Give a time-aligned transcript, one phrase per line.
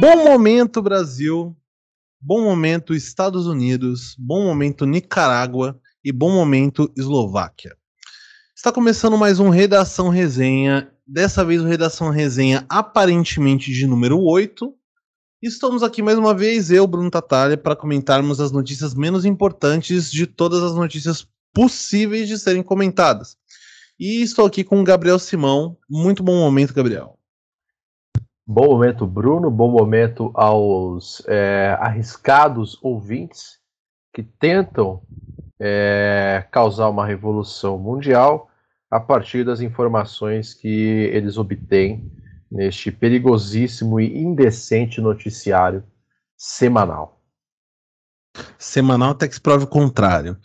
[0.00, 1.56] Bom momento, Brasil.
[2.20, 4.14] Bom momento, Estados Unidos.
[4.18, 5.80] Bom momento, Nicarágua.
[6.04, 7.76] E bom momento, Eslováquia.
[8.54, 10.90] Está começando mais um Redação Resenha.
[11.06, 14.74] Dessa vez, o Redação Resenha aparentemente de número 8.
[15.42, 20.26] Estamos aqui mais uma vez, eu, Bruno Tatalha, para comentarmos as notícias menos importantes de
[20.26, 23.37] todas as notícias possíveis de serem comentadas.
[23.98, 25.76] E estou aqui com o Gabriel Simão.
[25.90, 27.18] Muito bom momento, Gabriel.
[28.46, 29.50] Bom momento, Bruno.
[29.50, 33.58] Bom momento aos é, arriscados ouvintes
[34.12, 35.02] que tentam
[35.58, 38.48] é, causar uma revolução mundial
[38.88, 42.10] a partir das informações que eles obtêm
[42.50, 45.82] neste perigosíssimo e indecente noticiário
[46.36, 47.20] semanal.
[48.56, 50.38] Semanal até que se prove o contrário.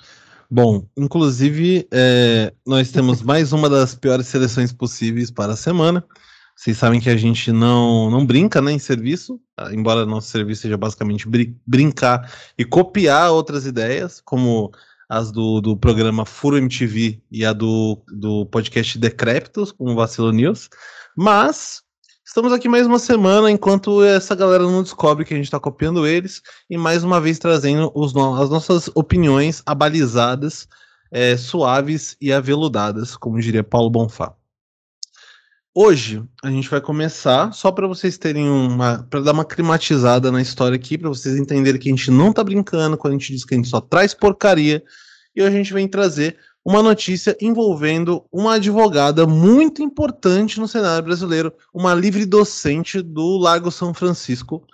[0.56, 6.06] Bom, inclusive, é, nós temos mais uma das piores seleções possíveis para a semana.
[6.56, 9.74] Vocês sabem que a gente não, não brinca né, em serviço, tá?
[9.74, 14.72] embora nosso serviço seja basicamente brin brincar e copiar outras ideias, como
[15.10, 20.32] as do, do programa Furo MTV e a do, do podcast Decréptos, com o Vacilo
[20.32, 20.70] News.
[21.18, 21.82] Mas
[22.34, 26.08] estamos aqui mais uma semana, enquanto essa galera não descobre que a gente está copiando
[26.08, 30.68] eles, e mais uma vez trazendo os as nossas opiniões abalizadas,
[31.12, 34.34] é, suaves e aveludadas, como diria Paulo Bonfá.
[35.76, 40.42] Hoje a gente vai começar só para vocês terem uma, para dar uma climatizada na
[40.42, 43.46] história aqui, para vocês entenderem que a gente não tá brincando quando a gente diz
[43.46, 44.84] que a gente só traz porcaria.
[45.36, 51.04] E hoje a gente vem trazer uma notícia envolvendo uma advogada muito importante no cenário
[51.04, 54.66] brasileiro, uma livre docente do Largo São Francisco,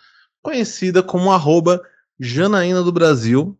[0.41, 1.81] conhecida como arroba
[2.19, 3.57] Janaína do Brasil,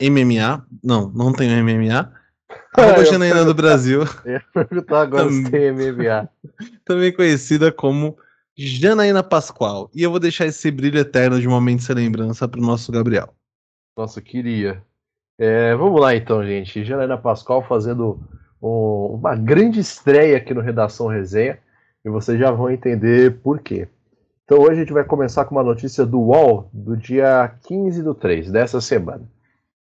[0.00, 2.12] MMA, não, não tem MMA,
[2.76, 4.02] Arroba Janaína do Brasil.
[4.24, 6.28] Eu perguntar agora também, se tem MMA.
[6.84, 8.16] Também conhecida como
[8.56, 9.90] Janaína Pascoal.
[9.94, 13.34] E eu vou deixar esse brilho eterno de momento sem lembrança para o nosso Gabriel.
[13.96, 14.82] Nossa, queria.
[15.42, 16.84] É, vamos lá então, gente.
[16.84, 18.20] Janaína Pascoal fazendo
[18.62, 21.58] um, uma grande estreia aqui no Redação Resenha.
[22.04, 23.88] E vocês já vão entender por quê.
[24.44, 28.14] Então hoje a gente vai começar com uma notícia do UOL do dia 15 do
[28.14, 29.22] 3 dessa semana.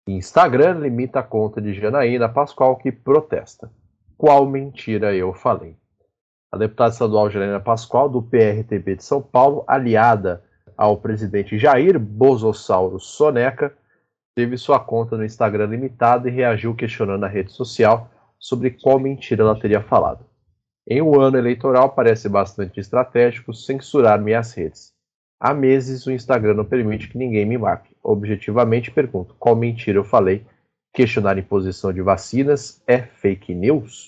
[0.07, 3.69] Instagram limita a conta de Janaína Pascoal que protesta.
[4.17, 5.75] Qual mentira eu falei?
[6.53, 10.43] A deputada estadual Janaína Pascoal, do PRTB de São Paulo, aliada
[10.77, 13.75] ao presidente Jair Bozossauro Soneca,
[14.39, 19.43] teve sua conta no Instagram limitada e reagiu questionando a rede social sobre qual mentira
[19.43, 20.25] ela teria falado.
[20.87, 24.93] Em um ano eleitoral, parece bastante estratégico censurar minhas redes.
[25.41, 30.05] Há meses o Instagram não permite que ninguém me marque objetivamente pergunto: qual mentira eu
[30.05, 30.47] falei?
[30.93, 34.07] Questionar imposição de vacinas é fake news?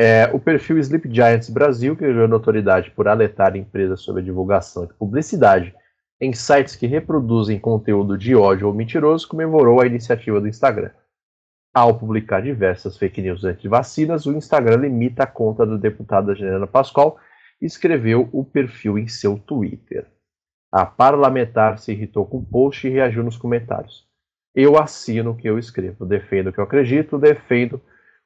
[0.00, 4.86] É, o perfil Sleep Giants Brasil, que ganhou notoriedade por alertar empresas sobre a divulgação
[4.86, 5.74] de publicidade
[6.20, 10.90] em sites que reproduzem conteúdo de ódio ou mentiroso, comemorou a iniciativa do Instagram.
[11.74, 17.18] Ao publicar diversas fake news anti-vacinas, o Instagram limita a conta da deputada Juliana Pascoal
[17.60, 20.06] escreveu o perfil em seu Twitter.
[20.70, 24.06] A parlamentar se irritou com o post e reagiu nos comentários.
[24.54, 27.80] Eu assino o que eu escrevo, defendo o que eu acredito, defendo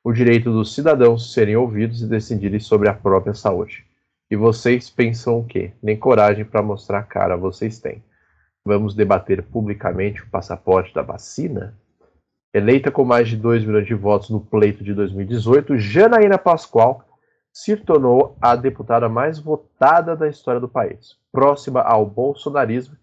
[0.04, 3.87] o direito dos cidadãos serem ouvidos e decidirem sobre a própria saúde.
[4.30, 5.72] E vocês pensam o quê?
[5.82, 8.02] Nem coragem para mostrar a cara vocês têm.
[8.64, 11.74] Vamos debater publicamente o passaporte da vacina?
[12.52, 17.04] Eleita com mais de 2 milhões de votos no pleito de 2018, Janaína Pascoal
[17.52, 21.16] se tornou a deputada mais votada da história do país.
[21.32, 22.96] Próxima ao bolsonarismo,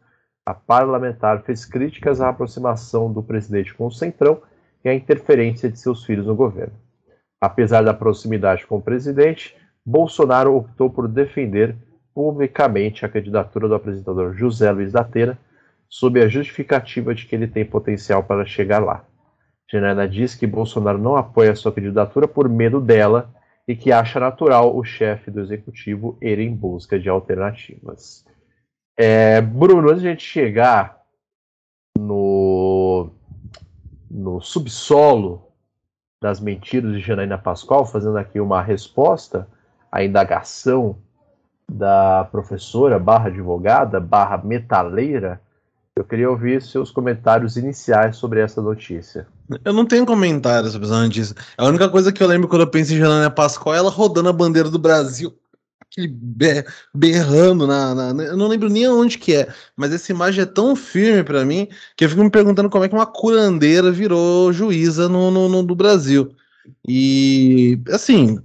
[0.46, 4.42] a parlamentar fez críticas à aproximação do presidente com o Centrão
[4.84, 6.74] e à interferência de seus filhos no governo.
[7.42, 11.76] Apesar da proximidade com o presidente, Bolsonaro optou por defender
[12.14, 15.38] publicamente a candidatura do apresentador José Luiz da Atena,
[15.88, 19.06] sob a justificativa de que ele tem potencial para chegar lá.
[19.70, 23.34] Janaina diz que Bolsonaro não apoia sua candidatura por medo dela
[23.68, 28.26] e que acha natural o chefe do executivo ir em busca de alternativas.
[28.98, 31.02] É, Bruno, antes de a gente chegar
[31.98, 33.10] no,
[34.10, 35.52] no subsolo
[36.22, 39.48] das mentiras de Janaína Pascoal, fazendo aqui uma resposta
[39.96, 40.98] à indagação
[41.72, 45.40] da professora barra advogada barra metaleira,
[45.96, 49.26] eu queria ouvir seus comentários iniciais sobre essa notícia.
[49.64, 51.34] Eu não tenho comentários essa notícia.
[51.58, 54.28] A única coisa que eu lembro quando eu penso em Janaina Pascoal é ela rodando
[54.28, 55.34] a bandeira do Brasil,
[56.94, 59.48] berrando na, na, Eu não lembro nem onde que é,
[59.78, 62.90] mas essa imagem é tão firme para mim que eu fico me perguntando como é
[62.90, 66.36] que uma curandeira virou juíza no, no, no do Brasil.
[66.86, 68.42] E, assim,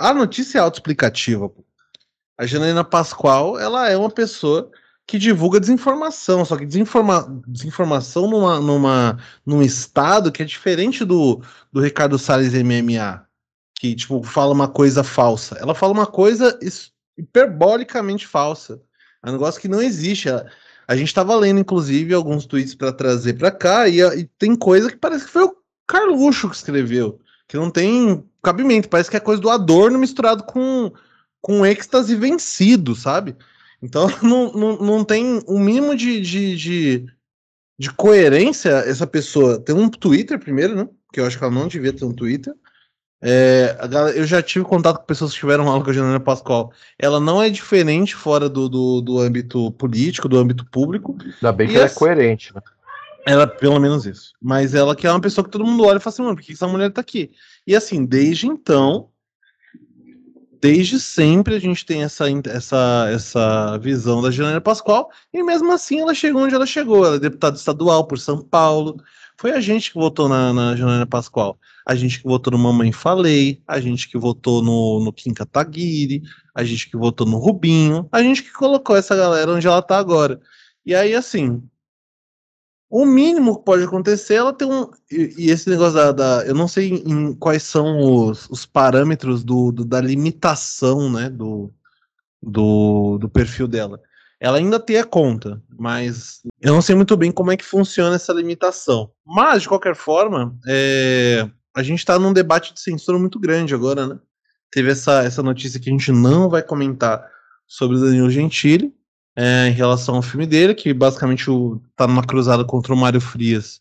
[0.00, 1.52] a notícia é autoexplicativa.
[2.38, 4.70] A Janaína Pascoal, ela é uma pessoa
[5.06, 11.42] que divulga desinformação, só que desinforma, desinformação numa, numa, num estado que é diferente do,
[11.70, 13.26] do Ricardo Salles MMA,
[13.74, 15.58] que, tipo, fala uma coisa falsa.
[15.60, 16.58] Ela fala uma coisa
[17.18, 18.80] hiperbolicamente falsa.
[19.22, 20.30] É um negócio que não existe.
[20.30, 20.46] Ela,
[20.88, 24.90] a gente estava lendo, inclusive, alguns tweets para trazer para cá, e, e, tem coisa
[24.90, 25.56] que parece que foi o
[25.86, 27.20] Carluxo que escreveu,
[27.50, 30.92] que não tem cabimento, parece que é coisa do Adorno misturado com,
[31.40, 33.34] com êxtase vencido, sabe?
[33.82, 37.06] Então não, não, não tem o um mínimo de, de, de,
[37.76, 39.58] de, coerência essa pessoa.
[39.58, 40.88] Tem um Twitter primeiro, né?
[41.12, 42.54] Que eu acho que ela não devia ter um Twitter.
[43.20, 43.76] É,
[44.14, 46.72] eu já tive contato com pessoas que tiveram aula com a Juliana Pascoal.
[46.96, 51.18] Ela não é diferente fora do, do, do âmbito político, do âmbito público.
[51.20, 52.62] Ainda bem que ela é coerente, né?
[53.26, 54.32] Ela, pelo menos isso.
[54.40, 56.42] Mas ela que é uma pessoa que todo mundo olha e fala assim, mano, por
[56.42, 57.30] que essa mulher tá aqui?
[57.66, 59.10] E assim, desde então,
[60.60, 66.00] desde sempre a gente tem essa, essa, essa visão da Juliana Pascoal, e mesmo assim
[66.00, 67.04] ela chegou onde ela chegou.
[67.04, 68.96] Ela é deputada estadual por São Paulo.
[69.36, 71.58] Foi a gente que votou na, na Pascoal
[71.90, 76.22] a gente que votou no Mamãe Falei, a gente que votou no, no Kim Kataguiri,
[76.54, 79.98] a gente que votou no Rubinho, a gente que colocou essa galera onde ela tá
[79.98, 80.40] agora.
[80.86, 81.60] E aí, assim,
[82.90, 84.90] o mínimo que pode acontecer, ela tem um.
[85.08, 89.44] E, e esse negócio da, da, Eu não sei em quais são os, os parâmetros
[89.44, 91.72] do, do, da limitação, né, do,
[92.42, 94.00] do, do perfil dela.
[94.40, 98.16] Ela ainda tem a conta, mas eu não sei muito bem como é que funciona
[98.16, 99.12] essa limitação.
[99.24, 104.06] Mas, de qualquer forma, é, a gente está num debate de censura muito grande agora,
[104.06, 104.18] né?
[104.72, 107.24] Teve essa, essa notícia que a gente não vai comentar
[107.66, 108.92] sobre o Danilo Gentili
[109.36, 113.20] é, em relação ao filme dele, que basicamente o, tá numa cruzada contra o Mário
[113.20, 113.80] Frias.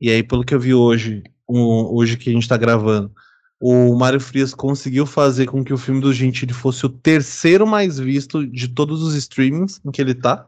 [0.00, 3.12] E aí, pelo que eu vi hoje, hoje que a gente está gravando,
[3.60, 7.98] o Mário Frias conseguiu fazer com que o filme do Gentili fosse o terceiro mais
[7.98, 10.46] visto de todos os streamings em que ele tá.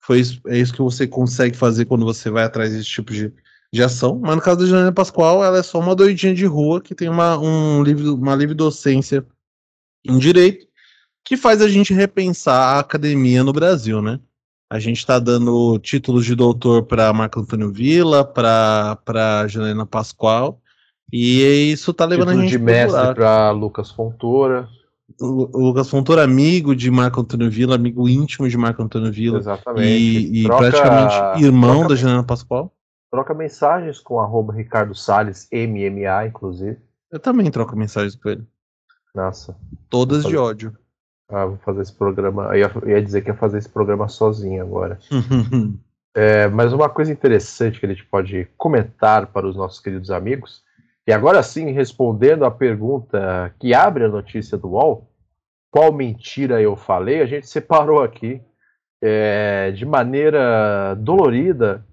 [0.00, 3.32] Foi isso, é isso que você consegue fazer quando você vai atrás desse tipo de,
[3.72, 6.80] de ação, mas no caso da Janaína Pascoal, ela é só uma doidinha de rua
[6.80, 9.26] que tem uma, um uma livre docência
[10.04, 10.65] em direito
[11.26, 14.20] que faz a gente repensar a academia no Brasil, né?
[14.70, 20.60] A gente está dando títulos de doutor para Marco Antônio Villa, para Janaína Pascoal,
[21.12, 24.68] e isso está levando Título a gente de mestre para Lucas Fontoura.
[25.20, 29.38] O Lucas Fontoura, amigo de Marco Antônio Villa, amigo íntimo de Marco Antônio Villa.
[29.38, 29.88] Exatamente.
[29.88, 32.72] E, e troca, praticamente irmão troca, da Janaína Pascoal.
[33.10, 36.78] Troca mensagens com arroba Ricardo Salles, MMA, inclusive.
[37.10, 38.44] Eu também troco mensagens com ele.
[39.12, 39.56] Nossa.
[39.88, 40.76] Todas de ódio.
[41.28, 42.44] Ah, vou fazer esse programa.
[42.48, 44.98] Eu ia, eu ia dizer que ia fazer esse programa sozinho agora.
[46.14, 50.62] é, mas uma coisa interessante que a gente pode comentar para os nossos queridos amigos,
[51.06, 55.08] e agora sim, respondendo a pergunta que abre a notícia do UOL,
[55.70, 58.40] qual mentira eu falei, a gente separou aqui
[59.02, 61.84] é, de maneira dolorida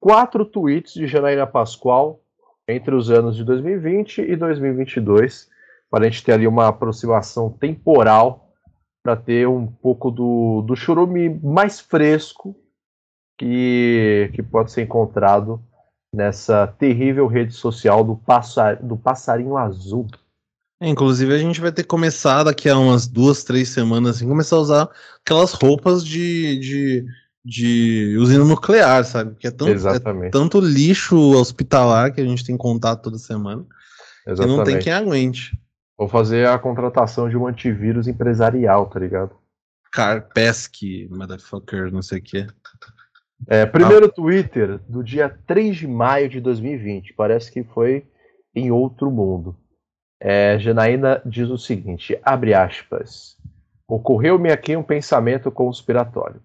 [0.00, 2.20] quatro tweets de Janaína Pascoal
[2.66, 5.48] entre os anos de 2020 e 2022,
[5.90, 8.47] para a gente ter ali uma aproximação temporal,
[9.08, 12.54] para ter um pouco do, do churume mais fresco
[13.38, 15.62] que, que pode ser encontrado
[16.14, 20.06] nessa terrível rede social do, passar, do passarinho azul.
[20.78, 24.28] É, inclusive, a gente vai ter que começar daqui a umas duas, três semanas, assim,
[24.28, 24.90] começar a usar
[25.24, 27.06] aquelas roupas de, de
[27.42, 29.34] de usina nuclear, sabe?
[29.36, 33.64] Que é, tão, é tanto lixo hospitalar que a gente tem contato toda semana
[34.26, 34.52] Exatamente.
[34.52, 35.58] que não tem quem aguente.
[35.98, 39.36] Vou fazer a contratação de um antivírus empresarial, tá ligado?
[39.90, 42.46] Carpesky, motherfucker, não sei o que.
[43.48, 44.08] É, primeiro ah.
[44.08, 47.14] Twitter do dia 3 de maio de 2020.
[47.14, 48.06] Parece que foi
[48.54, 49.56] em outro mundo.
[50.20, 53.36] É, Janaína diz o seguinte: abre aspas.
[53.88, 56.40] Ocorreu-me aqui um pensamento conspiratório.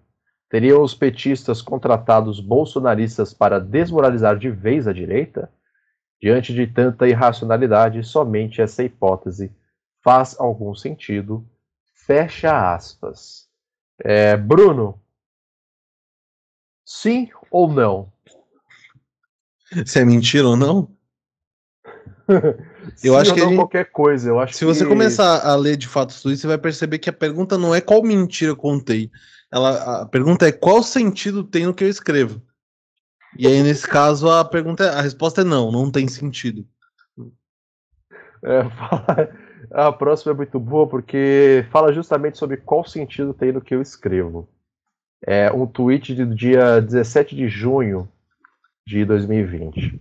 [0.50, 5.50] Teriam os petistas contratados bolsonaristas para desmoralizar de vez a direita?
[6.24, 9.52] Diante de tanta irracionalidade, somente essa hipótese
[10.02, 11.46] faz algum sentido.
[11.92, 13.46] Fecha aspas.
[14.02, 14.98] É, Bruno,
[16.82, 18.10] sim ou não?
[19.84, 20.96] Se é mentira ou não?
[23.04, 23.58] eu acho que não gente...
[23.58, 24.30] qualquer coisa.
[24.30, 24.64] Eu acho Se que...
[24.64, 27.74] você começar a ler de fato tudo isso, você vai perceber que a pergunta não
[27.74, 29.10] é qual mentira eu contei,
[29.52, 32.40] ela, a pergunta é qual sentido tem no que eu escrevo?
[33.36, 36.64] E aí, nesse caso, a pergunta é, a resposta é não, não tem sentido.
[38.42, 38.60] É,
[39.72, 43.82] a próxima é muito boa porque fala justamente sobre qual sentido tem no que eu
[43.82, 44.48] escrevo.
[45.26, 48.08] É um tweet do dia 17 de junho
[48.86, 49.98] de 2020.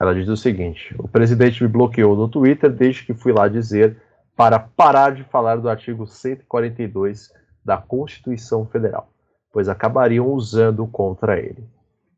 [0.00, 4.00] Ela diz o seguinte: o presidente me bloqueou no Twitter desde que fui lá dizer
[4.34, 7.32] para parar de falar do artigo 142
[7.64, 9.12] da Constituição Federal,
[9.52, 11.68] pois acabariam usando contra ele.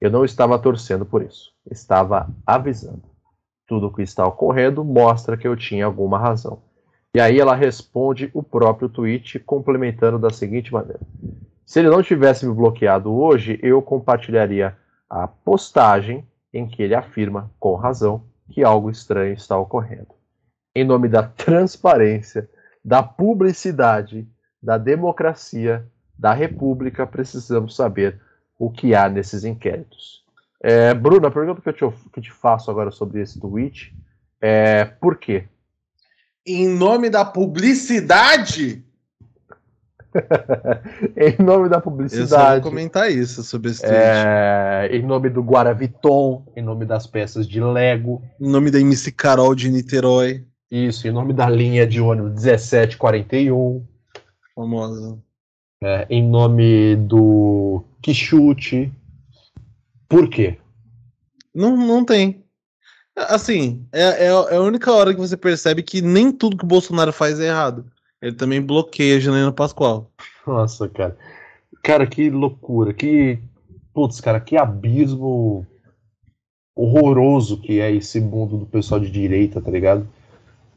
[0.00, 3.02] Eu não estava torcendo por isso, estava avisando.
[3.66, 6.62] Tudo o que está ocorrendo mostra que eu tinha alguma razão.
[7.14, 11.00] E aí ela responde o próprio tweet, complementando da seguinte maneira:
[11.66, 14.76] Se ele não tivesse me bloqueado hoje, eu compartilharia
[15.09, 20.09] a postagem em que ele afirma, com razão, que algo estranho está ocorrendo.
[20.75, 22.49] Em nome da transparência,
[22.85, 24.26] da publicidade,
[24.62, 25.87] da democracia,
[26.19, 28.21] da república, precisamos saber
[28.61, 30.23] o que há nesses inquéritos.
[30.62, 33.97] É, Bruno, a pergunta que eu, te, que eu te faço agora sobre esse tweet
[34.38, 35.45] é por quê?
[36.47, 38.85] Em nome da publicidade?
[41.17, 42.57] em nome da publicidade.
[42.57, 43.97] Eu vou comentar isso sobre esse tweet.
[43.97, 48.23] É, em nome do Guaraviton, em nome das peças de Lego.
[48.38, 50.45] Em nome da MC Carol de Niterói.
[50.71, 53.87] Isso, em nome da linha de ônibus 1741.
[54.55, 55.19] Famosa.
[55.83, 58.92] É, em nome do Quixute.
[60.09, 60.59] Por quê?
[61.54, 62.45] Não, não tem.
[63.16, 66.69] Assim, é, é, é a única hora que você percebe que nem tudo que o
[66.69, 67.85] Bolsonaro faz é errado.
[68.23, 70.11] Ele também bloqueia a Janaína Pascoal.
[70.47, 71.16] Nossa, cara.
[71.83, 72.92] Cara, que loucura.
[72.92, 73.38] Que.
[73.92, 75.66] Putz, cara, que abismo
[76.75, 80.09] horroroso que é esse mundo do pessoal de direita, tá ligado?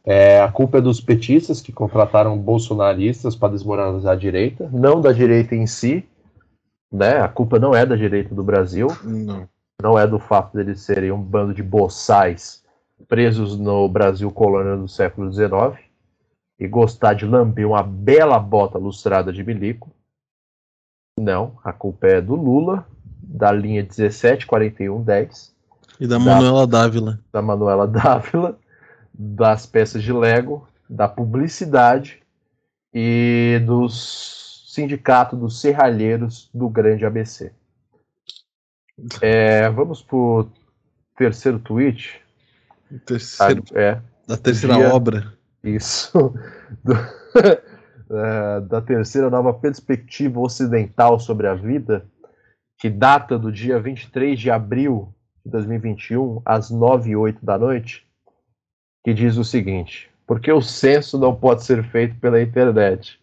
[0.06, 5.14] É, a culpa é dos petistas que contrataram bolsonaristas para desmoralizar a direita, não da
[5.14, 6.04] direita em si,
[6.94, 7.20] né?
[7.20, 9.50] A culpa não é da direita do Brasil, não,
[9.82, 12.64] não é do fato deles serem um bando de boçais
[13.08, 15.84] presos no Brasil colônia do século XIX
[16.60, 19.92] e gostar de lamber uma bela bota lustrada de milico.
[21.20, 22.88] Não, a culpa é do Lula,
[23.22, 25.54] da linha 174110.
[26.00, 27.20] E da Manuela Dávila.
[27.32, 28.58] Da Manuela Dávila,
[29.14, 32.22] das peças de Lego, da publicidade
[32.94, 34.43] e dos
[34.74, 37.52] sindicato dos serralheiros do grande ABC.
[39.22, 40.50] É, vamos pro
[41.16, 42.20] terceiro tweet.
[43.06, 45.34] Terceiro, ah, é, da terceira dia, obra.
[45.64, 46.34] Isso.
[46.84, 46.94] Do,
[48.18, 52.06] é, da terceira nova perspectiva ocidental sobre a vida,
[52.80, 55.14] que data do dia 23 de abril
[55.46, 58.06] de 2021, às 9 e 8 da noite,
[59.04, 63.23] que diz o seguinte: porque o censo não pode ser feito pela internet.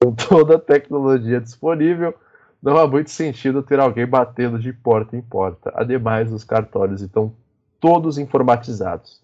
[0.00, 2.14] Com toda a tecnologia disponível,
[2.62, 5.72] não há muito sentido ter alguém batendo de porta em porta.
[5.74, 7.34] Ademais, os cartórios estão
[7.80, 9.20] todos informatizados.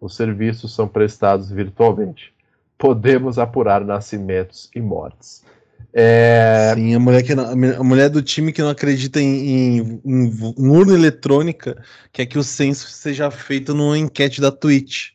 [0.00, 2.32] Os serviços são prestados virtualmente.
[2.78, 5.44] Podemos apurar nascimentos e mortes.
[5.92, 6.72] É...
[6.74, 10.68] Sim, a mulher, que não, a mulher do time que não acredita em, em, em
[10.68, 11.80] urna eletrônica
[12.12, 15.10] quer que o censo seja feito numa enquete da Twitch.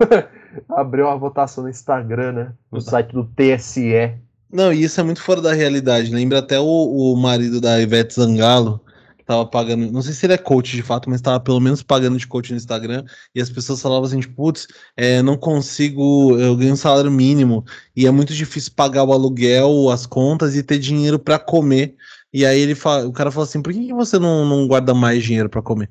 [0.70, 2.52] Abriu uma votação no Instagram, né?
[2.70, 4.14] No site do TSE.
[4.54, 6.14] Não, e isso é muito fora da realidade.
[6.14, 8.80] Lembra até o, o marido da Ivete Zangalo,
[9.26, 12.16] tava pagando, não sei se ele é coach de fato, mas tava pelo menos pagando
[12.16, 16.74] de coach no Instagram, e as pessoas falavam assim, putz, é, não consigo, eu ganho
[16.74, 17.64] um salário mínimo,
[17.96, 21.96] e é muito difícil pagar o aluguel, as contas e ter dinheiro para comer.
[22.32, 24.94] E aí ele fala, o cara falou assim, por que, que você não, não guarda
[24.94, 25.90] mais dinheiro para comer?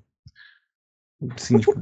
[1.35, 1.73] Sim, tipo,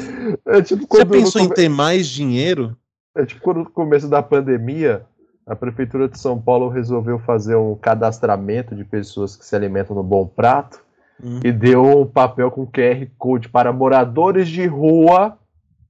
[0.48, 1.52] é, tipo você pensou come...
[1.52, 2.74] em ter mais dinheiro?
[3.14, 5.04] É tipo quando no começo da pandemia,
[5.50, 10.02] a Prefeitura de São Paulo resolveu fazer um cadastramento de pessoas que se alimentam no
[10.04, 10.80] Bom Prato
[11.20, 11.40] uhum.
[11.42, 15.36] e deu um papel com QR Code para moradores de rua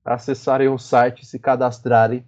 [0.03, 2.25] acessarem o site e se cadastrarem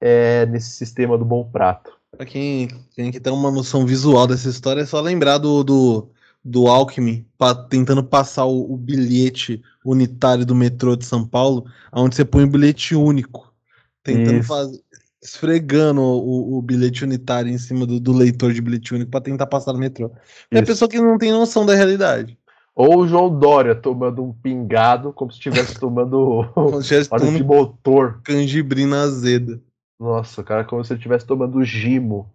[0.00, 1.92] é, nesse sistema do Bom Prato.
[2.10, 6.10] Para quem, quem tem uma noção visual dessa história, é só lembrar do, do,
[6.44, 7.24] do Alckmin
[7.70, 12.50] tentando passar o, o, bilhete unitário do metrô de São Paulo, onde você põe o
[12.50, 13.54] bilhete único.
[14.02, 14.80] Tentando fazer.
[15.22, 19.46] Esfregando o, o, bilhete unitário em cima do, do leitor de bilhete único para tentar
[19.46, 20.10] passar no metrô.
[20.50, 22.36] É a pessoa que não tem noção da realidade.
[22.74, 26.42] Ou o João Dória tomando um pingado, como se estivesse tomando
[26.82, 28.20] se óleo de motor.
[28.24, 29.60] Canjibrina azeda.
[30.00, 32.32] Nossa, cara, como se ele estivesse tomando gimo.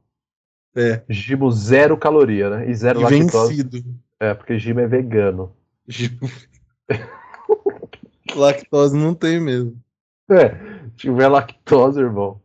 [0.75, 1.01] É.
[1.09, 2.69] Gimo zero caloria, né?
[2.69, 3.55] E zero e lactose.
[3.55, 3.83] Vencido.
[4.19, 5.51] É, porque gimo é vegano.
[5.87, 6.19] Gimo...
[8.35, 9.75] lactose não tem mesmo.
[10.29, 10.55] É,
[10.95, 12.39] tiver lactose, irmão.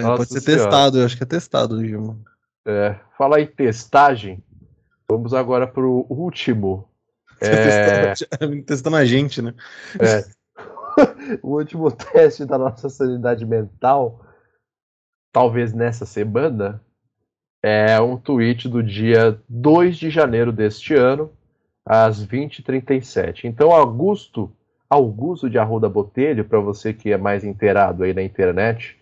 [0.00, 0.62] Pode ser senhora.
[0.62, 2.24] testado, eu acho que é testado gimo.
[2.66, 4.42] É, fala em testagem.
[5.08, 6.88] Vamos agora pro último
[7.42, 8.14] é...
[8.64, 9.54] Testando a gente, né?
[9.98, 10.24] É.
[11.42, 14.24] o último teste da nossa sanidade mental,
[15.32, 16.80] talvez nessa semana,
[17.62, 21.32] é um tweet do dia 2 de janeiro deste ano,
[21.84, 23.44] às 20h37.
[23.44, 24.52] Então, Augusto,
[24.88, 28.98] Augusto de Arruda Botelho, para você que é mais inteirado aí na internet,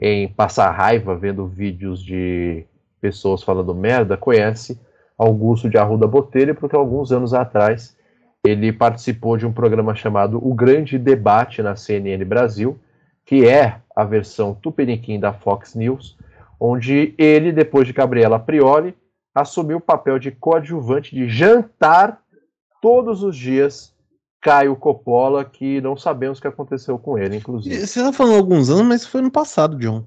[0.00, 2.64] em passar raiva vendo vídeos de
[3.00, 4.80] pessoas falando merda, conhece
[5.16, 7.96] Augusto de Arruda Botelho, porque alguns anos atrás
[8.44, 12.78] ele participou de um programa chamado O Grande Debate na CNN Brasil,
[13.26, 16.16] que é a versão tupiniquim da Fox News,
[16.60, 18.94] onde ele, depois de Gabriela Prioli,
[19.34, 22.20] assumiu o papel de coadjuvante de jantar
[22.80, 23.92] todos os dias
[24.40, 27.74] Caio Coppola, que não sabemos o que aconteceu com ele, inclusive.
[27.74, 30.04] Você está falando alguns anos, mas foi no passado, John.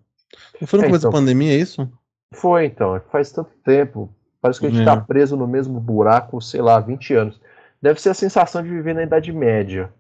[0.60, 1.90] Não foi no é, começo então, da pandemia, é isso?
[2.34, 2.96] Foi, então.
[2.96, 4.10] É faz tanto tempo.
[4.42, 5.02] Parece que a gente está é.
[5.02, 7.42] preso no mesmo buraco, sei lá, 20 anos.
[7.82, 9.92] Deve ser a sensação de viver na Idade Média.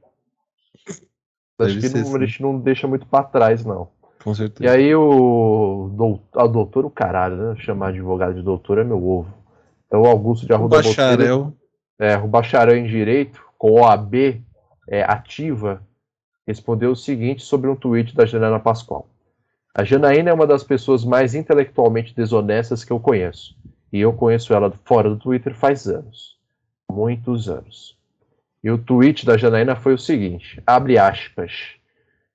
[1.60, 3.90] Acho que não, a gente não deixa muito para trás, não.
[4.24, 4.70] Com certeza.
[4.70, 7.56] E aí o doutor, a doutor, o caralho, né?
[7.58, 9.34] Chamar advogado de doutor é meu ovo.
[9.88, 11.38] Então o Augusto de Arruda o bacharel.
[11.38, 11.58] Botelho,
[12.00, 14.41] é, o bacharel em Direito, com OAB
[14.89, 15.84] é, ativa,
[16.48, 19.08] respondeu o seguinte sobre um tweet da Janaína Pascoal.
[19.72, 23.56] A Janaína é uma das pessoas mais intelectualmente desonestas que eu conheço.
[23.94, 26.39] E eu conheço ela fora do Twitter faz anos.
[26.91, 27.96] Muitos anos.
[28.63, 31.75] E o tweet da Janaína foi o seguinte: abre aspas.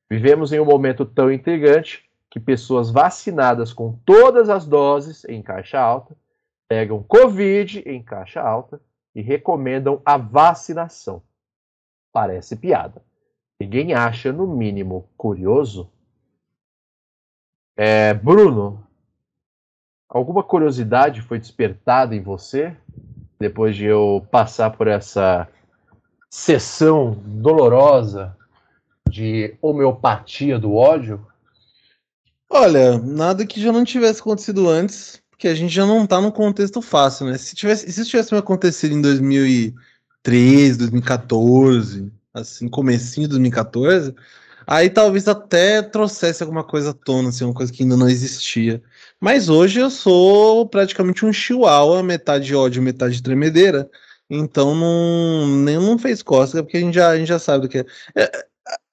[0.09, 5.80] Vivemos em um momento tão intrigante que pessoas vacinadas com todas as doses em caixa
[5.80, 6.16] alta
[6.68, 8.80] pegam Covid em caixa alta
[9.16, 11.23] e recomendam a vacinação.
[12.12, 13.02] Parece piada.
[13.58, 15.90] Ninguém acha, no mínimo, curioso?
[17.75, 18.87] É, Bruno,
[20.06, 22.76] alguma curiosidade foi despertada em você
[23.38, 25.49] depois de eu passar por essa
[26.28, 28.37] sessão dolorosa
[29.08, 31.26] de homeopatia do ódio?
[32.50, 36.31] Olha, nada que já não tivesse acontecido antes, porque a gente já não tá num
[36.31, 37.37] contexto fácil, né?
[37.37, 44.14] Se tivesse, se isso tivesse acontecido em 2013, 2014, assim, comecinho de 2014,
[44.66, 48.82] aí talvez até trouxesse alguma coisa à tona, assim, uma coisa que ainda não existia.
[49.21, 53.91] Mas hoje eu sou praticamente um chihuahua, metade ódio, metade tremedeira.
[54.30, 57.69] Então não, nem não fez cócega, porque a gente já, a gente já sabe do
[57.69, 57.78] que
[58.15, 58.47] é.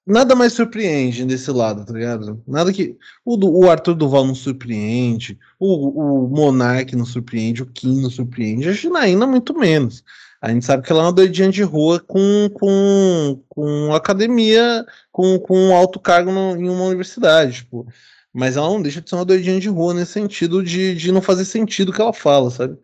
[0.06, 2.42] Nada mais surpreende desse lado, tá ligado?
[2.46, 2.96] Nada que.
[3.24, 8.68] O, o Arthur Duval não surpreende, o, o Monark não surpreende, o Kim não surpreende,
[8.68, 10.04] a Janaína muito menos.
[10.40, 15.38] A gente sabe que ela é uma doidinha de rua com, com, com academia, com,
[15.38, 17.86] com alto cargo no, em uma universidade, tipo.
[18.30, 21.22] Mas ela não deixa de ser uma doidinha de rua nesse sentido de, de não
[21.22, 22.76] fazer sentido o que ela fala, sabe?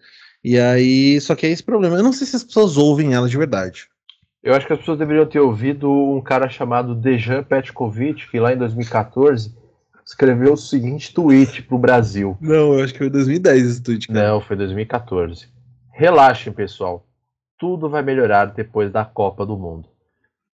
[0.43, 1.97] E aí, só que é esse problema.
[1.97, 3.89] Eu não sei se as pessoas ouvem ela de verdade.
[4.43, 8.53] Eu acho que as pessoas deveriam ter ouvido um cara chamado Dejan Petkovic, que lá
[8.53, 9.55] em 2014
[10.05, 12.37] escreveu o seguinte tweet pro Brasil.
[12.41, 14.09] Não, eu acho que foi 2010 esse tweet.
[14.09, 14.29] Cara.
[14.29, 15.49] Não, foi 2014.
[15.93, 17.07] Relaxem, pessoal.
[17.59, 19.89] Tudo vai melhorar depois da Copa do Mundo.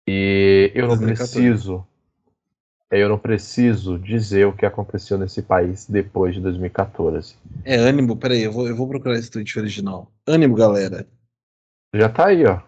[0.08, 0.96] E eu 2014.
[0.96, 1.88] não preciso.
[2.90, 7.36] Eu não preciso dizer o que aconteceu nesse país depois de 2014.
[7.66, 10.12] É ânimo, peraí, eu vou, eu vou procurar esse tweet original.
[10.28, 11.06] Ânimo, galera.
[11.94, 12.62] Já tá aí, ó.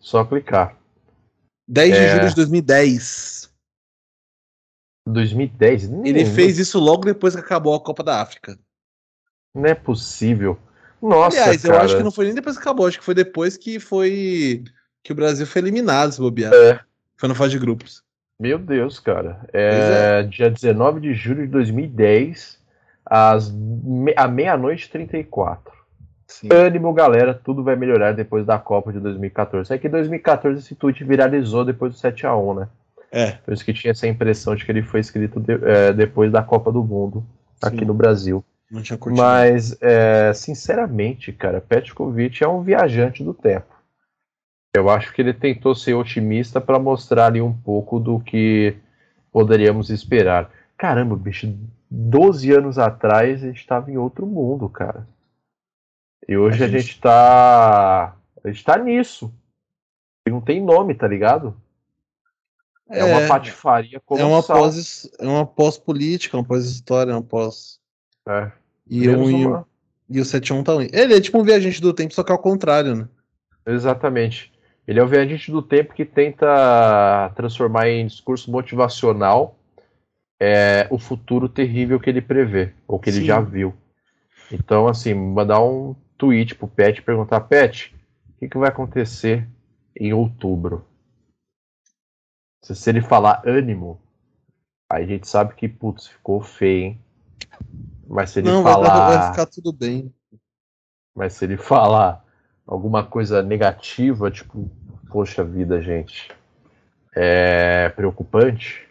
[0.00, 0.76] Só clicar.
[1.68, 2.16] 10 de é...
[2.16, 3.50] julho de 2010.
[5.06, 5.84] 2010?
[6.04, 8.58] Ele fez isso logo depois que acabou a Copa da África.
[9.54, 10.58] Não é possível.
[11.00, 11.74] Nossa, Aliás, cara.
[11.74, 14.64] eu acho que não foi nem depois que acabou, acho que foi depois que foi
[15.02, 16.52] que o Brasil foi eliminado, se bobear.
[16.52, 16.80] É.
[17.16, 18.02] Foi na fase de grupos.
[18.38, 19.40] Meu Deus, cara.
[19.52, 20.22] É, é.
[20.24, 22.58] dia 19 de julho de 2010,
[23.04, 24.14] às me...
[24.16, 25.72] à meia-noite e 34.
[26.30, 26.48] Sim.
[26.52, 29.74] Ânimo, galera, tudo vai melhorar depois da Copa de 2014.
[29.74, 32.68] É que 2014 esse tweet viralizou depois do 7x1, né?
[33.10, 33.32] É.
[33.32, 36.40] Por isso que tinha essa impressão de que ele foi escrito de, é, depois da
[36.40, 37.66] Copa do Mundo Sim.
[37.66, 38.44] aqui no Brasil.
[38.70, 43.74] Não tinha Mas, é, sinceramente, cara, Petkovic é um viajante do tempo.
[44.72, 48.76] Eu acho que ele tentou ser otimista para mostrar ali um pouco do que
[49.32, 50.48] poderíamos esperar.
[50.78, 51.52] Caramba, bicho,
[51.90, 55.04] 12 anos atrás a gente estava em outro mundo, cara.
[56.30, 58.16] E hoje a gente, a gente tá.
[58.44, 59.34] A gente tá nisso.
[60.24, 61.60] E não tem nome, tá ligado?
[62.88, 67.80] É, é uma patifaria como É uma pós, é uma pós-política, uma pós-história, uma pós.
[68.28, 68.52] É.
[68.88, 69.66] E, um, uma...
[70.08, 72.94] e o 71 tá Ele é tipo um viajante do tempo, só que ao contrário,
[72.94, 73.08] né?
[73.66, 74.52] Exatamente.
[74.86, 79.56] Ele é o viajante do tempo que tenta transformar em discurso motivacional
[80.38, 83.26] é, o futuro terrível que ele prevê, ou que ele Sim.
[83.26, 83.74] já viu.
[84.52, 87.96] Então, assim, mandar um tweet pro Pet e perguntar: Pet,
[88.28, 89.48] o que, que vai acontecer
[89.96, 90.86] em outubro?
[92.62, 94.00] Se, se ele falar ânimo,
[94.88, 97.00] aí a gente sabe que, putz, ficou feio, hein?
[98.06, 99.06] Mas se ele Não, falar.
[99.06, 100.12] Vai, vai ficar tudo bem.
[101.14, 102.24] Mas se ele falar
[102.66, 104.70] alguma coisa negativa, tipo,
[105.10, 106.30] poxa vida, gente.
[107.14, 108.88] é preocupante,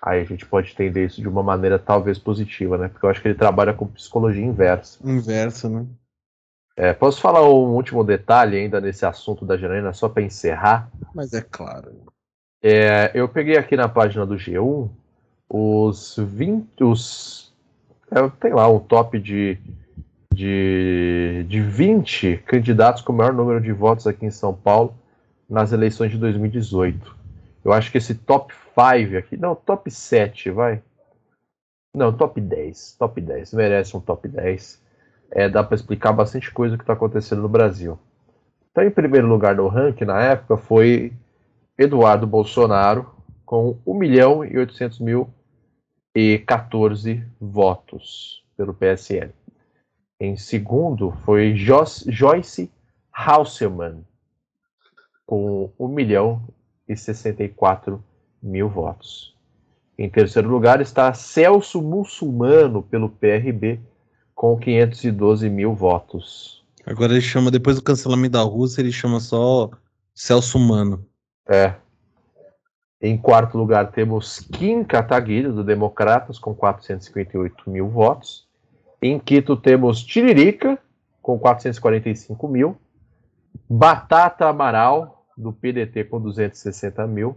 [0.00, 2.88] aí a gente pode entender isso de uma maneira talvez positiva, né?
[2.88, 4.98] Porque eu acho que ele trabalha com psicologia inversa.
[5.04, 5.86] Inversa, né?
[6.76, 10.90] É, posso falar um último detalhe ainda nesse assunto da Janaína, só para encerrar?
[11.14, 11.92] Mas é claro.
[12.62, 14.88] É, eu peguei aqui na página do G1
[15.48, 16.82] os 20.
[16.82, 17.52] Os,
[18.10, 19.58] é, tem lá um top de,
[20.32, 24.94] de, de 20 candidatos com o maior número de votos aqui em São Paulo
[25.48, 27.14] nas eleições de 2018.
[27.62, 29.36] Eu acho que esse top 5 aqui.
[29.36, 30.82] Não, top 7, vai.
[31.94, 32.96] Não, top 10.
[32.98, 33.52] Top 10.
[33.52, 34.81] Merece um top 10
[35.32, 37.98] é, dá para explicar bastante coisa que está acontecendo no Brasil.
[38.70, 41.12] Então, em primeiro lugar no ranking, na época, foi
[41.76, 43.10] Eduardo Bolsonaro,
[43.44, 45.28] com 1 milhão e 800 mil
[46.14, 49.32] e 14 votos pelo PSL.
[50.20, 52.70] Em segundo, foi Joyce
[53.12, 54.04] Hauselman,
[55.26, 56.42] com 1 milhão
[56.88, 58.02] e 64
[58.42, 59.34] mil votos.
[59.98, 63.80] Em terceiro lugar está Celso Muçulmano, pelo PRB,
[64.42, 66.64] com 512 mil votos.
[66.84, 69.70] Agora ele chama, depois do cancelamento da Rússia, ele chama só
[70.12, 71.06] Celso Mano.
[71.48, 71.76] É.
[73.00, 78.44] Em quarto lugar temos Kim Kataguiri, do Democratas, com 458 mil votos.
[79.00, 80.76] Em quinto temos Tiririca,
[81.22, 82.76] com 445 mil.
[83.70, 87.36] Batata Amaral, do PDT, com 260 mil.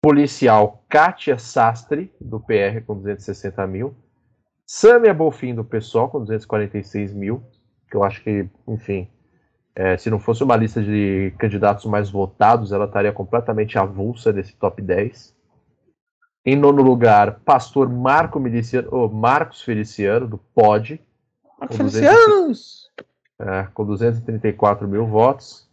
[0.00, 3.94] Policial Kátia Sastre, do PR, com 260 mil.
[4.66, 7.42] Samia Bolfin do PSOL com 246 mil,
[7.90, 9.08] que eu acho que, enfim,
[9.74, 14.54] é, se não fosse uma lista de candidatos mais votados, ela estaria completamente avulsa desse
[14.56, 15.34] top 10.
[16.46, 21.00] Em nono lugar, pastor Marco Miliciano, oh, Marcos Feliciano, do POD.
[21.58, 22.90] Marcos Felicianos!
[23.38, 25.68] É, com 234 mil votos.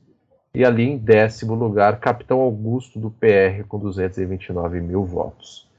[0.54, 5.70] E ali em décimo lugar, Capitão Augusto, do PR, com 229 mil votos.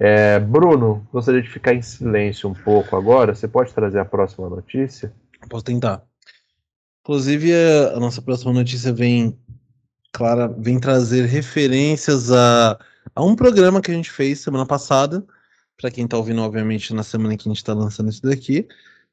[0.00, 3.34] É, Bruno, gostaria de ficar em silêncio um pouco agora.
[3.34, 5.12] Você pode trazer a próxima notícia?
[5.48, 6.02] Posso tentar.
[7.02, 7.52] Inclusive,
[7.94, 9.38] a nossa próxima notícia vem,
[10.12, 12.78] Clara, vem trazer referências a,
[13.14, 15.24] a um programa que a gente fez semana passada.
[15.76, 18.66] Para quem está ouvindo, obviamente, na semana que a gente está lançando isso daqui,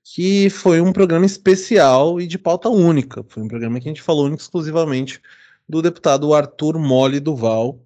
[0.04, 3.24] que foi um programa especial e de pauta única.
[3.28, 5.22] Foi um programa que a gente falou exclusivamente
[5.68, 7.80] do deputado Arthur Mole Duval,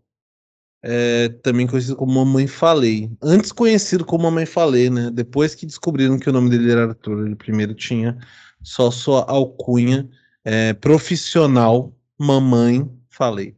[0.87, 3.09] é, também conhecido como Mamãe Falei.
[3.19, 5.09] Antes conhecido como Mamãe Falei, né?
[5.11, 8.15] Depois que descobriram que o nome dele era Arthur, ele primeiro tinha
[8.61, 10.07] só sua alcunha
[10.43, 13.55] é, profissional, Mamãe Falei.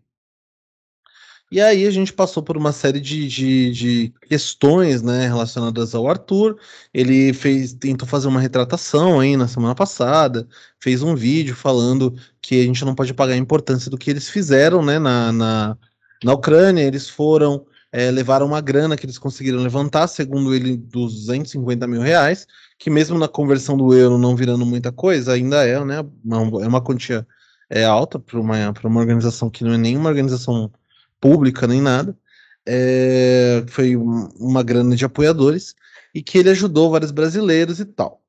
[1.51, 6.07] E aí a gente passou por uma série de, de, de, questões né, relacionadas ao
[6.07, 6.57] Arthur.
[6.93, 10.47] Ele fez, tentou fazer uma retratação aí na semana passada,
[10.79, 14.29] fez um vídeo falando que a gente não pode pagar a importância do que eles
[14.29, 15.77] fizeram né, na, na
[16.23, 21.88] na Ucrânia, eles foram, é, levaram uma grana que eles conseguiram levantar, segundo ele, 250
[21.88, 22.47] mil reais,
[22.80, 26.06] que mesmo na conversão do euro não virando muita coisa, ainda é, né?
[26.23, 27.25] Uma, é uma quantia
[27.69, 30.71] é, alta para uma, uma organização que não é nenhuma organização
[31.19, 32.17] pública nem nada.
[32.65, 35.73] É, foi uma grana de apoiadores
[36.13, 38.21] e que ele ajudou vários brasileiros e tal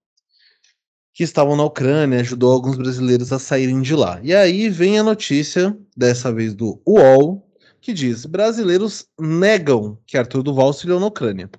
[1.19, 4.21] que estavam na Ucrânia, ajudou alguns brasileiros a saírem de lá.
[4.23, 7.45] E aí vem a notícia, dessa vez do UOL,
[7.81, 11.51] que diz: brasileiros negam que Arthur Duval auxiliou na Ucrânia.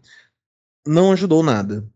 [0.87, 1.87] Não ajudou nada.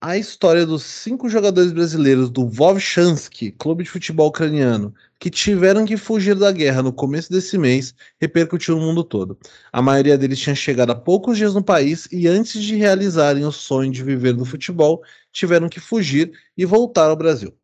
[0.00, 5.96] A história dos cinco jogadores brasileiros do Vovchansky, clube de futebol ucraniano, que tiveram que
[5.96, 9.38] fugir da guerra no começo desse mês, repercutiu no mundo todo.
[9.72, 13.50] A maioria deles tinha chegado há poucos dias no país e, antes de realizarem o
[13.50, 17.56] sonho de viver do futebol, tiveram que fugir e voltar ao Brasil.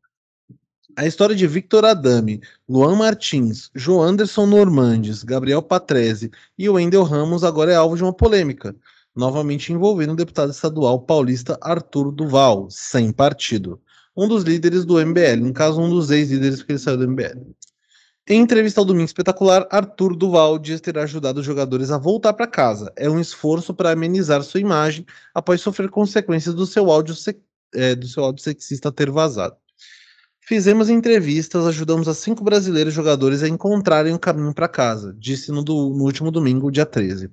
[0.94, 7.42] A história de Victor Adame, Luan Martins, João Anderson Normandes, Gabriel Patrese e Wendel Ramos
[7.42, 8.76] agora é alvo de uma polêmica,
[9.16, 13.80] novamente envolvendo o deputado estadual paulista Arthur Duval, sem partido,
[14.14, 17.40] um dos líderes do MBL, no caso um dos ex-líderes que ele saiu do MBL.
[18.28, 22.46] Em entrevista ao Domingo Espetacular, Arthur Duval diz ter ajudado os jogadores a voltar para
[22.46, 22.92] casa.
[22.96, 27.14] É um esforço para amenizar sua imagem após sofrer consequências do seu áudio,
[27.74, 29.56] é, do seu áudio sexista ter vazado.
[30.44, 35.62] Fizemos entrevistas, ajudamos a cinco brasileiros jogadores a encontrarem o caminho para casa, disse no,
[35.62, 37.30] do, no, último domingo, dia 13.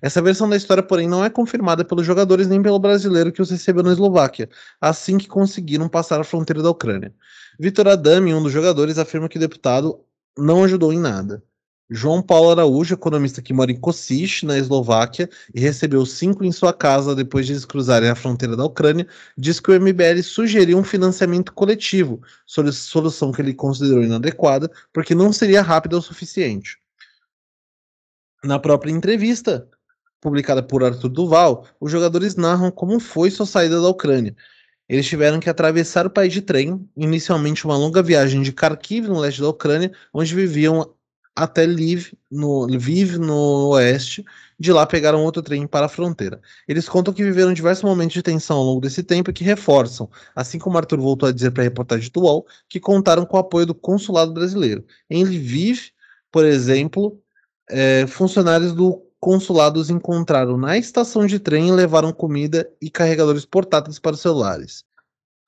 [0.00, 3.50] Essa versão da história, porém, não é confirmada pelos jogadores nem pelo brasileiro que os
[3.50, 4.48] recebeu na Eslováquia,
[4.80, 7.12] assim que conseguiram passar a fronteira da Ucrânia.
[7.58, 10.00] Vitor Adami, um dos jogadores, afirma que o deputado
[10.38, 11.42] não ajudou em nada.
[11.94, 16.72] João Paulo Araújo, economista que mora em Kosice, na Eslováquia, e recebeu cinco em sua
[16.72, 20.84] casa depois de eles cruzarem a fronteira da Ucrânia, diz que o MBL sugeriu um
[20.84, 26.78] financiamento coletivo, solução que ele considerou inadequada, porque não seria rápida o suficiente.
[28.42, 29.68] Na própria entrevista
[30.18, 34.34] publicada por Arthur Duval, os jogadores narram como foi sua saída da Ucrânia.
[34.88, 39.18] Eles tiveram que atravessar o país de trem, inicialmente uma longa viagem de Kharkiv, no
[39.18, 40.94] leste da Ucrânia, onde viviam
[41.34, 44.24] até Lviv no, Lviv, no oeste.
[44.58, 46.40] De lá pegaram outro trem para a fronteira.
[46.68, 50.08] Eles contam que viveram diversos momentos de tensão ao longo desse tempo e que reforçam,
[50.36, 53.40] assim como Arthur voltou a dizer para a reportagem do UOL, que contaram com o
[53.40, 54.84] apoio do consulado brasileiro.
[55.10, 55.90] Em Lviv,
[56.30, 57.20] por exemplo,
[57.68, 63.44] é, funcionários do consulado os encontraram na estação de trem e levaram comida e carregadores
[63.44, 64.84] portáteis para os celulares.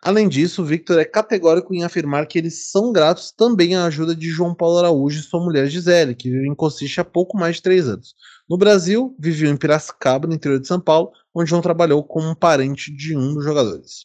[0.05, 4.29] Além disso, Victor é categórico em afirmar que eles são gratos também à ajuda de
[4.29, 7.63] João Paulo Araújo e sua mulher Gisele, que vive em Cossiche há pouco mais de
[7.63, 8.15] três anos.
[8.47, 12.35] No Brasil, viveu em Piracicaba, no interior de São Paulo, onde João trabalhou como um
[12.35, 14.05] parente de um dos jogadores.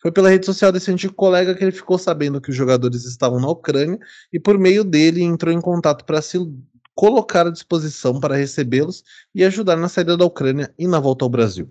[0.00, 3.38] Foi pela rede social desse antigo colega que ele ficou sabendo que os jogadores estavam
[3.38, 3.98] na Ucrânia
[4.32, 6.38] e, por meio dele, entrou em contato para se
[6.94, 9.04] colocar à disposição para recebê-los
[9.34, 11.68] e ajudar na saída da Ucrânia e na volta ao Brasil.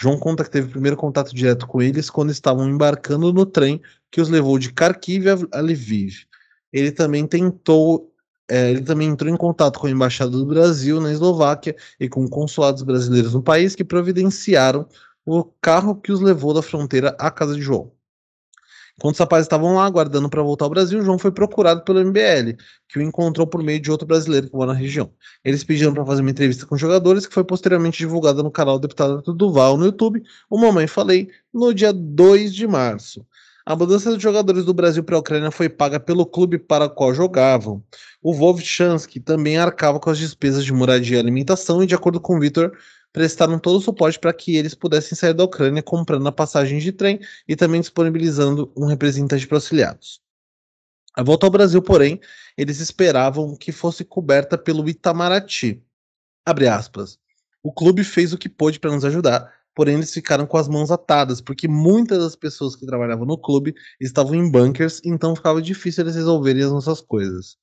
[0.00, 3.82] João conta que teve o primeiro contato direto com eles quando estavam embarcando no trem
[4.10, 6.24] que os levou de Kharkiv a Lviv.
[6.72, 8.10] Ele também tentou,
[8.50, 12.26] é, ele também entrou em contato com a embaixada do Brasil na Eslováquia e com
[12.26, 14.88] consulados brasileiros no país que providenciaram
[15.26, 17.92] o carro que os levou da fronteira à casa de João.
[19.00, 22.54] Quando os rapazes estavam lá aguardando para voltar ao Brasil, João foi procurado pelo MBL,
[22.86, 25.10] que o encontrou por meio de outro brasileiro que mora na região.
[25.42, 28.78] Eles pediram para fazer uma entrevista com os jogadores, que foi posteriormente divulgada no canal
[28.78, 33.24] do deputado Arthur Duval no YouTube, o Mamãe Falei, no dia 2 de março.
[33.64, 36.90] A mudança dos jogadores do Brasil para a Ucrânia foi paga pelo clube para o
[36.90, 37.82] qual jogavam.
[38.22, 42.36] O Vovchansky também arcava com as despesas de moradia e alimentação, e de acordo com
[42.36, 42.72] o Vitor,
[43.12, 46.92] prestaram todo o suporte para que eles pudessem sair da Ucrânia comprando a passagem de
[46.92, 50.20] trem e também disponibilizando um representante para auxiliados.
[51.14, 52.20] A volta ao Brasil, porém,
[52.56, 55.82] eles esperavam que fosse coberta pelo Itamaraty.
[56.46, 57.18] Abre aspas.
[57.62, 60.90] O clube fez o que pôde para nos ajudar, porém eles ficaram com as mãos
[60.90, 66.04] atadas, porque muitas das pessoas que trabalhavam no clube estavam em bunkers, então ficava difícil
[66.04, 67.56] eles resolverem as nossas coisas.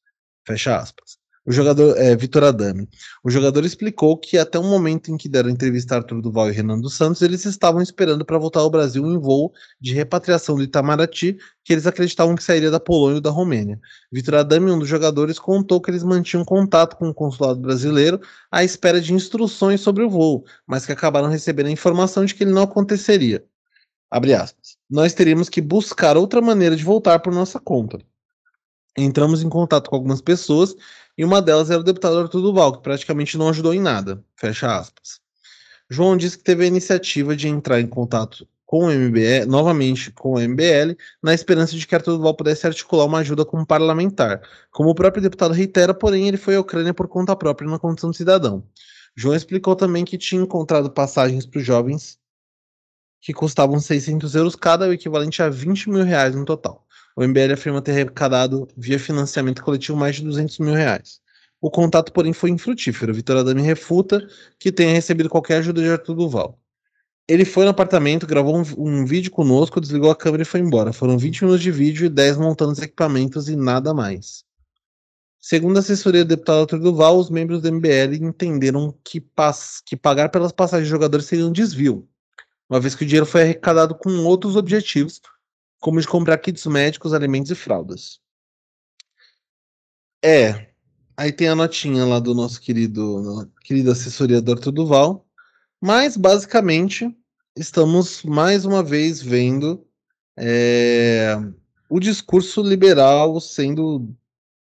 [0.46, 1.18] Fecha aspas.
[1.48, 2.90] O jogador, é, Vitor Adame.
[3.24, 6.54] O jogador explicou que até o momento em que deram entrevista a Arthur Duval e
[6.54, 10.64] Renan dos Santos, eles estavam esperando para voltar ao Brasil em voo de repatriação do
[10.64, 13.80] Itamaraty, que eles acreditavam que sairia da Polônia ou da Romênia.
[14.12, 18.20] Vitor Adame, um dos jogadores, contou que eles mantinham contato com o consulado brasileiro
[18.52, 22.44] à espera de instruções sobre o voo, mas que acabaram recebendo a informação de que
[22.44, 23.42] ele não aconteceria.
[24.12, 24.76] Abre aspas.
[24.90, 28.00] Nós teríamos que buscar outra maneira de voltar por nossa conta.
[28.98, 30.76] Entramos em contato com algumas pessoas
[31.16, 34.24] e uma delas era o deputado Arthur Duval, que praticamente não ajudou em nada.
[34.36, 35.20] Fecha aspas.
[35.90, 40.34] João disse que teve a iniciativa de entrar em contato com o MBL, novamente com
[40.34, 44.42] o MBL, na esperança de que Arthur Duval pudesse articular uma ajuda como parlamentar.
[44.72, 48.12] Como o próprio deputado reitera, porém, ele foi à Ucrânia por conta própria na condição
[48.12, 48.64] de cidadão.
[49.16, 52.20] João explicou também que tinha encontrado passagens para os jovens
[53.22, 56.87] que custavam 600 euros cada, o equivalente a 20 mil reais no total.
[57.18, 61.20] O MBL afirma ter arrecadado via financiamento coletivo mais de 200 mil reais.
[61.60, 63.12] O contato, porém, foi infrutífero.
[63.12, 66.60] Vitor Adame refuta que tenha recebido qualquer ajuda de Arthur Duval.
[67.28, 70.94] Ele foi no apartamento, gravou um, um, vídeo conosco, desligou a câmera e foi embora.
[70.94, 74.46] Foram 20 minutos de vídeo e 10 montando os equipamentos e nada mais.
[75.42, 79.26] Segundo a assessoria do deputado Arthur Duval, os membros do MBL entenderam que,
[79.84, 82.08] que pagar pelas passagens de jogadores seria um desvio,
[82.70, 85.20] uma vez que o dinheiro foi arrecadado com outros objetivos,
[85.80, 88.20] como de comprar kits médicos, alimentos e fraldas.
[90.24, 90.70] É,
[91.16, 95.26] aí tem a notinha lá do nosso querido, querida assessoria do Duval,
[95.80, 97.16] mas basicamente
[97.56, 99.86] estamos mais uma vez vendo
[100.36, 101.36] é,
[101.90, 104.10] o discurso liberal sendo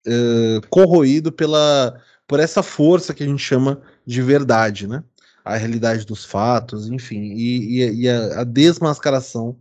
[0.07, 5.05] é, corroído pela, por essa força que a gente chama de verdade, né?
[5.44, 9.59] A realidade dos fatos, enfim, e, e, e a, a desmascaração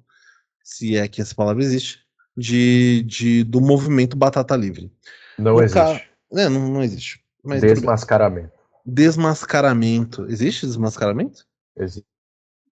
[0.71, 1.99] se é que essa palavra existe,
[2.36, 4.91] de, de do movimento Batata Livre.
[5.38, 5.73] Não existe.
[5.73, 6.01] Ca...
[6.34, 7.21] É, não, não existe.
[7.43, 8.53] Mas desmascaramento.
[8.86, 10.25] Desmascaramento.
[10.29, 11.45] Existe desmascaramento?
[11.77, 12.07] Existe.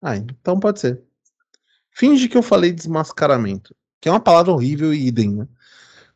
[0.02, 1.02] Ah, então pode ser.
[1.92, 5.48] Finge que eu falei desmascaramento, que é uma palavra horrível e idem, né?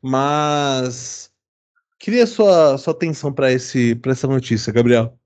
[0.02, 1.30] Mas
[2.00, 5.18] queria sua sua atenção para esse para essa notícia, Gabriel.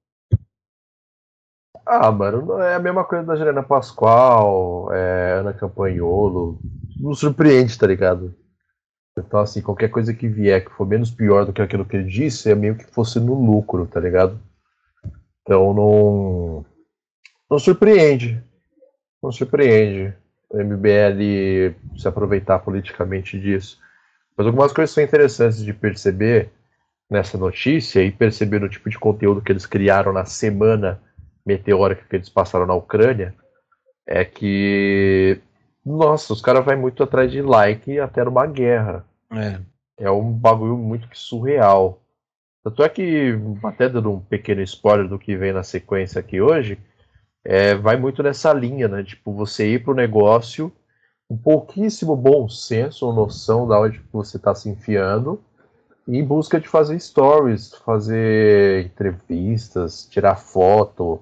[1.92, 6.60] Ah, mano, é a mesma coisa da Juliana Pascoal, é, Ana Campanholo.
[7.00, 8.36] Não surpreende, tá ligado?
[9.18, 12.08] Então, assim, qualquer coisa que vier que for menos pior do que aquilo que ele
[12.08, 14.40] disse, é meio que fosse no lucro, tá ligado?
[15.42, 16.66] Então, não.
[17.50, 18.40] Não surpreende.
[19.22, 20.14] Não surpreende
[20.48, 23.80] o MBL se aproveitar politicamente disso.
[24.38, 26.52] Mas algumas coisas são interessantes de perceber
[27.10, 31.02] nessa notícia e perceberam o tipo de conteúdo que eles criaram na semana
[31.50, 33.34] meteórica que eles passaram na Ucrânia,
[34.06, 35.42] é que,
[35.84, 39.06] nossa, os caras vão muito atrás de like até numa guerra.
[39.32, 39.60] É.
[39.98, 42.02] É um bagulho muito surreal.
[42.64, 46.78] Tanto é que, até dando um pequeno spoiler do que vem na sequência aqui hoje,
[47.44, 49.04] é, vai muito nessa linha, né?
[49.04, 50.72] Tipo, você ir para o negócio
[51.30, 55.42] um pouquíssimo bom senso ou noção da onde você está se enfiando
[56.08, 61.22] em busca de fazer stories, fazer entrevistas, tirar foto,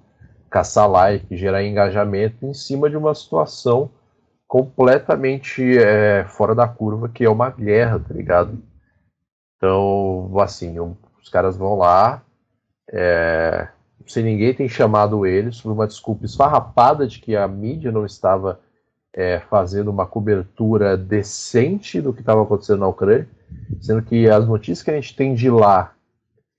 [0.50, 3.90] caçar like, gerar engajamento em cima de uma situação
[4.48, 8.58] completamente é, fora da curva, que é uma guerra, tá ligado?
[9.58, 12.24] Então, assim, os caras vão lá,
[12.90, 13.68] é,
[14.06, 18.60] sem ninguém tem chamado eles, por uma desculpa esfarrapada de que a mídia não estava
[19.14, 23.28] é, fazendo uma cobertura decente do que estava acontecendo na Ucrânia,
[23.82, 25.94] sendo que as notícias que a gente tem de lá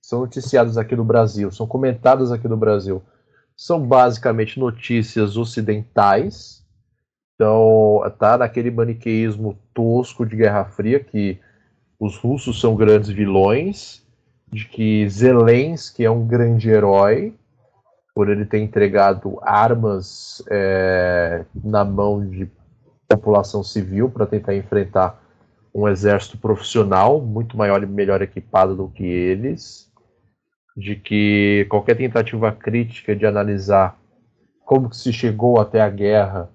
[0.02, 3.02] são noticiadas aqui no Brasil, são comentadas aqui no Brasil,
[3.58, 6.64] são basicamente notícias ocidentais.
[7.34, 11.40] Então, tá naquele maniqueísmo tosco de Guerra Fria que
[11.98, 14.06] os russos são grandes vilões,
[14.50, 17.34] de que Zelensky é um grande herói,
[18.14, 22.48] por ele ter entregado armas é, na mão de
[23.08, 25.20] população civil para tentar enfrentar
[25.74, 29.87] um exército profissional muito maior e melhor equipado do que eles,
[30.78, 33.98] de que qualquer tentativa crítica de analisar
[34.64, 36.48] como se chegou até a guerra,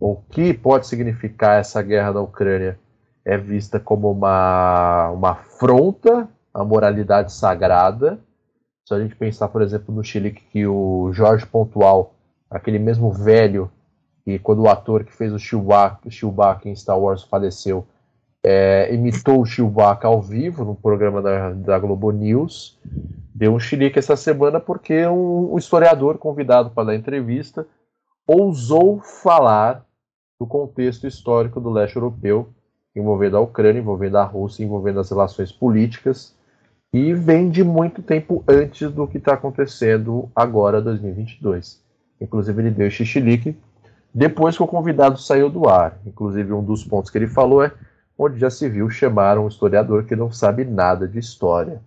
[0.00, 2.78] ou o que pode significar essa guerra na Ucrânia,
[3.22, 8.18] é vista como uma, uma afronta à moralidade sagrada,
[8.86, 12.14] se a gente pensar, por exemplo, no Chile, que o Jorge Pontual,
[12.48, 13.70] aquele mesmo velho,
[14.24, 17.84] que quando o ator que fez o Chewbacca, Chewbacca em Star Wars faleceu,
[18.42, 22.78] é, imitou o Chewbacca ao vivo no programa da, da Globo News,
[23.36, 27.66] deu um chilique essa semana porque um, um historiador convidado para dar entrevista
[28.26, 29.84] ousou falar
[30.40, 32.48] do contexto histórico do leste europeu,
[32.94, 36.34] envolvendo a Ucrânia, envolvendo a Rússia, envolvendo as relações políticas
[36.94, 41.82] e vem de muito tempo antes do que está acontecendo agora, 2022.
[42.18, 43.54] Inclusive, ele deu xixilique
[44.14, 45.98] depois que o convidado saiu do ar.
[46.06, 47.70] Inclusive, um dos pontos que ele falou é
[48.18, 51.82] onde já se viu chamar um historiador que não sabe nada de história.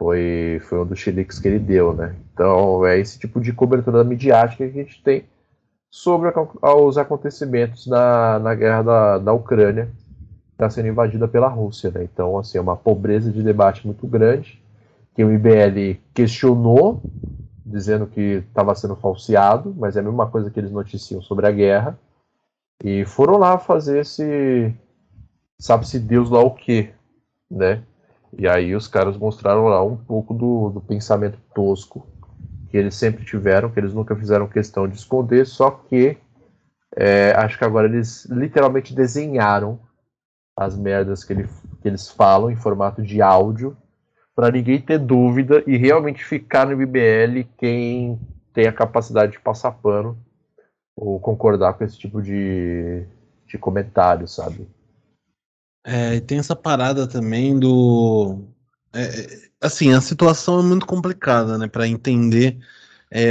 [0.00, 2.16] Foi, foi um dos chiliques que ele deu, né?
[2.32, 5.24] Então, é esse tipo de cobertura midiática que a gente tem
[5.90, 9.90] sobre a, os acontecimentos na, na guerra da, da Ucrânia
[10.52, 11.90] está sendo invadida pela Rússia.
[11.90, 12.04] Né?
[12.04, 14.58] Então, assim, é uma pobreza de debate muito grande,
[15.14, 17.02] que o IBL questionou,
[17.66, 21.50] dizendo que estava sendo falseado, mas é a mesma coisa que eles noticiam sobre a
[21.50, 21.98] guerra,
[22.82, 24.74] e foram lá fazer esse
[25.60, 26.88] sabe-se Deus lá o que,
[27.50, 27.82] né?
[28.36, 32.06] E aí os caras mostraram lá um pouco do, do pensamento tosco
[32.70, 36.16] que eles sempre tiveram, que eles nunca fizeram questão de esconder, só que
[36.96, 39.78] é, acho que agora eles literalmente desenharam
[40.56, 41.48] as merdas que, ele,
[41.80, 43.76] que eles falam em formato de áudio,
[44.36, 48.18] para ninguém ter dúvida e realmente ficar no MBL quem
[48.52, 50.16] tem a capacidade de passar pano
[50.96, 53.04] ou concordar com esse tipo de,
[53.46, 54.68] de comentário, sabe?
[55.84, 58.44] É, e tem essa parada também do.
[58.92, 59.26] É, é
[59.60, 62.58] assim, a situação é muito complicada, né, para entender
[63.12, 63.30] é,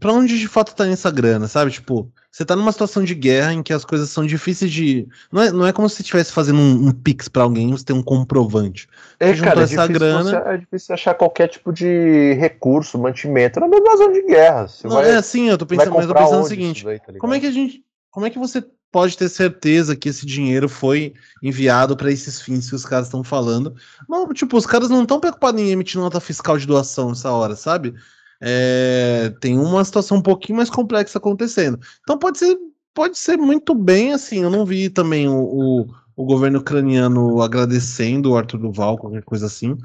[0.00, 1.70] para onde de fato tá essa grana, sabe?
[1.70, 5.06] Tipo, você tá numa situação de guerra em que as coisas são difíceis de.
[5.30, 7.84] Não é, não é como se você estivesse fazendo um, um pix para alguém você
[7.84, 8.88] tem um comprovante.
[9.20, 10.24] É, cara, é essa grana...
[10.24, 14.66] Você, é difícil achar qualquer tipo de recurso, mantimento na mesma zona de guerra.
[14.66, 16.98] Você não, vai, é assim, eu tô pensando, mas eu tô pensando o seguinte: daí,
[16.98, 17.84] tá como é que a gente.
[18.10, 22.68] Como é que você pode ter certeza que esse dinheiro foi enviado para esses fins
[22.68, 23.74] que os caras estão falando?
[24.08, 27.56] Não, tipo, os caras não estão preocupados em emitir nota fiscal de doação nessa hora,
[27.56, 27.94] sabe?
[28.40, 31.78] é, tem uma situação um pouquinho mais complexa acontecendo.
[32.00, 32.56] Então pode ser,
[32.94, 34.42] pode ser muito bem assim.
[34.42, 35.86] Eu não vi também o, o,
[36.16, 39.76] o governo ucraniano agradecendo o Arthur Duval, qualquer coisa assim,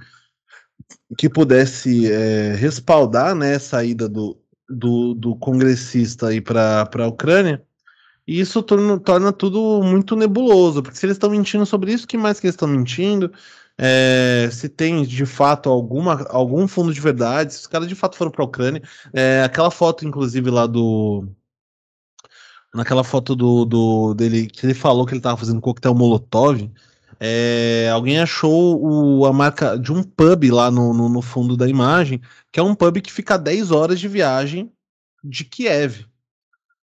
[1.17, 4.37] que pudesse é, respaldar né, a saída do,
[4.69, 7.61] do, do congressista para a Ucrânia.
[8.27, 12.17] E isso torna, torna tudo muito nebuloso, porque se eles estão mentindo sobre isso, que
[12.17, 13.31] mais que eles estão mentindo?
[13.77, 18.15] é, se tem de fato alguma, algum fundo de verdade, se os caras de fato
[18.15, 18.81] foram para a Ucrânia.
[19.13, 21.27] É, aquela foto, inclusive, lá do.
[22.73, 26.69] Naquela foto do, do dele que ele falou que ele estava fazendo coquetel Molotov.
[27.17, 31.67] É, alguém achou o, a marca de um pub lá no, no, no, fundo da
[31.67, 32.21] imagem,
[32.51, 34.69] que é um pub que fica a 10 horas de viagem
[35.23, 36.05] de Kiev.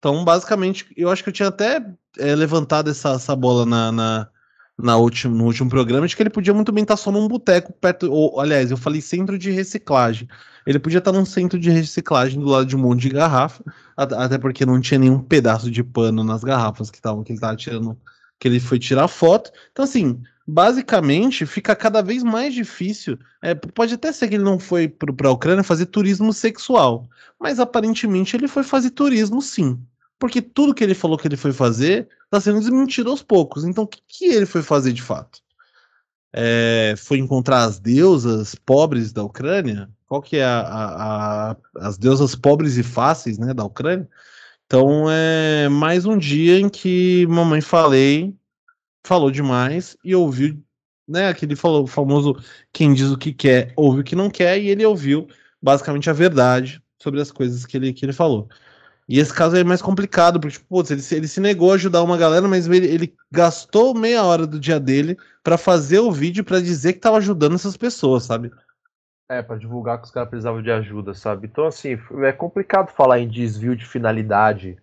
[0.06, 1.84] Então, basicamente, eu acho que eu tinha até
[2.20, 4.30] é, levantado essa, essa bola na, na,
[4.78, 7.74] na último, no último programa de que ele podia muito bem estar só num boteco
[7.74, 8.14] perto.
[8.14, 10.28] Ou, aliás, eu falei centro de reciclagem.
[10.64, 13.64] Ele podia estar num centro de reciclagem do lado de um monte de garrafa,
[13.98, 17.56] até porque não tinha nenhum pedaço de pano nas garrafas que, tavam, que ele estava
[17.56, 17.98] tirando,
[18.40, 19.50] que ele foi tirar foto.
[19.72, 23.18] Então, assim, basicamente fica cada vez mais difícil.
[23.42, 27.60] É, pode até ser que ele não foi para a Ucrânia fazer turismo sexual, mas
[27.60, 29.84] aparentemente ele foi fazer turismo sim.
[30.18, 33.66] Porque tudo que ele falou que ele foi fazer está sendo desmentido aos poucos.
[33.66, 35.40] Então, o que, que ele foi fazer de fato?
[36.34, 39.90] É, foi encontrar as deusas pobres da Ucrânia?
[40.08, 44.08] Qual que é a, a, a, as deusas pobres e fáceis né, da Ucrânia?
[44.66, 48.36] Então, é mais um dia em que mamãe falei
[49.06, 50.60] falou demais e ouviu,
[51.08, 51.28] né?
[51.30, 52.36] Aquele falou, famoso
[52.74, 55.28] quem diz o que quer, ouve o que não quer, e ele ouviu
[55.62, 58.50] basicamente a verdade sobre as coisas que ele, que ele falou.
[59.08, 62.02] E esse caso é mais complicado, porque, tipo, putz, ele, ele se negou a ajudar
[62.02, 66.44] uma galera, mas ele, ele gastou meia hora do dia dele para fazer o vídeo
[66.44, 68.52] para dizer que tava ajudando essas pessoas, sabe?
[69.30, 71.48] É, para divulgar que os caras precisavam de ajuda, sabe?
[71.48, 74.78] Então, assim, é complicado falar em desvio de finalidade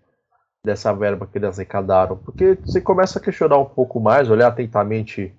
[0.64, 5.34] dessa verba que eles arrecadaram, porque você começa a questionar um pouco mais, olhar atentamente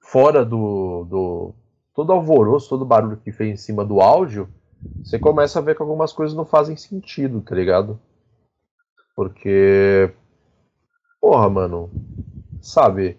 [0.00, 1.54] fora do, do
[1.92, 4.48] todo alvoroço, todo barulho que fez em cima do áudio,
[5.02, 7.98] você começa a ver que algumas coisas não fazem sentido, tá ligado?
[9.14, 10.10] Porque,
[11.20, 11.90] porra, mano,
[12.60, 13.18] sabe,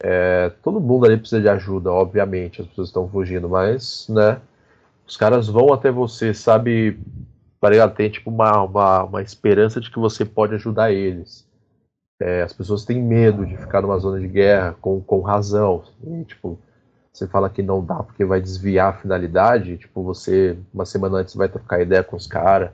[0.00, 4.40] é, todo mundo ali precisa de ajuda, obviamente, as pessoas estão fugindo, mas, né,
[5.06, 6.98] os caras vão até você, sabe,
[7.60, 7.94] tá ligado?
[7.94, 11.46] Tem tipo uma, uma, uma esperança de que você pode ajudar eles.
[12.20, 15.84] É, as pessoas têm medo de ficar numa zona de guerra com, com razão.
[16.02, 16.58] E, tipo,
[17.12, 19.78] você fala que não dá porque vai desviar a finalidade.
[19.78, 22.70] Tipo, você, uma semana antes, vai trocar ideia com os caras,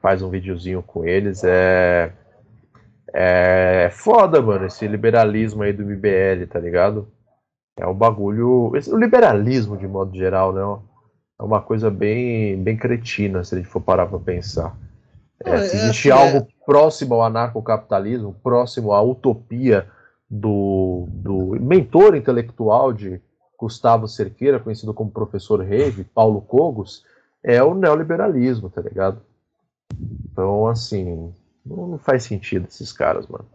[0.00, 1.42] faz um videozinho com eles.
[1.44, 2.12] É.
[3.18, 7.08] É foda, mano, esse liberalismo aí do MBL, tá ligado?
[7.78, 8.72] É um bagulho.
[8.76, 10.60] Esse, o liberalismo, de modo geral, né?
[11.38, 14.76] é uma coisa bem, bem cretina, se a gente for parar para pensar.
[15.44, 19.86] É, é, se existe é, algo próximo ao anarcocapitalismo, próximo à utopia
[20.28, 23.20] do, do mentor intelectual de
[23.58, 27.04] Gustavo Cerqueira, conhecido como professor Rave, Paulo Cogos,
[27.42, 29.20] é o neoliberalismo, tá ligado?
[30.30, 31.32] Então, assim,
[31.64, 33.46] não faz sentido esses caras, mano.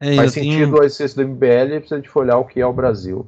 [0.00, 0.84] É, faz sentido tenho...
[0.84, 3.26] esse do MBL a gente for olhar o que é o Brasil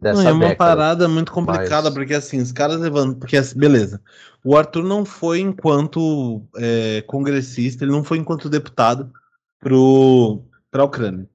[0.00, 0.56] dessa não, é uma década.
[0.56, 1.94] parada muito complicada, Mas...
[1.94, 3.14] porque assim, os caras levantam.
[3.14, 4.00] Porque, assim, beleza.
[4.44, 9.10] O Arthur não foi enquanto é, congressista, ele não foi enquanto deputado
[9.60, 11.28] para a Ucrânia.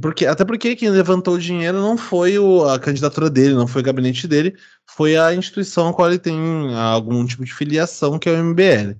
[0.00, 3.82] Porque, até porque quem levantou o dinheiro não foi o, a candidatura dele, não foi
[3.82, 4.54] o gabinete dele,
[4.86, 8.96] foi a instituição a qual ele tem algum tipo de filiação, que é o MBL.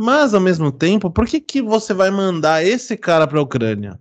[0.00, 4.00] Mas, ao mesmo tempo, por que, que você vai mandar esse cara para a Ucrânia?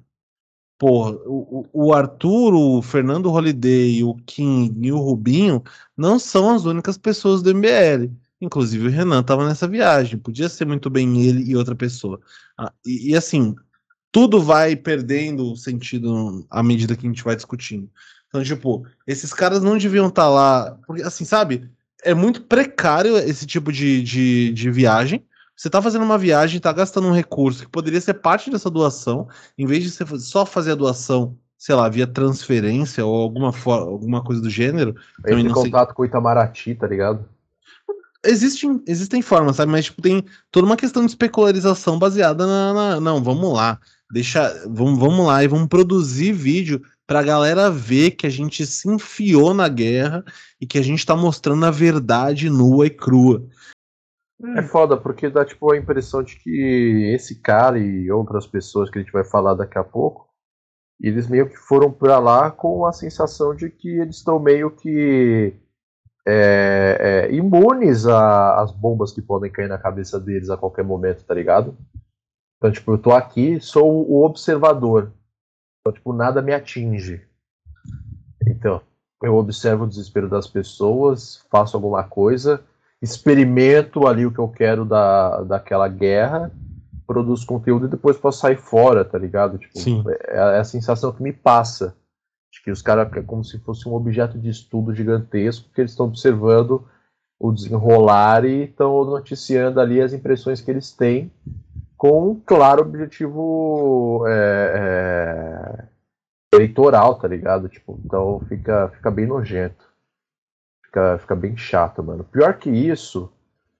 [0.77, 5.61] Porra, o, o Arthur, o Fernando Holiday, o Kim e o Rubinho
[5.97, 8.09] não são as únicas pessoas do MBL.
[8.39, 10.17] Inclusive o Renan estava nessa viagem.
[10.17, 12.21] Podia ser muito bem ele e outra pessoa.
[12.57, 13.53] Ah, e, e, assim,
[14.09, 17.91] tudo vai perdendo sentido à medida que a gente vai discutindo.
[18.29, 20.79] Então, tipo, esses caras não deviam estar tá lá.
[20.87, 21.69] Porque, assim, sabe?
[22.01, 25.25] É muito precário esse tipo de, de, de viagem.
[25.59, 29.27] Você está fazendo uma viagem, está gastando um recurso que poderia ser parte dessa doação,
[29.57, 34.23] em vez de você só fazer a doação, sei lá, via transferência ou alguma, alguma
[34.23, 34.95] coisa do gênero.
[35.27, 35.95] Entre em contato sei...
[35.95, 37.25] com o Itamaraty, tá ligado?
[38.23, 39.69] Existem, existem formas, sabe?
[39.69, 42.99] Mas tipo, tem toda uma questão de especularização baseada na, na.
[43.01, 43.81] Não, vamos lá.
[44.09, 44.65] Deixa.
[44.65, 49.53] Vamos, vamos lá e vamos produzir vídeo pra galera ver que a gente se enfiou
[49.53, 50.23] na guerra
[50.61, 53.45] e que a gente tá mostrando a verdade nua e crua.
[54.41, 58.97] É foda, porque dá tipo a impressão de que esse cara e outras pessoas que
[58.97, 60.29] a gente vai falar daqui a pouco,
[60.99, 65.53] eles meio que foram pra lá com a sensação de que eles estão meio que
[66.25, 71.33] é, é, imunes às bombas que podem cair na cabeça deles a qualquer momento, tá
[71.33, 71.77] ligado?
[72.57, 75.11] Então, tipo, eu tô aqui, sou o observador.
[75.81, 77.25] Então, tipo, nada me atinge.
[78.47, 78.81] Então,
[79.21, 82.63] eu observo o desespero das pessoas, faço alguma coisa
[83.01, 86.51] experimento ali o que eu quero da, daquela guerra,
[87.07, 89.57] produzo conteúdo e depois posso sair fora, tá ligado?
[89.57, 90.03] Tipo, Sim.
[90.27, 91.95] É, é a sensação que me passa.
[92.51, 95.91] De que os caras é como se fosse um objeto de estudo gigantesco que eles
[95.91, 96.83] estão observando
[97.39, 101.31] o desenrolar e estão noticiando ali as impressões que eles têm
[101.95, 107.67] com um claro objetivo é, é, eleitoral, tá ligado?
[107.67, 109.88] Tipo, então fica, fica bem nojento.
[110.89, 112.23] Fica, fica bem chato, mano.
[112.23, 113.31] Pior que isso,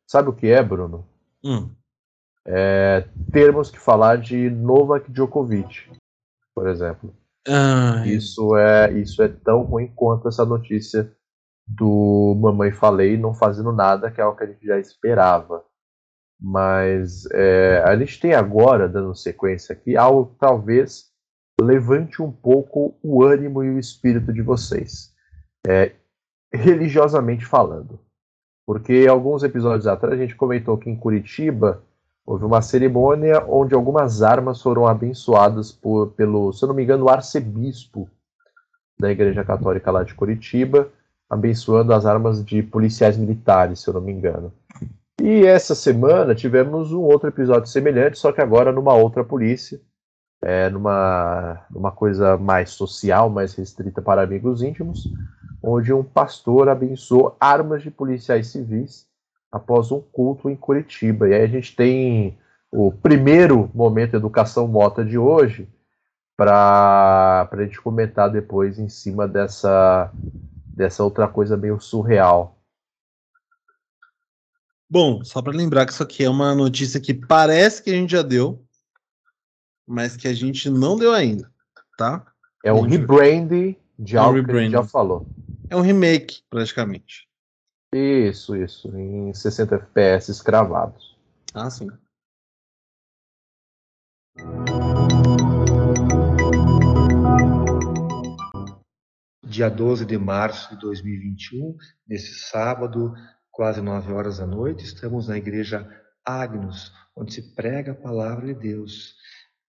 [0.05, 1.07] sabe o que é, Bruno?
[1.43, 1.72] Hum.
[2.45, 5.91] É, termos que falar de Novak Djokovic,
[6.53, 7.12] por exemplo.
[7.47, 8.10] Ai.
[8.10, 11.12] Isso é isso é tão ruim quanto essa notícia
[11.68, 15.64] do Mamãe Falei não fazendo nada, que é algo que a gente já esperava.
[16.39, 21.10] Mas é, a gente tem agora, dando sequência aqui, algo que talvez
[21.60, 25.14] levante um pouco o ânimo e o espírito de vocês,
[25.68, 25.93] é,
[26.51, 27.99] religiosamente falando.
[28.65, 31.81] Porque alguns episódios atrás a gente comentou que em Curitiba
[32.25, 37.05] houve uma cerimônia onde algumas armas foram abençoadas por, pelo, se eu não me engano,
[37.05, 38.07] o arcebispo
[38.99, 40.89] da Igreja Católica lá de Curitiba,
[41.29, 44.51] abençoando as armas de policiais militares, se eu não me engano.
[45.21, 49.79] E essa semana tivemos um outro episódio semelhante, só que agora numa outra polícia,
[50.41, 55.09] é, numa, numa coisa mais social, mais restrita para amigos íntimos,
[55.70, 59.07] onde um pastor abençoou armas de policiais civis
[59.51, 61.28] após um culto em Curitiba.
[61.28, 62.38] E aí a gente tem
[62.72, 65.67] o primeiro momento Educação Mota de hoje,
[66.38, 70.09] para a gente comentar depois em cima dessa,
[70.65, 72.57] dessa outra coisa meio surreal.
[74.89, 78.11] Bom, só para lembrar que isso aqui é uma notícia que parece que a gente
[78.11, 78.63] já deu,
[79.86, 81.51] mas que a gente não deu ainda,
[81.97, 82.26] tá?
[82.63, 85.28] É um rebrand de é algo que a gente já falou.
[85.72, 87.30] É um remake, praticamente.
[87.93, 91.15] Isso, isso, em 60 FPS cravados.
[91.53, 91.88] Ah, sim.
[99.45, 103.13] Dia 12 de março de 2021, nesse sábado,
[103.51, 105.88] quase nove horas da noite, estamos na igreja
[106.26, 109.13] Agnus, onde se prega a palavra de Deus.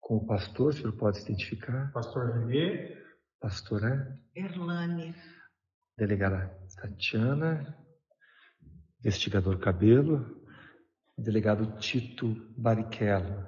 [0.01, 1.93] Com o pastor, o senhor pode se identificar?
[1.93, 2.97] Pastor Renê.
[3.39, 5.15] Pastora Erlane.
[6.01, 7.77] Delegada Tatiana.
[9.01, 10.35] Investigador Cabelo.
[11.19, 13.47] Delegado Tito Barichello.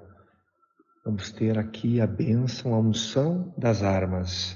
[1.02, 4.54] Vamos ter aqui a bênção, a unção das armas.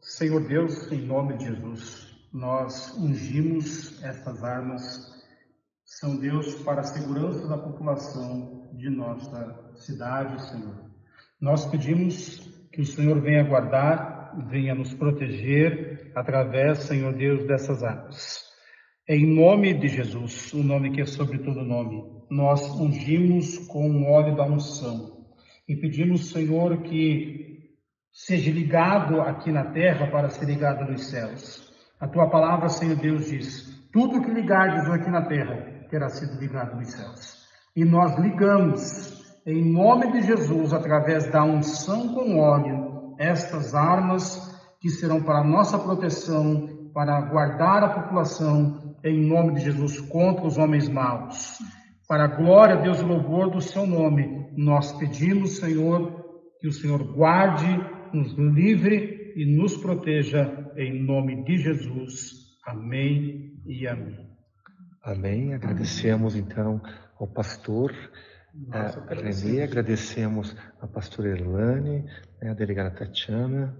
[0.00, 4.82] Senhor Deus, em nome de Jesus, nós ungimos essas armas,
[5.84, 10.90] são Deus para a segurança da população de nossa cidade, Senhor.
[11.38, 12.38] Nós pedimos
[12.72, 14.15] que o Senhor venha guardar,
[14.48, 18.44] venha nos proteger através, Senhor Deus, dessas armas.
[19.08, 24.10] Em nome de Jesus, o nome que é sobre todo nome, nós ungimos com o
[24.10, 25.26] óleo da unção
[25.68, 27.70] e pedimos, Senhor, que
[28.12, 31.72] seja ligado aqui na terra para ser ligado nos céus.
[32.00, 36.76] A tua palavra, Senhor Deus, diz: tudo que ligardes aqui na terra terá sido ligado
[36.76, 37.46] nos céus.
[37.74, 42.85] E nós ligamos, em nome de Jesus, através da unção com óleo,
[43.18, 50.00] estas armas que serão para nossa proteção, para guardar a população, em nome de Jesus,
[50.00, 51.58] contra os homens maus.
[52.08, 56.24] Para a glória, Deus e louvor do seu nome, nós pedimos, Senhor,
[56.60, 57.66] que o Senhor guarde,
[58.12, 62.32] nos livre e nos proteja em nome de Jesus.
[62.64, 64.26] Amém e amém.
[65.02, 65.54] Amém.
[65.54, 66.80] Agradecemos então
[67.18, 67.92] ao pastor
[68.54, 72.04] Nossa, uh, Renê, agradecemos à pastora Erlane,
[72.40, 73.76] né, a delegada Tatiana,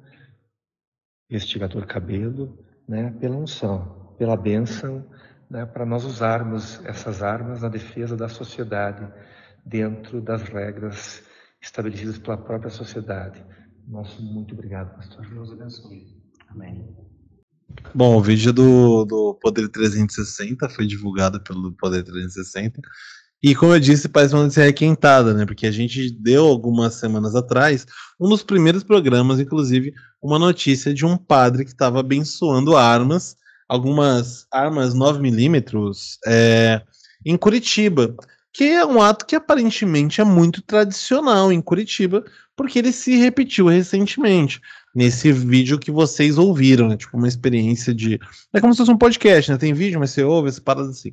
[1.30, 5.04] investigador Cabelo, né, pela unção, pela bênção,
[5.50, 9.06] né, para nós usarmos essas armas na defesa da sociedade,
[9.64, 11.24] dentro das regras
[11.60, 13.44] estabelecidas pela própria sociedade.
[13.86, 15.26] Nosso muito obrigado, pastor.
[15.28, 16.16] Deus abençoe.
[16.48, 16.96] Amém.
[17.94, 22.80] Bom, o vídeo do, do Poder 360 foi divulgado pelo Poder 360.
[23.42, 25.44] E como eu disse, parece uma notícia requentada, né?
[25.44, 27.86] Porque a gente deu algumas semanas atrás,
[28.18, 33.36] um dos primeiros programas, inclusive, uma notícia de um padre que estava abençoando armas,
[33.68, 36.82] algumas armas 9mm, é,
[37.24, 38.14] em Curitiba.
[38.52, 42.24] Que é um ato que aparentemente é muito tradicional em Curitiba,
[42.56, 44.62] porque ele se repetiu recentemente
[44.94, 46.96] nesse vídeo que vocês ouviram, né?
[46.96, 48.18] Tipo, uma experiência de.
[48.54, 49.58] É como se fosse um podcast, né?
[49.58, 51.12] Tem vídeo, mas você ouve essa parada assim.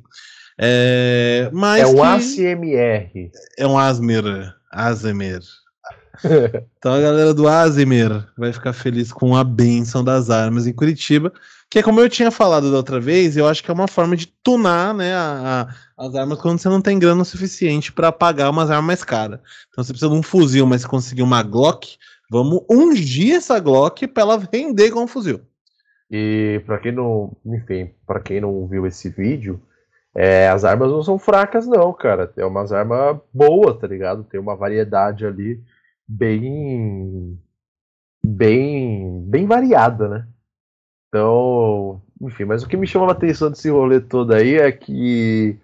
[0.58, 3.30] É, mas é um ASMR.
[3.58, 4.54] É um Asmer.
[4.70, 5.40] Asmer.
[6.78, 11.32] então a galera do Asmer vai ficar feliz com a benção das armas em Curitiba,
[11.68, 14.16] que é como eu tinha falado da outra vez, eu acho que é uma forma
[14.16, 18.12] de tunar né, a, a, as armas quando você não tem grana o suficiente para
[18.12, 19.40] pagar umas armas mais caras.
[19.70, 21.96] Então você precisa de um fuzil, mas se conseguir uma Glock,
[22.30, 25.40] vamos ungir essa Glock para ela vender com um fuzil.
[26.10, 29.60] E para quem não, enfim, para quem não viu esse vídeo,
[30.14, 32.26] é, as armas não são fracas não, cara.
[32.26, 34.24] Tem umas armas boas, tá ligado?
[34.24, 35.62] Tem uma variedade ali
[36.06, 37.38] bem
[38.24, 40.28] bem bem variada, né?
[41.08, 45.58] Então, enfim, mas o que me chama a atenção desse rolê todo aí é que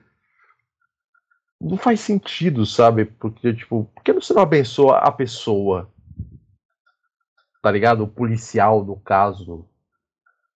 [1.61, 3.05] não faz sentido, sabe?
[3.05, 5.91] Porque, tipo, por que você não abençoa a pessoa?
[7.63, 8.05] tá ligado?
[8.05, 9.67] O policial, no caso,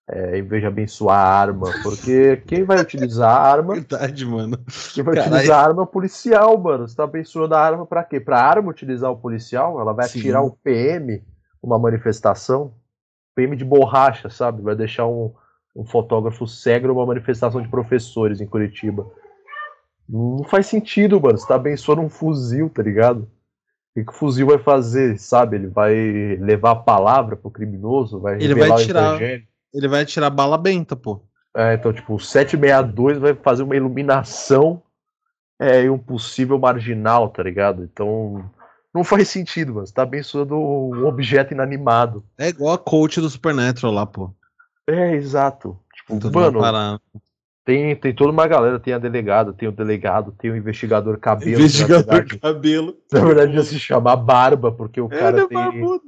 [0.09, 3.75] é, em vez de abençoar a arma, porque quem vai utilizar a arma.
[3.75, 4.59] Verdade, mano.
[4.93, 5.35] Quem vai Caralho.
[5.35, 6.87] utilizar a arma é o policial, mano.
[6.87, 8.21] Você tá abençoando a arma pra quê?
[8.21, 9.81] Pra arma utilizar o policial?
[9.81, 10.21] Ela vai Sim.
[10.21, 11.23] atirar o PM
[11.63, 12.75] uma manifestação?
[13.35, 14.63] PM de borracha, sabe?
[14.63, 15.33] Vai deixar um,
[15.75, 19.11] um fotógrafo cego numa manifestação de professores em Curitiba.
[20.07, 21.39] Não faz sentido, mano.
[21.39, 23.29] Você tá abençoando um fuzil, tá ligado?
[23.97, 25.57] O que, o fuzil vai fazer, sabe?
[25.57, 25.95] Ele vai
[26.41, 28.21] levar a palavra pro criminoso?
[28.21, 29.19] Vai ele vai tirar.
[29.75, 31.21] Ele vai tirar bala benta, pô.
[31.57, 34.83] É, então, tipo, o 762 vai fazer uma iluminação
[35.59, 37.85] é, em um possível marginal, tá ligado?
[37.85, 38.51] Então,
[38.95, 39.87] não faz sentido, mano.
[39.87, 42.25] Você tá abençoando um objeto inanimado.
[42.39, 44.33] É igual a coach do Supernatural lá, pô.
[44.87, 45.79] É, exato.
[45.95, 47.01] Tipo, mano,
[47.65, 51.53] tem, tem toda uma galera, tem a delegada, tem o delegado, tem o investigador cabelo.
[51.53, 52.97] Investigador verdade, cabelo.
[53.11, 55.83] Na verdade, ia se chamar barba, porque o é, cara é, tem.
[55.83, 56.01] O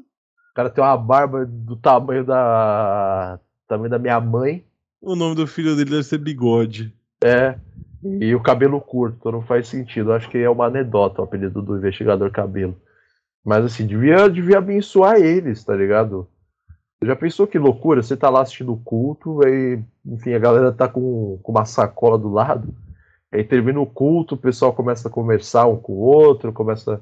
[0.54, 3.40] cara tem uma barba do tamanho da.
[3.66, 4.64] Tamanho da minha mãe.
[5.00, 6.92] O nome do filho dele deve ser bigode.
[7.22, 7.58] É.
[8.20, 10.12] E o cabelo curto, então não faz sentido.
[10.12, 12.76] Acho que é uma anedota o apelido do investigador cabelo.
[13.44, 16.28] Mas assim, devia, devia abençoar eles, tá ligado?
[17.02, 18.02] Já pensou que loucura?
[18.02, 22.18] Você tá lá assistindo o culto, aí, enfim, a galera tá com, com uma sacola
[22.18, 22.74] do lado,
[23.30, 27.00] aí termina o culto, o pessoal começa a conversar um com o outro, começa a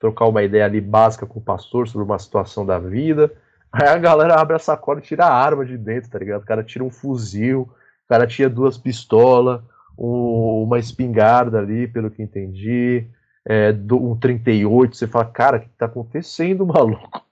[0.00, 3.30] trocar uma ideia ali básica com o pastor sobre uma situação da vida.
[3.74, 6.42] Aí a galera abre a sacola e tira a arma de dentro, tá ligado?
[6.42, 9.60] O cara tira um fuzil, o cara tira duas pistolas,
[9.98, 13.04] um, uma espingarda ali, pelo que entendi,
[13.44, 14.96] é, um 38.
[14.96, 17.24] Você fala, cara, o que tá acontecendo, maluco?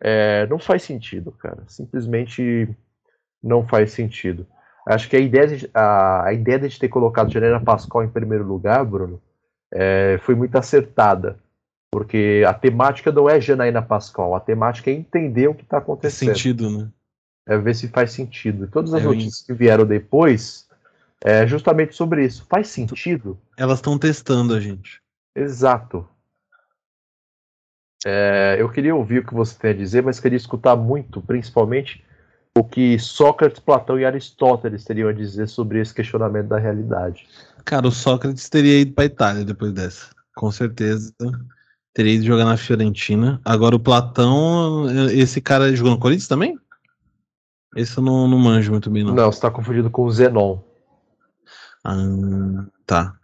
[0.00, 1.64] É, não faz sentido, cara.
[1.66, 2.68] Simplesmente
[3.42, 4.46] não faz sentido.
[4.86, 8.44] Acho que a ideia de, a, a ideia de ter colocado Janela Pascal em primeiro
[8.44, 9.20] lugar, Bruno,
[9.72, 11.40] é, foi muito acertada.
[11.94, 16.30] Porque a temática não é Janaína Pascal, a temática é entender o que está acontecendo.
[16.30, 16.88] Faz sentido, né?
[17.46, 18.64] É ver se faz sentido.
[18.64, 20.66] E todas as é, notícias que vieram depois
[21.22, 22.44] é justamente sobre isso.
[22.50, 23.38] Faz sentido?
[23.56, 25.00] Elas estão testando a gente.
[25.36, 26.04] Exato.
[28.04, 32.04] É, eu queria ouvir o que você tem a dizer, mas queria escutar muito, principalmente,
[32.58, 37.28] o que Sócrates, Platão e Aristóteles teriam a dizer sobre esse questionamento da realidade.
[37.64, 41.14] Cara, o Sócrates teria ido para Itália depois dessa, com certeza.
[41.94, 43.40] Teria ido jogar na Fiorentina.
[43.44, 46.58] Agora o Platão, esse cara jogou no Corinthians também?
[47.76, 49.14] Esse eu não, não manjo muito bem, não.
[49.14, 50.58] Não, você tá confundido com o Zenon.
[51.84, 53.14] Ah, tá.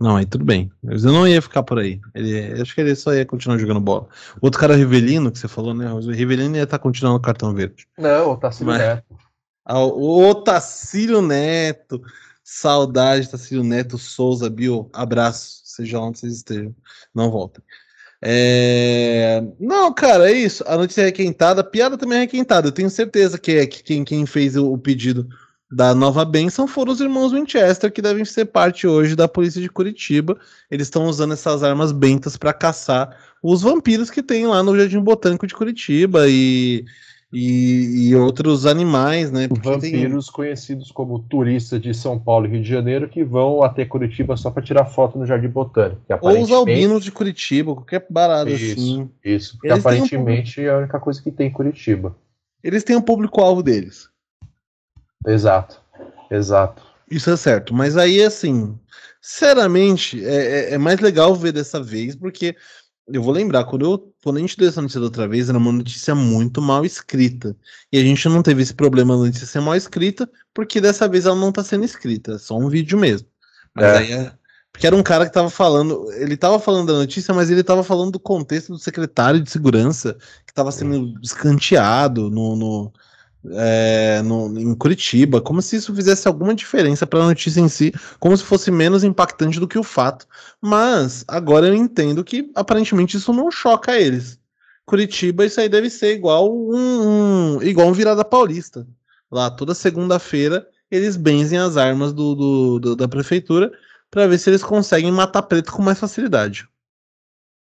[0.00, 0.72] Não, aí tudo bem.
[0.82, 2.00] Eu não ia ficar por aí.
[2.14, 4.08] Ele, acho que ele só ia continuar jogando bola.
[4.40, 5.92] O outro cara, Rivelino, que você falou, né?
[5.92, 7.86] O Rivelino ia estar tá continuando o cartão verde.
[7.96, 8.82] Não, o Tacílio Mas...
[8.82, 9.16] Neto.
[9.64, 12.02] Ah, o Tacílio Neto.
[12.42, 14.90] Saudade, Tacílio Neto, Souza, Bio.
[14.92, 16.74] Abraço, seja onde vocês estejam.
[17.14, 17.64] Não voltem.
[18.26, 19.42] É...
[19.60, 20.64] Não, cara, é isso.
[20.66, 22.68] A notícia é requentada, a piada também é requentada.
[22.68, 25.28] Eu tenho certeza que é que quem, quem fez o, pedido
[25.70, 29.68] da nova benção foram os irmãos Winchester, que devem ser parte hoje da polícia de
[29.68, 30.38] Curitiba.
[30.70, 35.00] Eles estão usando essas armas bentas para caçar os vampiros que tem lá no Jardim
[35.00, 36.86] Botânico de Curitiba e,
[37.34, 39.48] e, e outros animais, né?
[39.48, 40.32] Vampiros tem...
[40.32, 44.50] conhecidos como turistas de São Paulo e Rio de Janeiro que vão até Curitiba só
[44.50, 46.00] para tirar foto no Jardim Botânico.
[46.20, 49.10] Ou os albinos de Curitiba, qualquer barada isso, assim.
[49.24, 50.64] Isso, porque Eles aparentemente um...
[50.64, 52.14] é a única coisa que tem em Curitiba.
[52.62, 54.08] Eles têm o um público-alvo deles.
[55.26, 55.80] Exato,
[56.30, 56.82] exato.
[57.10, 58.78] Isso é certo, mas aí assim,
[59.20, 62.54] sinceramente, é, é, é, mais legal ver dessa vez, porque
[63.06, 65.58] eu vou lembrar, quando, eu, quando a gente deu essa notícia da outra vez, era
[65.58, 67.56] uma notícia muito mal escrita.
[67.92, 71.26] E a gente não teve esse problema da notícia ser mal escrita, porque dessa vez
[71.26, 73.28] ela não tá sendo escrita, é só um vídeo mesmo.
[73.74, 73.98] Mas é.
[73.98, 74.32] aí é,
[74.74, 77.84] porque era um cara que tava falando, ele tava falando da notícia, mas ele tava
[77.84, 82.92] falando do contexto do secretário de segurança que tava sendo escanteado no, no
[83.52, 87.92] é, no, em Curitiba, como se isso fizesse alguma diferença para a notícia em si,
[88.18, 90.26] como se fosse menos impactante do que o fato.
[90.60, 94.38] Mas agora eu entendo que aparentemente isso não choca eles.
[94.86, 98.86] Curitiba, isso aí deve ser igual um, um igual um virada paulista.
[99.30, 103.72] Lá toda segunda-feira eles benzem as armas do, do, do da prefeitura
[104.10, 106.68] para ver se eles conseguem matar preto com mais facilidade.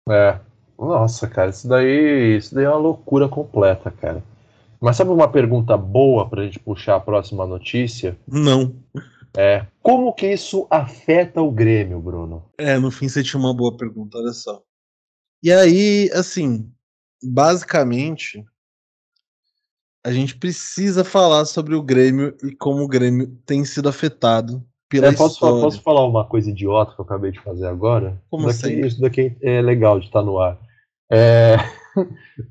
[0.09, 0.39] É.
[0.79, 4.23] Nossa, cara, isso daí, isso daí é uma loucura completa, cara.
[4.81, 8.19] Mas sabe uma pergunta boa para a gente puxar a próxima notícia?
[8.27, 8.77] Não.
[9.37, 12.45] É, como que isso afeta o Grêmio, Bruno?
[12.59, 14.63] É, no fim você tinha uma boa pergunta, olha só.
[15.43, 16.71] E aí, assim,
[17.23, 18.45] basicamente,
[20.05, 25.09] a gente precisa falar sobre o Grêmio e como o Grêmio tem sido afetado pela
[25.09, 25.61] é, posso, história.
[25.61, 28.21] Posso falar uma coisa idiota que eu acabei de fazer agora?
[28.31, 28.87] Como isso daqui, assim?
[28.87, 30.59] Isso daqui é legal de estar no ar.
[31.11, 31.57] É...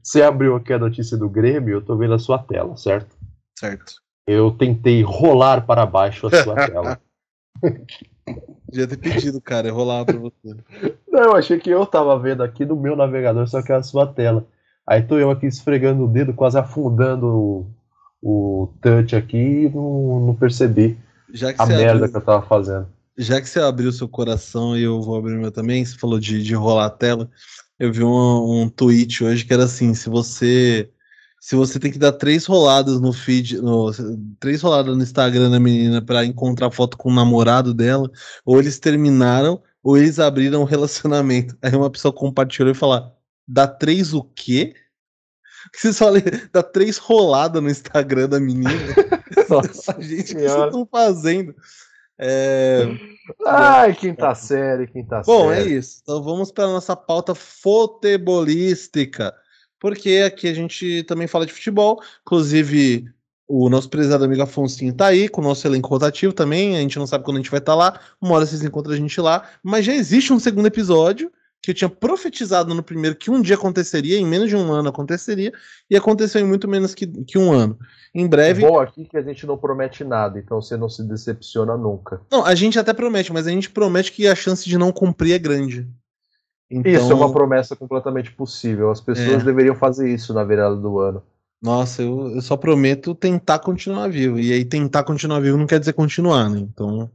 [0.02, 3.16] Você abriu aqui a notícia do Grêmio, eu tô vendo a sua tela, certo?
[3.58, 3.96] Certo.
[4.26, 7.00] Eu tentei rolar para baixo a sua tela.
[8.70, 10.56] Devia ter pedido, cara, rolar pra você.
[11.08, 13.84] Não, eu achei que eu tava vendo aqui no meu navegador, só que é a
[13.84, 14.46] sua tela.
[14.86, 17.68] Aí tô eu aqui esfregando o dedo, quase afundando o,
[18.22, 20.98] o touch aqui e não, não percebi
[21.58, 22.88] a merda abriu, que eu tava fazendo.
[23.18, 26.20] Já que você abriu seu coração e eu vou abrir o meu também, você falou
[26.20, 27.30] de, de rolar a tela.
[27.80, 30.92] Eu vi um, um tweet hoje que era assim: se você
[31.40, 33.92] se você tem que dar três roladas no feed, no,
[34.40, 38.10] três roladas no Instagram da menina para encontrar foto com o namorado dela,
[38.44, 41.56] ou eles terminaram, ou eles abriram um relacionamento.
[41.62, 43.12] Aí uma pessoa compartilhou e falou:
[43.48, 44.74] dá três o quê?
[45.76, 46.08] Você só
[46.52, 48.72] dá três roladas no Instagram da menina.
[49.50, 51.56] Nossa, gente, o que vocês estão fazendo?
[52.20, 52.88] É...
[53.46, 55.64] Ai, quinta série, quinta Bom, série.
[55.64, 56.00] Bom, é isso.
[56.02, 59.34] Então vamos para a nossa pauta futebolística
[59.80, 62.02] porque aqui a gente também fala de futebol.
[62.22, 63.06] Inclusive,
[63.48, 66.76] o nosso prezado amigo Afonso tá aí, com o nosso elenco rotativo também.
[66.76, 68.00] A gente não sabe quando a gente vai estar tá lá.
[68.22, 69.48] Uma hora vocês encontram a gente lá.
[69.64, 71.32] Mas já existe um segundo episódio
[71.68, 74.88] que eu tinha profetizado no primeiro que um dia aconteceria, em menos de um ano
[74.88, 75.52] aconteceria,
[75.90, 77.78] e aconteceu em muito menos que, que um ano.
[78.16, 78.62] Em breve.
[78.62, 82.22] Bom aqui que a gente não promete nada, então você não se decepciona nunca.
[82.32, 85.34] Não, a gente até promete, mas a gente promete que a chance de não cumprir
[85.34, 85.86] é grande.
[86.72, 86.90] Então...
[86.90, 88.90] Isso é uma promessa completamente possível.
[88.90, 89.46] As pessoas é.
[89.46, 91.22] deveriam fazer isso na virada do ano.
[91.62, 94.40] Nossa, eu, eu, só prometo tentar continuar vivo.
[94.40, 96.60] E aí, tentar continuar vivo não quer dizer continuar, né?
[96.60, 97.12] Então,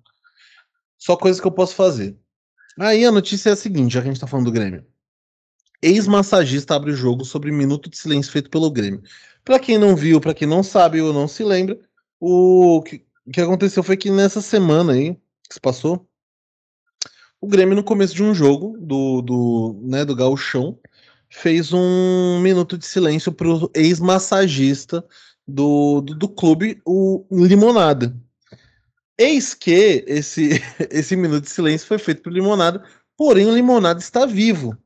[0.98, 2.18] só coisas que eu posso fazer.
[2.78, 4.86] Aí a notícia é a seguinte, já que a gente tá falando do Grêmio.
[5.82, 9.02] Ex-massagista abre o jogo sobre minuto de silêncio feito pelo Grêmio.
[9.44, 11.78] Para quem não viu, para quem não sabe ou não se lembra,
[12.20, 15.14] o que, que aconteceu foi que nessa semana aí,
[15.48, 16.08] que se passou,
[17.40, 20.78] o Grêmio, no começo de um jogo do, do, né, do Gauchão,
[21.28, 25.04] fez um minuto de silêncio para o ex-massagista
[25.46, 28.16] do, do, do, clube, o Limonada.
[29.18, 30.60] Eis que esse,
[30.90, 32.84] esse minuto de silêncio foi feito por Limonada,
[33.16, 34.76] porém o Limonada está vivo.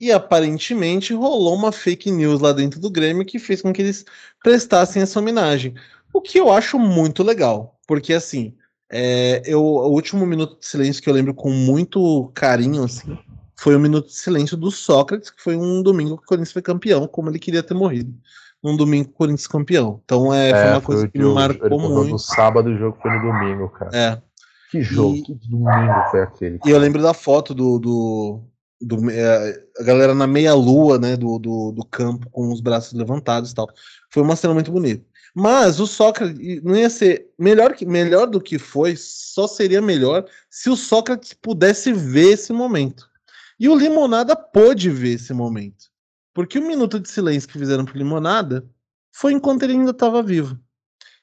[0.00, 4.04] E aparentemente rolou uma fake news lá dentro do Grêmio que fez com que eles
[4.42, 5.74] prestassem essa homenagem.
[6.12, 8.54] O que eu acho muito legal, porque assim,
[8.90, 13.16] é, eu, o último minuto de silêncio que eu lembro com muito carinho, assim,
[13.58, 16.60] foi o minuto de silêncio do Sócrates, que foi um domingo que o Corinthians foi
[16.60, 18.12] campeão, como ele queria ter morrido.
[18.62, 20.00] Um domingo o Corinthians campeão.
[20.04, 22.10] Então é, é foi uma coisa que me marcou muito.
[22.10, 23.90] No sábado o jogo foi no domingo, cara.
[23.92, 24.22] É.
[24.70, 26.58] Que jogo, e, que domingo foi aquele.
[26.58, 26.70] Cara.
[26.70, 28.40] E eu lembro da foto do, do,
[28.80, 33.50] do é, a galera na meia-lua, né, do, do, do campo, com os braços levantados
[33.50, 33.68] e tal.
[34.10, 35.04] Foi uma cena muito bonita.
[35.34, 40.26] Mas o Sócrates não ia ser melhor, que, melhor do que foi, só seria melhor
[40.50, 43.08] se o Sócrates pudesse ver esse momento.
[43.58, 45.91] E o Limonada pôde ver esse momento.
[46.34, 48.66] Porque o minuto de silêncio que fizeram pro Limonada
[49.12, 50.58] foi enquanto ele ainda estava vivo.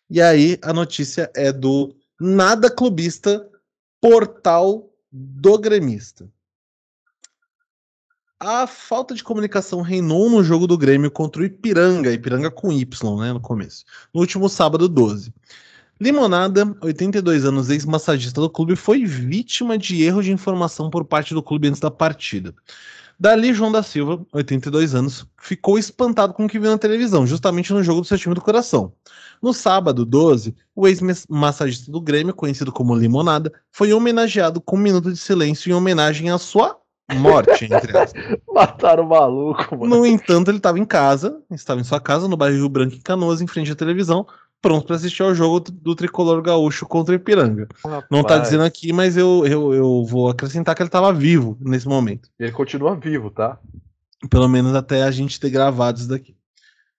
[0.09, 3.47] E aí a notícia é do Nada Clubista,
[4.01, 6.29] portal do gremista.
[8.39, 13.19] A falta de comunicação reinou no jogo do Grêmio contra o Ipiranga, Ipiranga com Y,
[13.19, 13.83] né, no começo,
[14.13, 15.33] no último sábado 12.
[15.99, 21.43] Limonada, 82 anos, ex-massagista do clube, foi vítima de erro de informação por parte do
[21.43, 22.55] clube antes da partida.
[23.19, 27.73] Dali, João da Silva, 82 anos, ficou espantado com o que viu na televisão, justamente
[27.73, 28.93] no jogo do seu time do coração.
[29.41, 35.11] No sábado, 12, o ex-massagista do Grêmio, conhecido como Limonada, foi homenageado com um minuto
[35.11, 36.77] de silêncio em homenagem à sua
[37.17, 38.13] morte, entre aspas.
[38.53, 39.97] Mataram o maluco, mano.
[39.97, 43.01] No entanto, ele estava em casa, estava em sua casa, no bairro Rio Branco, em
[43.01, 44.25] Canoas, em frente à televisão,
[44.61, 47.67] pronto para assistir ao jogo do tricolor gaúcho contra o Ipiranga.
[47.83, 48.05] Rapaz.
[48.11, 51.87] Não tá dizendo aqui, mas eu, eu, eu vou acrescentar que ele estava vivo nesse
[51.87, 52.29] momento.
[52.39, 53.57] Ele continua vivo, tá?
[54.29, 56.35] Pelo menos até a gente ter gravado isso daqui.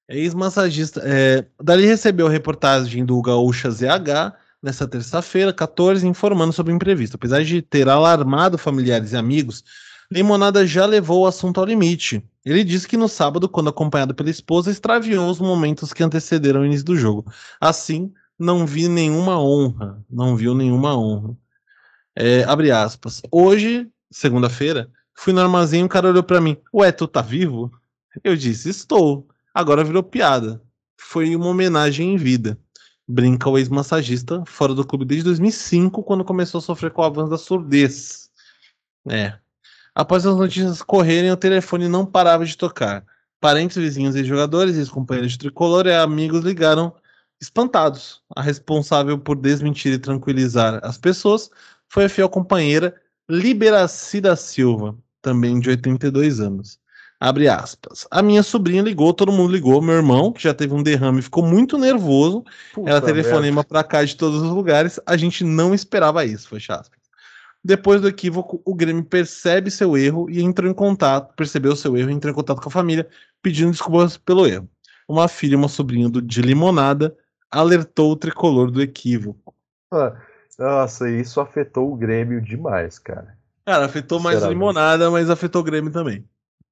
[0.08, 1.02] Ex-massagista.
[1.04, 7.14] É, dali recebeu a reportagem do Gaúcha ZH nessa terça-feira, 14, informando sobre o imprevisto.
[7.14, 9.64] Apesar de ter alarmado familiares e amigos
[10.12, 12.22] Limonada já levou o assunto ao limite.
[12.44, 16.66] Ele disse que no sábado, quando acompanhado pela esposa, extraviou os momentos que antecederam o
[16.66, 17.32] início do jogo.
[17.60, 20.04] Assim, não vi nenhuma honra.
[20.10, 21.36] Não viu nenhuma honra.
[22.16, 23.22] É, abre aspas.
[23.30, 26.56] Hoje, segunda-feira, fui no armazém e um cara olhou para mim.
[26.74, 27.70] Ué, tu tá vivo?
[28.24, 29.28] Eu disse, estou.
[29.54, 30.60] Agora virou piada.
[30.98, 32.58] Foi uma homenagem em vida.
[33.06, 37.30] Brinca o ex-massagista, fora do clube desde 2005, quando começou a sofrer com o avanço
[37.30, 38.30] da surdez.
[39.08, 39.38] É,
[39.94, 43.04] Após as notícias correrem, o telefone não parava de tocar.
[43.40, 46.94] Parentes, vizinhos e jogadores, ex-companheiros de tricolor e amigos ligaram
[47.40, 48.22] espantados.
[48.36, 51.50] A responsável por desmentir e tranquilizar as pessoas
[51.88, 52.94] foi a fiel companheira
[53.28, 56.78] Liberaci da Silva, também de 82 anos.
[57.18, 58.06] Abre aspas.
[58.10, 59.82] A minha sobrinha ligou, todo mundo ligou.
[59.82, 62.42] Meu irmão, que já teve um derrame, ficou muito nervoso.
[62.72, 64.98] Puta Ela telefonema pra cá de todos os lugares.
[65.04, 66.99] A gente não esperava isso, fecha aspas.
[67.62, 72.10] Depois do equívoco, o Grêmio percebe seu erro e entrou em contato, percebeu seu erro
[72.10, 73.06] e entrou em contato com a família,
[73.42, 74.68] pedindo desculpas pelo erro.
[75.06, 77.14] Uma filha e uma sobrinha do, de limonada
[77.50, 79.54] alertou o tricolor do equívoco.
[79.92, 80.16] Ah,
[80.58, 83.36] Nossa, isso afetou o Grêmio demais, cara.
[83.66, 86.24] Cara, afetou mais a limonada, mas afetou o Grêmio também.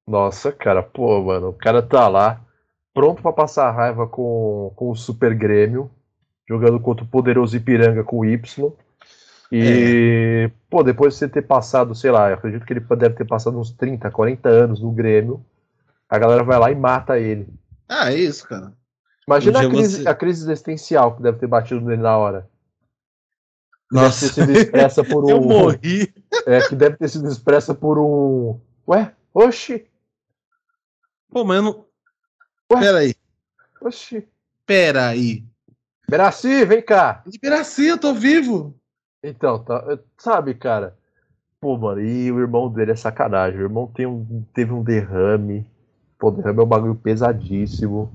[0.07, 2.41] Nossa, cara, pô, mano, o cara tá lá,
[2.93, 5.91] pronto pra passar raiva com, com o Super Grêmio,
[6.47, 8.73] jogando contra o poderoso Ipiranga com o Y.
[9.51, 13.25] E, pô, depois de você ter passado, sei lá, eu acredito que ele deve ter
[13.25, 15.43] passado uns 30, 40 anos no Grêmio,
[16.07, 17.47] a galera vai lá e mata ele.
[17.87, 18.73] Ah, é isso, cara.
[19.27, 22.47] Imagina Um a crise, você- a crise existencial que deve ter batido nele na hora.
[23.91, 25.29] Nossa, Deve ter sido expressa por um.
[25.29, 26.13] eu morri.
[26.45, 28.59] É, que deve ter sido expressa por um.
[28.87, 29.13] Ué?
[29.33, 29.87] Oxi!
[31.29, 31.85] Pô, mas eu não.
[32.73, 32.79] Ué?
[32.79, 33.15] Peraí,
[33.81, 34.27] Oxi!
[34.65, 35.43] peraí.
[36.09, 37.23] Beraci, vem cá!
[37.25, 38.78] Liberaci, eu tô vivo.
[39.23, 40.95] Então, tá, sabe, cara?
[41.61, 43.59] Pô, mano, e o irmão dele é sacanagem.
[43.59, 45.65] O irmão tem um, teve um derrame.
[46.17, 48.09] Pô, derrame é um bagulho pesadíssimo.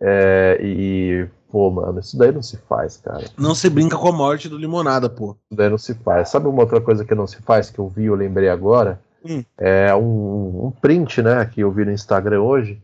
[0.00, 3.22] É, e, pô, mano, isso daí não se faz, cara.
[3.22, 5.36] Isso Não se brinca com a morte do limonada, pô.
[5.52, 6.30] daí não se faz.
[6.30, 9.00] Sabe uma outra coisa que não se faz, que eu vi, eu lembrei agora?
[9.24, 9.44] Hum.
[9.56, 12.80] É um, um print, né, que eu vi no Instagram hoje,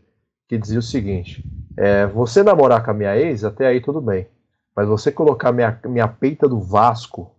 [0.47, 1.43] que dizia o seguinte:
[1.77, 4.27] é, você namorar com a minha ex, até aí tudo bem.
[4.75, 7.31] Mas você colocar minha, minha peita do Vasco,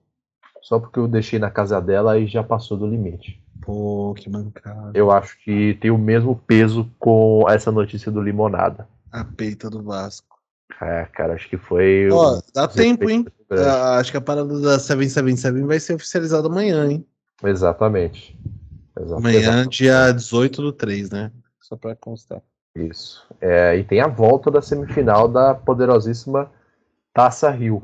[0.62, 3.40] só porque eu deixei na casa dela, aí já passou do limite.
[3.60, 4.92] Pô, que mancada.
[4.94, 8.88] Eu acho que tem o mesmo peso com essa notícia do Limonada.
[9.12, 10.36] A peita do Vasco.
[10.80, 12.08] É, cara, acho que foi.
[12.10, 13.26] Ó, dá tempo, hein?
[13.50, 17.06] Ah, acho que a parada da 777 vai ser oficializada amanhã, hein?
[17.44, 18.36] Exatamente.
[18.98, 19.78] Exa- Amanhã, exatamente.
[19.78, 21.30] dia 18 do 3, né?
[21.60, 22.40] Só pra constar.
[22.74, 23.26] Isso.
[23.40, 26.50] É, e tem a volta da semifinal da poderosíssima
[27.16, 27.82] Taça Rio,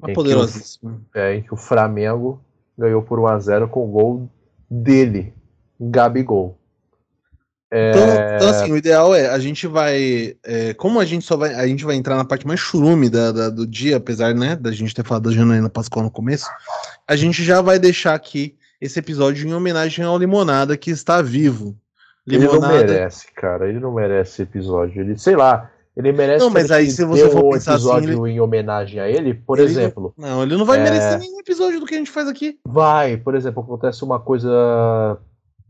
[0.00, 1.00] Uma poderosíssima.
[1.14, 2.40] é, em que o Flamengo
[2.78, 4.30] ganhou por 1x0 com o gol
[4.70, 5.34] dele,
[5.80, 6.56] Gabigol.
[7.70, 10.36] É, Então, então, assim, o ideal é, a gente vai.
[10.44, 11.54] é, como a gente só vai.
[11.54, 14.70] A gente vai entrar na parte mais churume da, da- do dia, apesar, né, da
[14.70, 16.46] gente ter falado da Janaína Pascoal no começo,
[17.08, 21.74] a gente já vai deixar aqui esse episódio em homenagem ao Limonada que está vivo.
[22.26, 22.76] ele não Limonada.
[22.84, 23.68] merece, cara.
[23.68, 25.00] Ele não merece esse episódio.
[25.00, 28.40] Ele, sei lá, ele merece Não, mas aí se você for um assim, episódio em
[28.40, 30.14] homenagem a ele, por Ele- exemplo.
[30.16, 30.82] Não, ele não vai É.
[30.82, 32.58] merecer nenhum episódio do que a gente faz aqui.
[32.66, 35.18] Vai, por exemplo, acontece uma coisa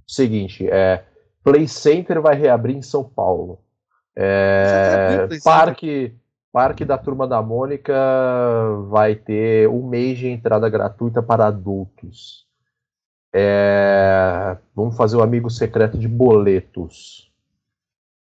[0.07, 1.05] seguinte, é
[1.43, 3.59] Play Center vai reabrir em São Paulo.
[4.15, 6.15] É, parque,
[6.53, 7.93] parque da Turma da Mônica
[8.91, 12.45] vai ter um mês de entrada gratuita para adultos.
[13.35, 17.32] É, vamos fazer o amigo secreto de boletos.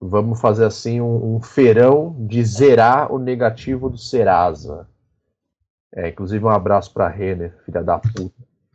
[0.05, 4.89] Vamos fazer assim um, um feirão de zerar o negativo do Serasa.
[5.95, 8.35] É, inclusive um abraço para Renner, filha da puta.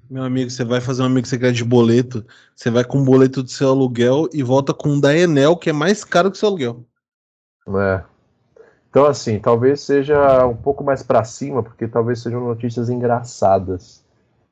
[0.09, 2.25] Meu amigo, você vai fazer um amigo secreto de boleto,
[2.55, 5.69] você vai com o boleto do seu aluguel e volta com um da Enel, que
[5.69, 6.86] é mais caro que o seu aluguel.
[7.75, 8.03] É.
[8.89, 14.01] Então, assim, talvez seja um pouco mais pra cima, porque talvez sejam notícias engraçadas.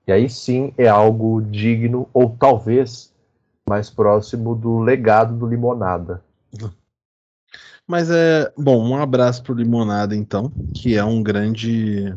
[0.05, 3.13] E aí sim é algo digno, ou talvez
[3.67, 6.21] mais próximo do legado do Limonada.
[7.87, 8.51] Mas é.
[8.57, 12.15] Bom, um abraço pro Limonada, então, que é um grande.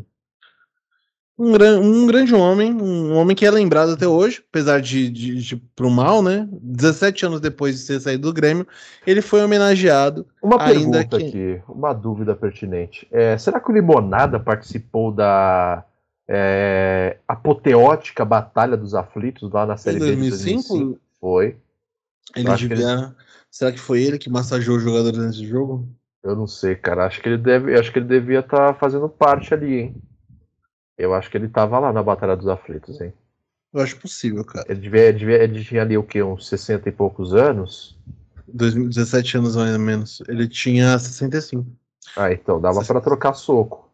[1.38, 5.36] Um, gran, um grande homem, um homem que é lembrado até hoje, apesar de, de,
[5.40, 6.48] de pro mal, né?
[6.50, 8.66] 17 anos depois de ter saído do Grêmio,
[9.06, 10.26] ele foi homenageado.
[10.42, 13.06] Uma pergunta que- aqui, uma dúvida pertinente.
[13.12, 15.84] É, será que o Limonada participou da
[16.26, 21.00] é, apoteótica Batalha dos Aflitos lá na Em Série B de 2005, 2005?
[21.20, 21.56] Foi.
[22.34, 23.14] ele devia.
[23.50, 25.88] Será que foi ele que massageou os jogadores nesse jogo?
[26.22, 27.06] Eu não sei, cara.
[27.06, 29.94] Acho que ele deve, acho que ele devia estar fazendo parte ali, hein?
[30.96, 33.12] Eu acho que ele tava lá na Batalha dos Aflitos, hein?
[33.72, 34.66] Eu acho possível, cara.
[34.68, 36.22] Ele devia, devia ele tinha ali o quê?
[36.22, 37.96] Uns 60 e poucos anos?
[38.48, 40.22] 2017 anos mais ou menos.
[40.26, 41.66] Ele tinha 65.
[42.16, 43.88] Ah, então dava pra trocar soco.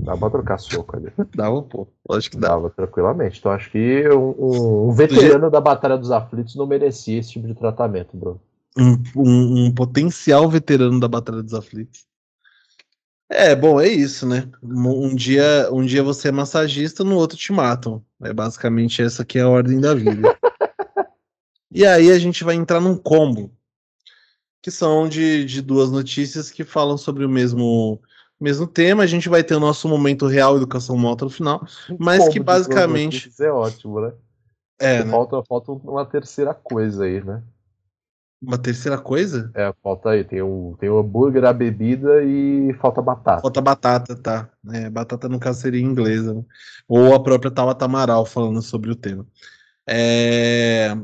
[0.00, 1.12] Dava pra trocar soco ali.
[1.34, 1.88] Dava, pô.
[2.08, 2.54] Lógico que dava.
[2.54, 3.38] Dava tranquilamente.
[3.40, 7.46] Então acho que um, um- um veterano da Batalha dos Aflitos não merecia esse tipo
[7.46, 8.40] de tratamento, Bruno.
[8.76, 12.04] Um, um- um potencial veterano da Batalha dos Aflitos.
[13.28, 14.48] É, bom, é isso, né?
[14.62, 18.04] Um, dia, um dia você é massagista, no outro te matam.
[18.22, 20.36] É basicamente essa que é a ordem da vida.
[21.72, 23.50] e aí a gente vai entrar num combo,
[24.62, 28.00] que são de, de duas notícias que falam sobre o mesmo,
[28.40, 29.02] mesmo tema.
[29.02, 31.66] A gente vai ter o nosso momento real educação mota no final.
[31.98, 34.12] Mas Como que basicamente- É ótimo, né?
[34.78, 35.10] É, né?
[35.10, 37.42] Falta, falta uma terceira coisa aí, né?
[38.40, 39.50] Uma terceira coisa?
[39.54, 40.22] É, falta aí.
[40.22, 43.42] Tem o, tem o hambúrguer, a bebida e falta batata.
[43.42, 44.48] Falta batata, tá.
[44.72, 46.44] É, batata no caso seria inglesa, né?
[46.86, 49.26] Ou a própria Tabata Amaral falando sobre o tema.
[49.86, 50.96] É...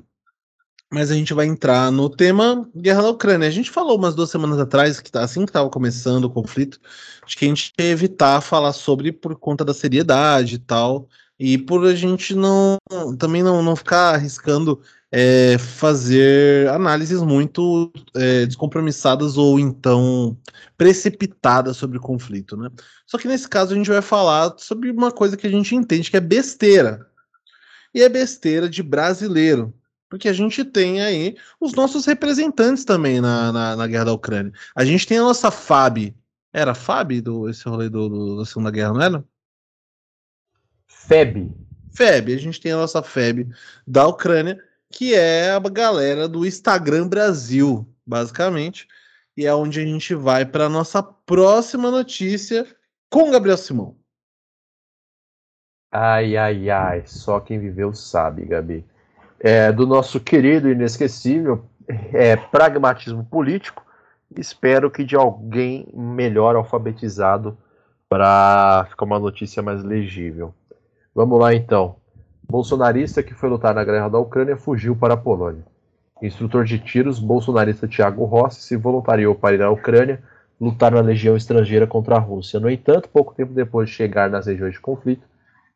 [0.90, 3.48] Mas a gente vai entrar no tema guerra da Ucrânia.
[3.48, 6.78] A gente falou umas duas semanas atrás, que tá, assim que estava começando o conflito,
[7.26, 11.08] de que a gente ia evitar falar sobre por conta da seriedade e tal,
[11.38, 12.76] e por a gente não
[13.18, 20.36] também não, não ficar arriscando é, fazer análises muito é, descompromissadas ou então
[20.76, 22.70] precipitadas sobre o conflito, né?
[23.06, 26.10] Só que nesse caso a gente vai falar sobre uma coisa que a gente entende
[26.10, 27.06] que é besteira.
[27.94, 29.74] E é besteira de brasileiro
[30.12, 34.52] porque a gente tem aí os nossos representantes também na, na, na, guerra da Ucrânia.
[34.76, 36.14] A gente tem a nossa FAB.
[36.52, 39.24] Era FAB do, esse rolê do, do, da Segunda Guerra, não era?
[40.86, 41.50] FEB.
[41.94, 42.34] FEB.
[42.34, 43.48] A gente tem a nossa FEB
[43.86, 44.62] da Ucrânia,
[44.92, 48.86] que é a galera do Instagram Brasil, basicamente.
[49.36, 52.66] E é onde a gente vai para a nossa próxima notícia
[53.10, 53.96] com Gabriel Simão.
[55.90, 57.02] Ai, ai, ai.
[57.06, 58.84] Só quem viveu sabe, Gabi
[59.42, 63.84] é, do nosso querido e inesquecível é, pragmatismo político.
[64.36, 67.58] Espero que de alguém melhor alfabetizado
[68.08, 70.54] para ficar uma notícia mais legível.
[71.14, 71.96] Vamos lá então.
[72.52, 75.64] Bolsonarista que foi lutar na guerra da Ucrânia fugiu para a Polônia.
[76.20, 80.22] Instrutor de tiros, bolsonarista Thiago Rossi se voluntariou para ir à Ucrânia
[80.60, 82.60] lutar na legião estrangeira contra a Rússia.
[82.60, 85.26] No entanto, pouco tempo depois de chegar nas regiões de conflito,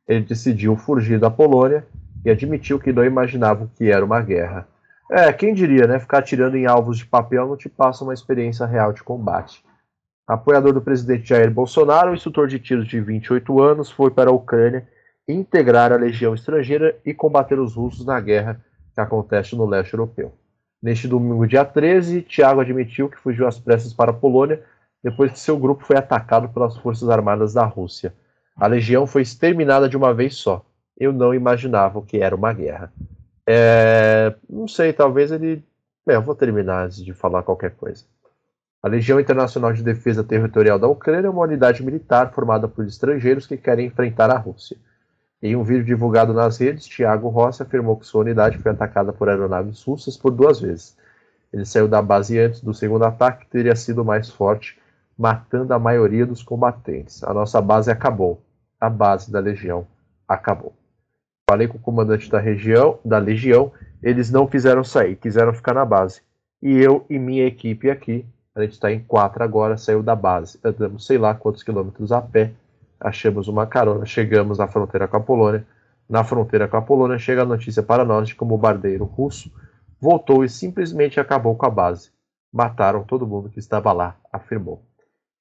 [0.07, 1.83] ele decidiu fugir da Polônia
[2.23, 4.69] e admitiu que não imaginava o que era uma guerra.
[5.11, 5.99] É, quem diria, né?
[5.99, 9.65] Ficar atirando em alvos de papel não te passa uma experiência real de combate.
[10.29, 14.35] Apoiador do presidente Jair Bolsonaro, o instrutor de tiros de 28 anos foi para a
[14.35, 14.87] Ucrânia
[15.29, 18.61] integrar a legião estrangeira e combater os russos na guerra
[18.95, 20.33] que acontece no leste europeu.
[20.83, 24.63] Neste domingo, dia 13, Tiago admitiu que fugiu às pressas para a Polônia
[25.03, 28.15] depois que seu grupo foi atacado pelas forças armadas da Rússia.
[28.57, 30.65] A legião foi exterminada de uma vez só
[30.99, 32.93] eu não imaginava que era uma guerra.
[33.47, 35.63] É, não sei, talvez ele.
[36.09, 38.05] É, eu vou terminar antes de falar qualquer coisa.
[38.83, 43.47] A Legião Internacional de Defesa Territorial da Ucrânia é uma unidade militar formada por estrangeiros
[43.47, 44.77] que querem enfrentar a Rússia.
[45.43, 49.29] Em um vídeo divulgado nas redes, Tiago Rossi afirmou que sua unidade foi atacada por
[49.29, 50.97] aeronaves russas por duas vezes.
[51.53, 54.79] Ele saiu da base antes do segundo ataque, que teria sido mais forte,
[55.17, 57.23] matando a maioria dos combatentes.
[57.23, 58.43] A nossa base acabou.
[58.81, 59.87] A base da Legião
[60.29, 60.75] acabou.
[61.49, 63.73] Falei com o comandante da região, da legião,
[64.03, 66.21] eles não quiseram sair, quiseram ficar na base.
[66.61, 70.59] E eu e minha equipe aqui, a gente está em quatro agora, saiu da base.
[70.65, 72.53] Andamos sei lá quantos quilômetros a pé,
[73.01, 75.67] achamos uma carona, chegamos na fronteira com a Polônia.
[76.09, 79.51] Na fronteira com a Polônia chega a notícia para nós de que o bombardeiro russo
[80.01, 82.11] voltou e simplesmente acabou com a base.
[82.53, 84.83] Mataram todo mundo que estava lá, afirmou.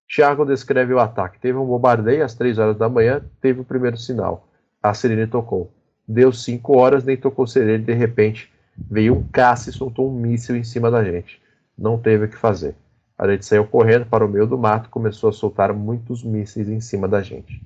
[0.08, 1.40] Tiago descreve o ataque.
[1.40, 4.48] Teve um bombardeio às três horas da manhã, teve o primeiro sinal.
[4.82, 5.72] A sirene tocou.
[6.08, 10.56] Deu cinco horas, nem tocou sirene, de repente veio um caça e soltou um míssil
[10.56, 11.42] em cima da gente.
[11.78, 12.76] Não teve o que fazer.
[13.18, 16.68] A gente saiu correndo para o meio do mato e começou a soltar muitos mísseis
[16.68, 17.64] em cima da gente.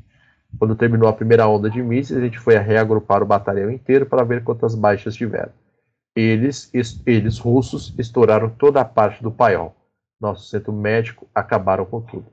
[0.58, 4.06] Quando terminou a primeira onda de mísseis, a gente foi a reagrupar o batalhão inteiro
[4.06, 5.52] para ver quantas baixas tiveram.
[6.16, 6.72] Eles,
[7.06, 9.76] eles russos, estouraram toda a parte do paiol.
[10.20, 12.26] Nosso centro médico acabaram com tudo.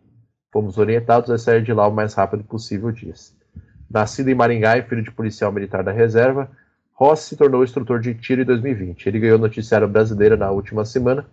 [0.53, 3.35] Fomos orientados a sair de lá o mais rápido possível, disse.
[3.89, 6.51] Nascido em Maringá e filho de policial militar da reserva,
[6.93, 9.07] Rossi se tornou instrutor de tiro em 2020.
[9.07, 11.27] Ele ganhou noticiário brasileiro na última semana,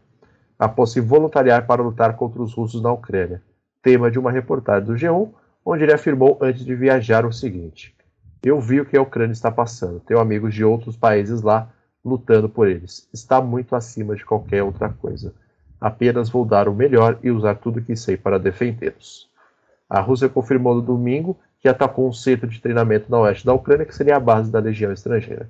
[0.64, 3.41] após se voluntariar para lutar contra os russos na Ucrânia.
[3.82, 5.30] Tema de uma reportagem do G1,
[5.66, 7.93] onde ele afirmou antes de viajar o seguinte:
[8.41, 9.99] Eu vi o que a Ucrânia está passando.
[9.99, 11.68] Tenho amigos de outros países lá
[12.03, 13.09] lutando por eles.
[13.14, 15.34] Está muito acima de qualquer outra coisa.
[15.82, 19.30] Apenas vou dar o melhor e usar tudo que sei para defendê-los.
[19.89, 23.86] A Rússia confirmou no domingo que atacou um centro de treinamento na oeste da Ucrânia,
[23.86, 25.49] que seria a base da legião estrangeira.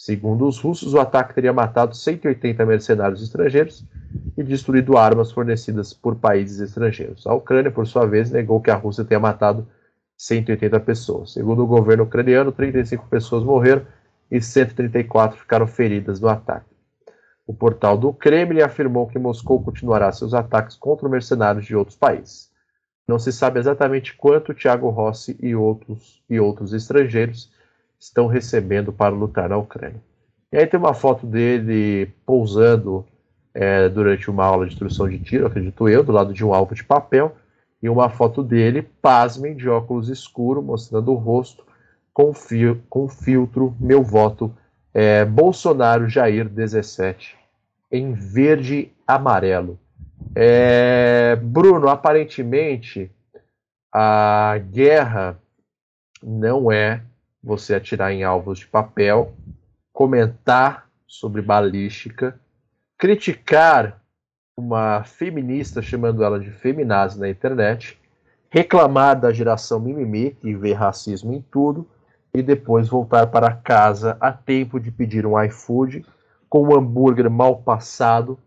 [0.00, 3.84] Segundo os russos, o ataque teria matado 180 mercenários estrangeiros
[4.34, 7.26] e destruído armas fornecidas por países estrangeiros.
[7.26, 9.68] A Ucrânia, por sua vez, negou que a Rússia tenha matado
[10.16, 11.34] 180 pessoas.
[11.34, 13.82] Segundo o governo ucraniano, 35 pessoas morreram
[14.30, 16.74] e 134 ficaram feridas no ataque.
[17.46, 22.50] O portal do Kremlin afirmou que Moscou continuará seus ataques contra mercenários de outros países.
[23.06, 27.50] Não se sabe exatamente quanto Thiago Rossi e outros, e outros estrangeiros
[28.00, 30.02] estão recebendo para lutar na Ucrânia.
[30.50, 33.06] E aí tem uma foto dele pousando
[33.54, 36.74] é, durante uma aula de instrução de tiro, acredito eu, do lado de um alvo
[36.74, 37.36] de papel,
[37.82, 41.64] e uma foto dele, pasmem, de óculos escuros, mostrando o rosto
[42.12, 44.52] com, fio, com filtro, meu voto,
[44.92, 47.36] é, Bolsonaro Jair 17.
[47.90, 49.78] em verde amarelo.
[50.34, 53.10] É, Bruno, aparentemente
[53.92, 55.40] a guerra
[56.22, 57.02] não é
[57.42, 59.34] você atirar em alvos de papel,
[59.92, 62.38] comentar sobre balística,
[62.98, 64.00] criticar
[64.56, 67.98] uma feminista chamando ela de feminazi na internet,
[68.50, 71.88] reclamar da geração mimimi que vê racismo em tudo
[72.34, 76.04] e depois voltar para casa a tempo de pedir um iFood
[76.48, 78.38] com um hambúrguer mal passado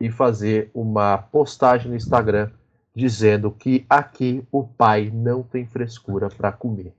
[0.00, 2.50] e fazer uma postagem no Instagram
[2.94, 6.92] dizendo que aqui o pai não tem frescura para comer.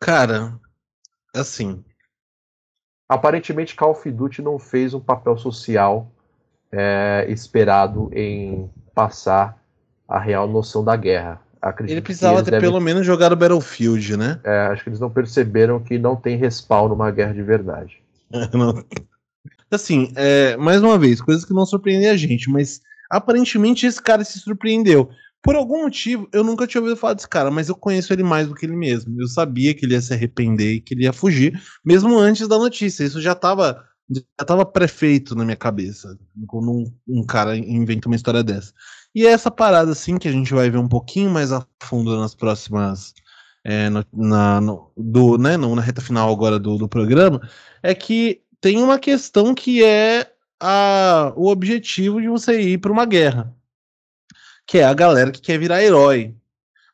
[0.00, 0.58] Cara,
[1.34, 1.84] assim.
[3.08, 6.10] Aparentemente, Call of Duty não fez um papel social
[6.72, 9.60] é, esperado em passar
[10.08, 11.40] a real noção da guerra.
[11.60, 12.68] Acredito ele precisava ter devem...
[12.68, 14.40] pelo menos jogado Battlefield, né?
[14.42, 18.02] É, acho que eles não perceberam que não tem respawn numa guerra de verdade.
[19.70, 22.80] assim, é, mais uma vez, coisas que não surpreendem a gente, mas
[23.10, 25.10] aparentemente esse cara se surpreendeu.
[25.42, 28.46] Por algum motivo, eu nunca tinha ouvido falar desse cara, mas eu conheço ele mais
[28.48, 29.20] do que ele mesmo.
[29.20, 32.58] Eu sabia que ele ia se arrepender e que ele ia fugir, mesmo antes da
[32.58, 33.04] notícia.
[33.04, 36.18] Isso já estava já tava prefeito na minha cabeça,
[36.48, 38.72] quando um, um, cara inventa uma história dessa.
[39.14, 42.18] E é essa parada, assim, que a gente vai ver um pouquinho mais a fundo
[42.18, 43.14] nas próximas.
[43.62, 47.40] É, no, na, no, do, né, na reta final agora do, do programa,
[47.82, 53.04] é que tem uma questão que é a, o objetivo de você ir para uma
[53.04, 53.54] guerra
[54.70, 56.32] que é a galera que quer virar herói.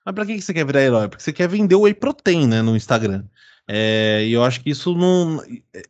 [0.03, 1.09] Mas pra que você quer virar herói?
[1.09, 3.25] Porque você quer vender o whey protein, né, no Instagram.
[3.69, 5.43] É, e eu acho que isso não.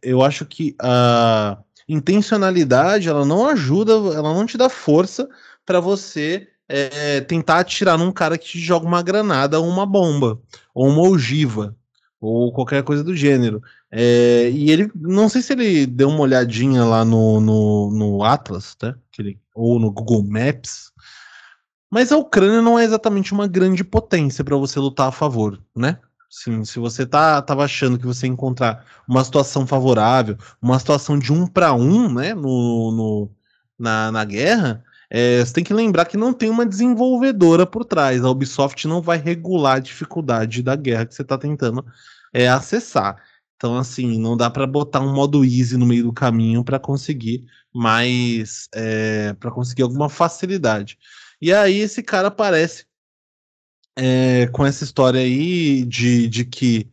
[0.03, 1.57] Eu acho que a
[1.89, 5.29] intencionalidade ela não ajuda, ela não te dá força
[5.65, 10.41] para você é, tentar atirar num cara que te joga uma granada ou uma bomba,
[10.75, 11.77] ou uma ogiva,
[12.21, 13.63] ou qualquer coisa do gênero.
[13.93, 18.75] É, e ele, não sei se ele deu uma olhadinha lá no, no, no Atlas,
[18.75, 18.97] tá?
[19.17, 20.91] Ele, ou no Google Maps,
[21.91, 25.99] mas a Ucrânia não é exatamente uma grande potência para você lutar a favor, né?
[26.29, 31.33] Sim, se você tá, tava achando que você encontrar uma situação favorável, uma situação de
[31.33, 33.31] um para um, né, no, no
[33.79, 38.25] na, na guerra, é, você tem que lembrar que não tem uma desenvolvedora por trás.
[38.25, 41.85] A Ubisoft não vai regular a dificuldade da guerra que você está tentando
[42.33, 43.17] é, acessar.
[43.57, 47.47] Então, assim, não dá para botar um modo easy no meio do caminho para conseguir
[47.75, 48.69] mais.
[48.75, 50.99] É, para conseguir alguma facilidade.
[51.41, 52.87] E aí esse cara aparece
[53.97, 56.91] é, com essa história aí de, de que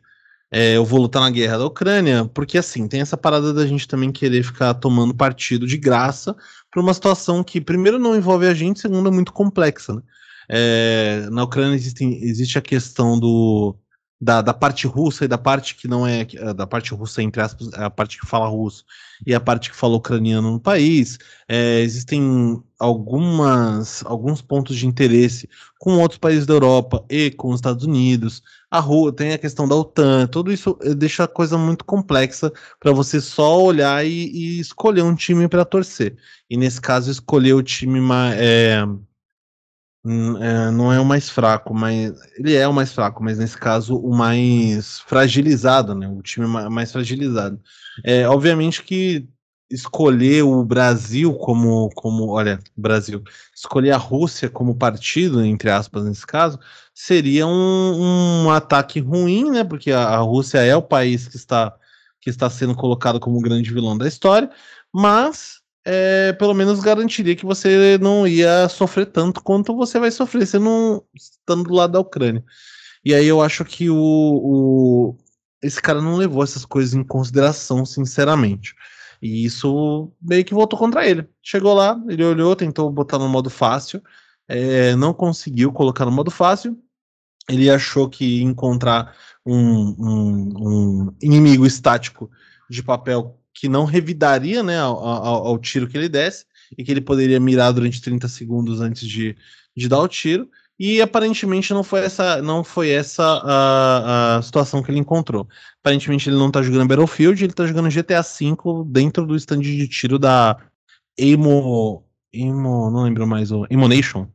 [0.51, 3.87] é, eu vou lutar na guerra da Ucrânia, porque assim, tem essa parada da gente
[3.87, 6.35] também querer ficar tomando partido de graça
[6.69, 9.95] para uma situação que, primeiro, não envolve a gente, segundo, é muito complexa.
[9.95, 10.01] Né?
[10.49, 13.75] É, na Ucrânia existe, existe a questão do,
[14.23, 17.73] da, da parte russa e da parte que não é da parte russa entre aspas
[17.73, 18.85] a parte que fala russo
[19.27, 21.17] e a parte que fala ucraniano no país
[21.47, 27.55] é, existem algumas alguns pontos de interesse com outros países da Europa e com os
[27.55, 31.57] Estados Unidos a rua tem a questão da OTAN tudo isso eh, deixa a coisa
[31.57, 36.15] muito complexa para você só olhar e, e, escolher um time para torcer.
[36.49, 37.99] E nesse caso escolher o time
[38.35, 38.99] é, Hum,
[40.05, 43.95] é, não é o mais fraco, mas ele é o mais fraco, mas nesse caso
[43.97, 46.07] o mais fragilizado, né?
[46.07, 47.59] O time mais fragilizado.
[48.03, 49.27] É, obviamente que
[49.71, 53.23] escolher o Brasil como, como, olha, Brasil,
[53.55, 56.59] escolher a Rússia como partido, entre aspas, nesse caso,
[56.93, 59.63] seria um, um ataque ruim, né?
[59.63, 61.75] Porque a, a Rússia é o país que está
[62.21, 64.49] que está sendo colocado como o grande vilão da história,
[64.93, 70.45] mas é, pelo menos garantiria que você não ia sofrer tanto quanto você vai sofrer
[70.45, 72.43] você não estando do lado da Ucrânia.
[73.03, 75.17] E aí eu acho que o, o,
[75.61, 78.73] esse cara não levou essas coisas em consideração, sinceramente.
[79.21, 81.27] E isso meio que voltou contra ele.
[81.41, 84.01] Chegou lá, ele olhou, tentou botar no modo fácil,
[84.47, 86.77] é, não conseguiu colocar no modo fácil.
[87.49, 89.15] Ele achou que encontrar
[89.45, 89.55] um,
[89.99, 92.31] um, um inimigo estático
[92.69, 96.45] de papel que não revidaria né, ao, ao, ao, tiro que ele desse
[96.77, 99.35] e que ele poderia mirar durante 30 segundos antes de,
[99.75, 100.49] de dar o tiro.
[100.79, 105.47] E aparentemente não foi essa, não foi essa a, a situação que ele encontrou.
[105.79, 108.55] Aparentemente ele não está jogando Battlefield, ele está jogando GTA V
[108.87, 110.57] dentro do stand de tiro da
[111.17, 112.03] Emo.
[112.33, 113.67] Emo não lembro mais o.
[113.69, 114.27] Emonation,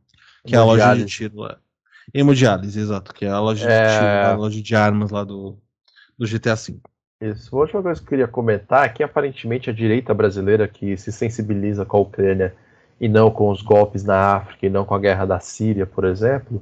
[0.47, 1.57] que é a loja de tiro lá.
[2.13, 3.83] Hemodiálise, exato, que é a loja, é...
[3.83, 5.57] De, tiro, a loja de armas lá do,
[6.17, 6.79] do GTA V.
[7.21, 7.53] Isso.
[7.53, 11.11] Uma última coisa que eu queria comentar é que aparentemente a direita brasileira que se
[11.11, 12.55] sensibiliza com a Ucrânia
[12.99, 16.05] e não com os golpes na África e não com a guerra da Síria, por
[16.05, 16.61] exemplo,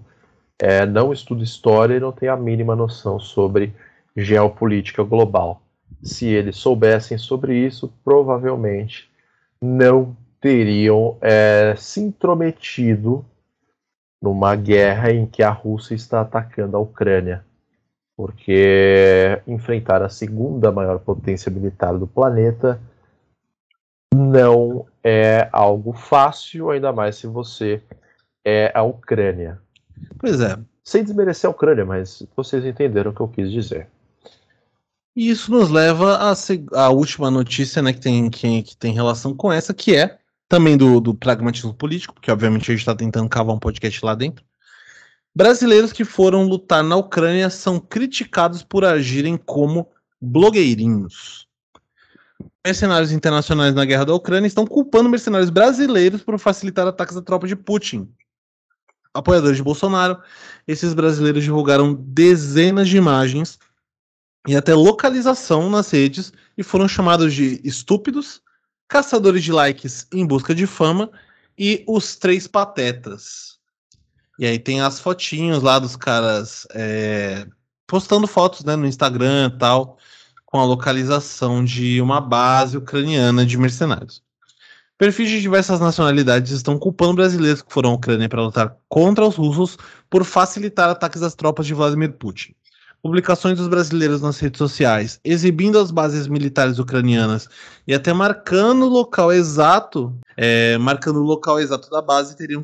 [0.57, 3.75] é, não estuda história e não tem a mínima noção sobre
[4.15, 5.61] geopolítica global.
[6.01, 9.11] Se eles soubessem sobre isso, provavelmente
[9.61, 13.23] não teriam é, se intrometido
[14.19, 17.46] numa guerra em que a Rússia está atacando a Ucrânia.
[18.17, 22.81] Porque enfrentar a segunda maior potência militar do planeta
[24.13, 27.79] não é algo fácil, ainda mais se você
[28.43, 29.61] é a Ucrânia.
[30.17, 30.57] Pois é.
[30.83, 33.87] Sem desmerecer a Ucrânia, mas vocês entenderam o que eu quis dizer.
[35.15, 36.19] E isso nos leva
[36.73, 40.17] à, última notícia, né, que tem, que, que, tem relação com essa, que é
[40.47, 44.15] também do, do pragmatismo político, porque obviamente a gente está tentando cavar um podcast lá
[44.15, 44.45] dentro.
[45.37, 49.87] Brasileiros que foram lutar na Ucrânia são criticados por agirem como
[50.19, 51.47] blogueirinhos.
[52.65, 57.45] Mercenários internacionais na guerra da Ucrânia estão culpando mercenários brasileiros por facilitar ataques à tropa
[57.45, 58.11] de Putin.
[59.13, 60.19] Apoiadores de Bolsonaro,
[60.67, 63.59] esses brasileiros divulgaram dezenas de imagens
[64.47, 68.41] e até localização nas redes e foram chamados de estúpidos,
[68.87, 71.11] caçadores de likes em busca de fama
[71.55, 73.56] e os três patetas.
[74.39, 77.47] E aí tem as fotinhos lá dos caras é,
[77.87, 79.97] postando fotos né, no Instagram e tal,
[80.45, 84.21] com a localização de uma base ucraniana de mercenários.
[84.97, 89.35] Perfis de diversas nacionalidades estão culpando brasileiros que foram à Ucrânia para lutar contra os
[89.35, 89.77] russos
[90.09, 92.55] por facilitar ataques às tropas de Vladimir Putin.
[93.03, 97.47] Publicações dos brasileiros nas redes sociais, exibindo as bases militares ucranianas
[97.87, 102.63] e até marcando o local exato, é, marcando o local exato da base, teriam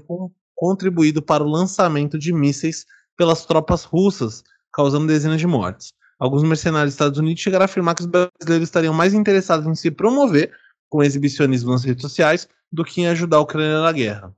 [0.64, 2.86] contribuído para o lançamento de mísseis
[3.18, 5.92] pelas tropas russas, causando dezenas de mortes.
[6.18, 9.76] Alguns mercenários dos Estados Unidos chegaram a afirmar que os brasileiros estariam mais interessados em
[9.76, 10.54] se promover
[10.90, 14.34] com exibicionismo nas redes sociais do que em ajudar a Ucrânia na guerra.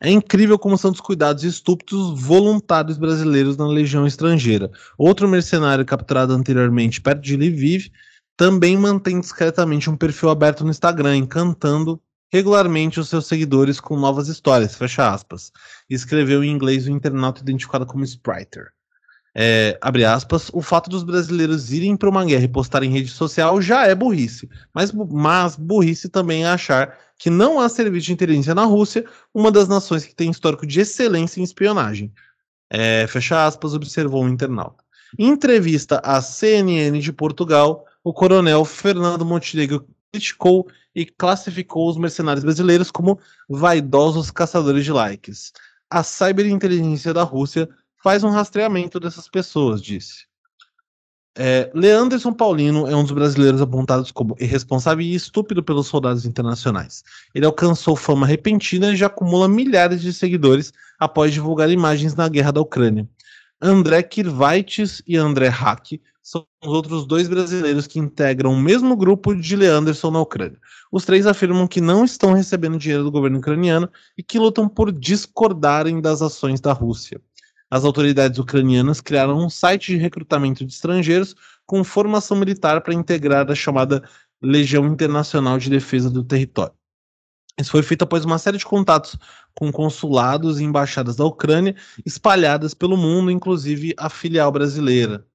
[0.00, 4.70] É incrível como são descuidados e estúpidos voluntários brasileiros na legião estrangeira.
[4.96, 7.90] Outro mercenário capturado anteriormente perto de Lviv
[8.34, 12.00] também mantém discretamente um perfil aberto no Instagram, encantando
[12.32, 15.52] regularmente os seus seguidores com novas histórias, fecha aspas.
[15.88, 18.72] Escreveu em inglês o internauta identificado como Spriter.
[19.38, 23.10] É, abre aspas, o fato dos brasileiros irem para uma guerra e postar em rede
[23.10, 28.14] social já é burrice, mas, mas burrice também é achar que não há serviço de
[28.14, 29.04] inteligência na Rússia,
[29.34, 32.10] uma das nações que tem histórico de excelência em espionagem.
[32.70, 34.82] É, fecha aspas, observou um internauta.
[35.18, 40.66] Em entrevista à CNN de Portugal, o coronel Fernando Montenegro criticou
[40.96, 45.52] e classificou os mercenários brasileiros como vaidosos caçadores de likes.
[45.90, 47.68] A cyberinteligência da Rússia
[48.02, 50.24] faz um rastreamento dessas pessoas, disse.
[51.38, 57.04] É, Leanderson Paulino é um dos brasileiros apontados como irresponsável e estúpido pelos soldados internacionais.
[57.34, 62.52] Ele alcançou fama repentina e já acumula milhares de seguidores após divulgar imagens na guerra
[62.52, 63.06] da Ucrânia.
[63.60, 69.34] André Kirvaitis e André Hack são os outros dois brasileiros que integram o mesmo grupo
[69.34, 70.58] de Leanderson na Ucrânia.
[70.90, 73.88] Os três afirmam que não estão recebendo dinheiro do governo ucraniano
[74.18, 77.20] e que lutam por discordarem das ações da Rússia
[77.70, 81.34] as autoridades ucranianas criaram um site de recrutamento de estrangeiros
[81.64, 84.08] com formação militar para integrar a chamada
[84.40, 86.74] Legião Internacional de Defesa do Território.
[87.58, 89.16] Isso foi feito após uma série de contatos
[89.54, 91.74] com consulados e embaixadas da Ucrânia
[92.04, 95.26] espalhadas pelo mundo, inclusive a filial brasileira.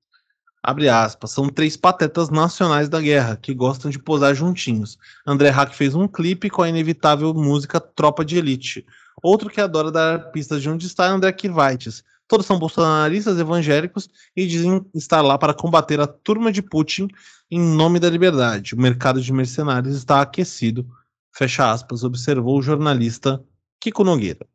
[0.64, 5.00] Abre aspas, são três patetas nacionais da guerra que gostam de posar juntinhos.
[5.26, 8.86] André Hack fez um clipe com a inevitável música Tropa de Elite.
[9.24, 14.10] Outro que adora dar pistas de onde está é André Kivaitis, Todos são bolsonaristas evangélicos
[14.34, 17.10] e dizem estar lá para combater a turma de Putin
[17.52, 18.74] em nome da liberdade.
[18.74, 20.88] O mercado de mercenários está aquecido,
[21.32, 23.44] fecha aspas, observou o jornalista
[23.80, 24.46] Kiko Nogueira.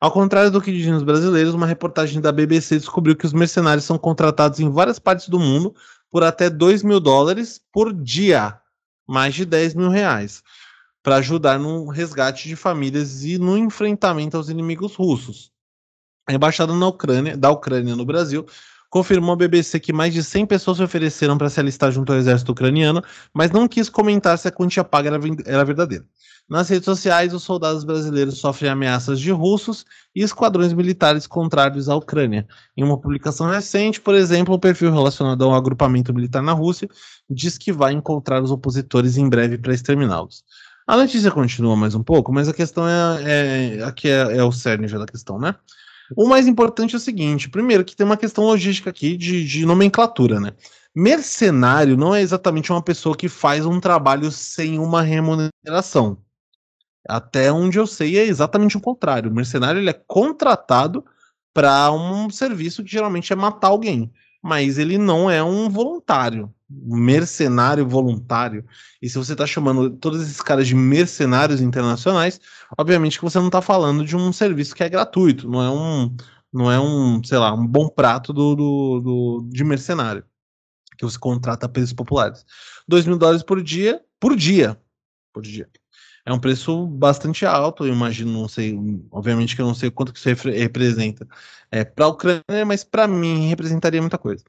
[0.00, 3.84] Ao contrário do que dizem os brasileiros, uma reportagem da BBC descobriu que os mercenários
[3.84, 5.74] são contratados em várias partes do mundo
[6.10, 8.60] por até 2 mil dólares por dia,
[9.06, 10.42] mais de 10 mil reais,
[11.02, 15.50] para ajudar no resgate de famílias e no enfrentamento aos inimigos russos.
[16.28, 18.46] A embaixada Ucrânia, da Ucrânia no Brasil
[18.90, 22.18] confirmou à BBC que mais de 100 pessoas se ofereceram para se alistar junto ao
[22.18, 23.02] exército ucraniano,
[23.34, 26.04] mas não quis comentar se a quantia paga era, era verdadeira.
[26.48, 29.84] Nas redes sociais, os soldados brasileiros sofrem ameaças de russos
[30.16, 32.48] e esquadrões militares contrários à Ucrânia.
[32.74, 36.88] Em uma publicação recente, por exemplo, o perfil relacionado ao agrupamento militar na Rússia
[37.28, 40.42] diz que vai encontrar os opositores em breve para exterminá-los.
[40.86, 44.50] A notícia continua mais um pouco, mas a questão é, é aqui é, é o
[44.50, 45.54] cerne já da questão, né?
[46.16, 49.66] O mais importante é o seguinte: primeiro, que tem uma questão logística aqui de, de
[49.66, 50.52] nomenclatura, né?
[50.94, 56.18] Mercenário não é exatamente uma pessoa que faz um trabalho sem uma remuneração.
[57.08, 59.30] Até onde eu sei é exatamente o contrário.
[59.30, 61.04] O mercenário ele é contratado
[61.54, 64.12] para um serviço que geralmente é matar alguém,
[64.42, 66.52] mas ele não é um voluntário.
[66.68, 68.64] Mercenário voluntário,
[69.00, 72.40] e se você está chamando todos esses caras de mercenários internacionais,
[72.76, 76.16] obviamente que você não está falando de um serviço que é gratuito, não é um,
[76.52, 80.24] não é um, sei lá, um bom prato do, do, do de mercenário
[80.98, 82.44] que você contrata a preços populares.
[82.88, 84.76] 2 mil dólares por dia, por dia,
[85.32, 85.68] por dia.
[86.26, 88.78] É um preço bastante alto, eu imagino, não sei,
[89.10, 91.26] obviamente que eu não sei quanto que isso representa
[91.70, 94.44] é, para a Ucrânia, mas para mim representaria muita coisa.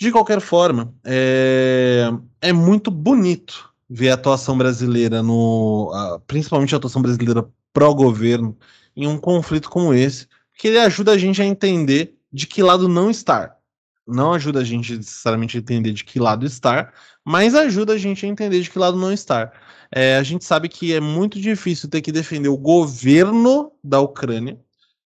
[0.00, 2.10] De qualquer forma, é,
[2.40, 5.92] é muito bonito ver a atuação brasileira no,
[6.26, 8.56] principalmente a atuação brasileira pró-governo
[8.96, 12.88] em um conflito como esse, que ele ajuda a gente a entender de que lado
[12.88, 13.58] não estar.
[14.06, 18.24] Não ajuda a gente necessariamente a entender de que lado estar, mas ajuda a gente
[18.24, 19.52] a entender de que lado não estar.
[19.92, 24.58] É, a gente sabe que é muito difícil ter que defender o governo da Ucrânia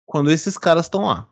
[0.05, 1.27] quando esses caras estão lá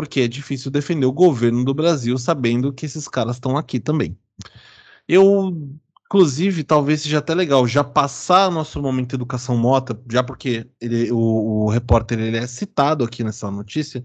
[0.00, 4.16] porque é difícil defender o governo do Brasil sabendo que esses caras estão aqui também.
[5.06, 5.54] Eu,
[6.06, 11.66] inclusive, talvez seja até legal já passar nosso momento educação mota, já porque ele, o,
[11.66, 14.02] o repórter ele é citado aqui nessa notícia,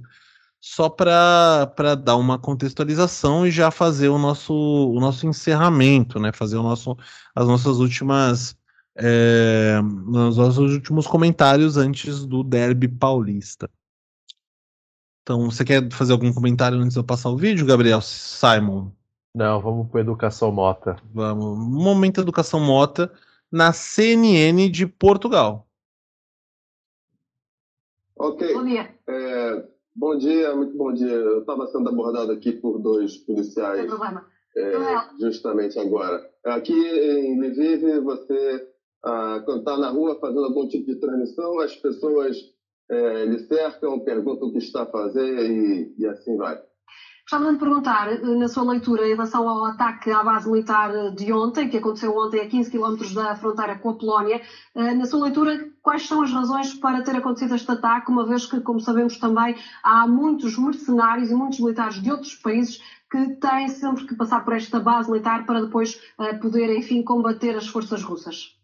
[0.60, 6.34] só para dar uma contextualização e já fazer o nosso, o nosso encerramento, né?
[6.34, 6.98] Fazer o nosso,
[7.34, 8.58] as nossas últimas
[8.98, 13.70] é, os nossos últimos comentários antes do derby paulista.
[15.26, 18.00] Então, você quer fazer algum comentário antes de eu passar o vídeo, Gabriel?
[18.00, 18.92] Simon?
[19.34, 20.98] Não, vamos para Educação Mota.
[21.12, 21.58] Vamos.
[21.58, 23.12] Momento Educação Mota
[23.52, 25.68] na CNN de Portugal.
[28.16, 28.54] Ok.
[28.54, 28.96] Bom dia.
[29.10, 31.08] É, bom dia, muito bom dia.
[31.12, 33.80] Eu estava sendo abordado aqui por dois policiais.
[33.80, 34.28] Sem problema.
[34.56, 36.24] É, justamente agora.
[36.46, 38.68] Aqui em Lviv, você,
[39.04, 42.38] ah, quando está na rua fazendo algum tipo de transmissão, as pessoas
[42.90, 46.60] é, lhe cercam, perguntam o que está a fazer e, e assim vai.
[47.26, 51.34] Gostava de perguntar, eh, na sua leitura, em relação ao ataque à base militar de
[51.34, 54.40] ontem, que aconteceu ontem a 15 km da fronteira com a Polónia,
[54.76, 58.46] eh, na sua leitura, quais são as razões para ter acontecido este ataque, uma vez
[58.46, 62.80] que, como sabemos também, há muitos mercenários e muitos militares de outros países
[63.10, 67.56] que têm sempre que passar por esta base militar para depois eh, poder, enfim, combater
[67.56, 68.56] as forças russas?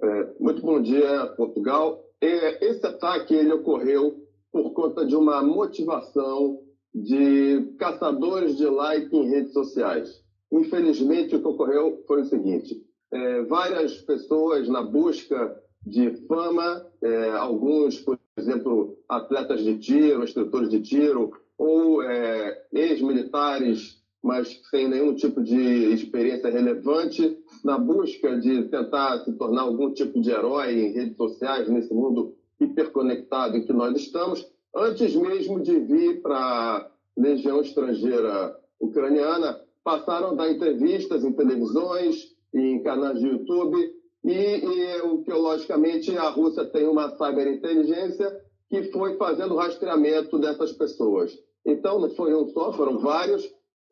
[0.00, 2.11] É, muito bom dia, Portugal.
[2.22, 4.22] É, esse ataque ele ocorreu
[4.52, 6.60] por conta de uma motivação
[6.94, 10.22] de caçadores de like em redes sociais.
[10.52, 12.80] Infelizmente, o que ocorreu foi o seguinte:
[13.12, 20.68] é, várias pessoas na busca de fama, é, alguns, por exemplo, atletas de tiro, instrutores
[20.68, 28.64] de tiro, ou é, ex-militares, mas sem nenhum tipo de experiência relevante, na busca de
[28.64, 33.72] tentar se tornar algum tipo de herói em redes sociais, nesse mundo hiperconectado em que
[33.72, 41.24] nós estamos, antes mesmo de vir para a Legião Estrangeira Ucraniana, passaram a dar entrevistas
[41.24, 43.76] em televisões, em canais de YouTube,
[44.24, 48.40] e, e o que, logicamente, a Rússia tem uma cyberinteligência
[48.70, 51.36] que foi fazendo rastreamento dessas pessoas.
[51.66, 53.44] Então, não foi um só, foram vários.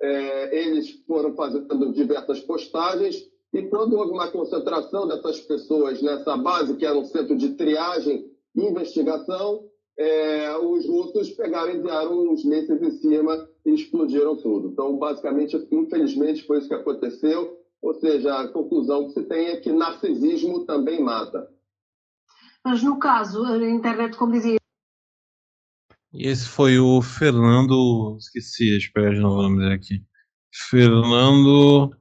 [0.03, 6.77] É, eles foram fazendo diversas postagens e quando houve uma concentração dessas pessoas nessa base,
[6.77, 9.65] que era um centro de triagem e investigação,
[9.99, 14.69] é, os russos pegaram e enviaram uns mísseis em cima e explodiram tudo.
[14.69, 17.59] Então, basicamente, infelizmente, foi isso que aconteceu.
[17.83, 21.49] Ou seja, a conclusão que se tem é que narcisismo também mata.
[22.65, 24.60] Mas no caso, a internet, como dizia.
[26.12, 28.16] E esse foi o Fernando.
[28.19, 30.03] Esqueci, deixa eu pegar de novo o nome dele aqui.
[30.53, 31.95] Fernando.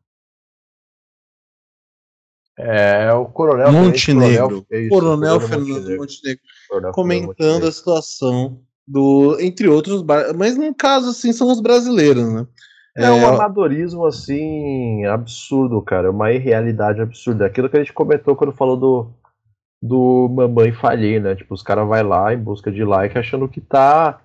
[2.57, 4.65] É o Coronel Montenegro.
[4.69, 7.67] É Coronel, Coronel Fernando Montenegro, Montenegro Coronel comentando Montenegro.
[7.67, 9.37] a situação do.
[9.39, 10.03] Entre outros,
[10.35, 12.45] mas no caso, assim, são os brasileiros, né?
[12.97, 16.11] É, é um amadorismo assim absurdo, cara.
[16.11, 17.45] Uma irrealidade absurda.
[17.45, 19.13] Aquilo que a gente comentou quando falou do,
[19.81, 21.35] do Mamãe Falhei, né?
[21.35, 24.21] Tipo, os caras vai lá em busca de like achando que tá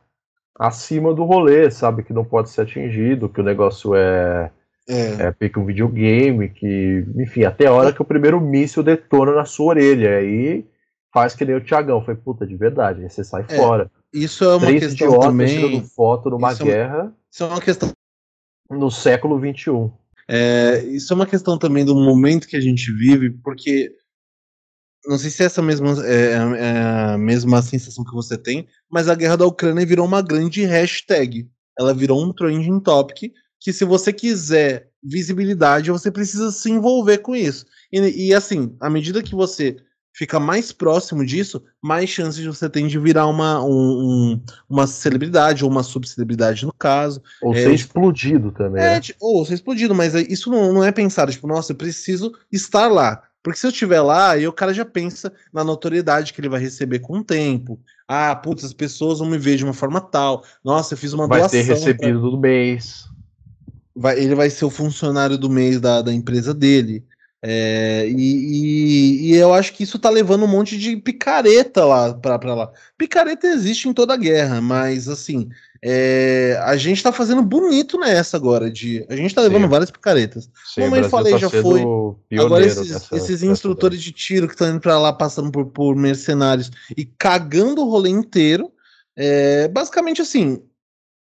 [0.58, 2.02] acima do rolê, sabe?
[2.02, 4.50] Que não pode ser atingido, que o negócio é
[4.88, 5.34] é.
[5.40, 9.66] é um videogame, que, enfim, até a hora que o primeiro míssil detona na sua
[9.66, 10.18] orelha.
[10.18, 10.64] Aí
[11.12, 12.04] faz que nem o Tiagão.
[12.04, 13.90] Foi puta de verdade, aí você sai é, fora.
[14.12, 15.48] Isso é uma Três questão também.
[15.48, 16.96] tirando foto numa isso guerra.
[16.96, 17.92] É uma, isso é uma questão.
[18.70, 19.90] No século XXI.
[20.28, 23.92] É, isso é uma questão também do momento que a gente vive, porque
[25.06, 26.78] não sei se é essa mesma, é, é,
[27.14, 31.48] a mesma sensação que você tem, mas a guerra da Ucrânia virou uma grande hashtag.
[31.78, 37.34] Ela virou um trending topic que se você quiser visibilidade, você precisa se envolver com
[37.34, 37.66] isso.
[37.92, 39.76] E, e assim, à medida que você
[40.14, 45.64] fica mais próximo disso, mais chances você tem de virar uma, um, um, uma celebridade,
[45.64, 47.20] ou uma subcelebridade no caso.
[47.42, 48.82] Ou é, ser explodido também.
[48.82, 49.00] É, né?
[49.20, 53.22] ou ser explodido, mas isso não, não é pensado, tipo, nossa, eu preciso estar lá.
[53.44, 56.58] Porque se eu estiver lá, aí o cara já pensa na notoriedade que ele vai
[56.58, 57.78] receber com o tempo.
[58.08, 60.42] Ah, putz, as pessoas vão me ver de uma forma tal.
[60.64, 61.58] Nossa, eu fiz uma vai doação.
[61.58, 62.30] Vai ter recebido pra...
[62.30, 63.04] do mês.
[63.94, 67.04] Vai, ele vai ser o funcionário do mês da, da empresa dele.
[67.42, 72.14] É, e, e, e, eu acho que isso tá levando um monte de picareta lá
[72.14, 72.72] para lá.
[72.96, 75.50] Picareta existe em toda guerra, mas assim,
[75.86, 78.70] é, a gente tá fazendo bonito nessa agora.
[78.70, 79.68] De, a gente tá levando Sim.
[79.68, 80.48] várias picaretas.
[80.64, 81.82] Sim, Como eu falei, tá já foi.
[82.40, 85.66] Agora esses, dessa, esses dessa instrutores de tiro que estão indo para lá passando por,
[85.66, 88.72] por, mercenários e cagando o rolê inteiro.
[89.14, 90.62] É, basicamente assim,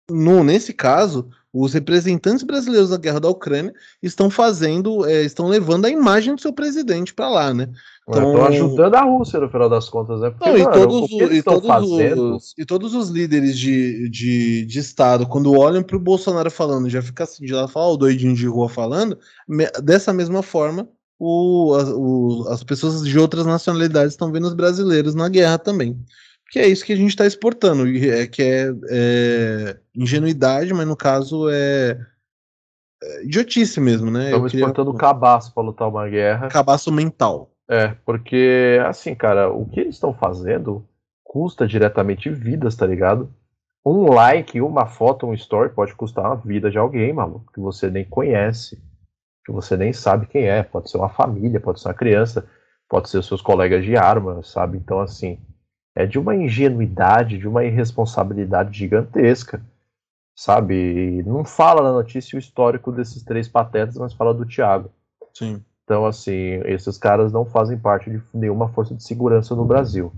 [0.09, 3.73] no, nesse caso, os representantes brasileiros da guerra da Ucrânia
[4.03, 7.69] estão fazendo, é, estão levando a imagem do seu presidente para lá, né?
[8.07, 10.31] Então, estão ajudando a Rússia no final das contas, né?
[10.31, 14.79] Porque, não, mano, e, todos, e, todos os, e todos os líderes de, de, de
[14.79, 18.35] Estado, quando olham para o Bolsonaro falando, já fica assim, de lá fala, o doidinho
[18.35, 19.17] de rua falando,
[19.47, 25.15] me, dessa mesma forma, o, o, as pessoas de outras nacionalidades estão vendo os brasileiros
[25.15, 25.97] na guerra também
[26.49, 30.95] que é isso que a gente está exportando, é, que é, é, ingenuidade, mas no
[30.95, 31.99] caso é,
[33.03, 34.25] é idiotice mesmo, né?
[34.25, 34.65] Estamos queria...
[34.65, 36.47] exportando cabaço para lutar uma guerra.
[36.47, 37.51] Cabaço mental.
[37.67, 40.87] É, porque, assim, cara, o que eles estão fazendo
[41.23, 43.33] custa diretamente vidas, tá ligado?
[43.85, 47.89] Um like, uma foto, um story pode custar a vida de alguém, maluco, que você
[47.89, 48.81] nem conhece,
[49.45, 50.63] que você nem sabe quem é.
[50.63, 52.47] Pode ser uma família, pode ser uma criança,
[52.89, 54.77] pode ser seus colegas de arma, sabe?
[54.77, 55.39] Então, assim,
[55.95, 59.61] é de uma ingenuidade, de uma irresponsabilidade gigantesca,
[60.35, 61.23] sabe?
[61.25, 64.91] não fala na notícia o histórico desses três patetas, mas fala do Thiago.
[65.33, 65.63] Sim.
[65.85, 70.11] Então, assim, esses caras não fazem parte de nenhuma força de segurança no Brasil.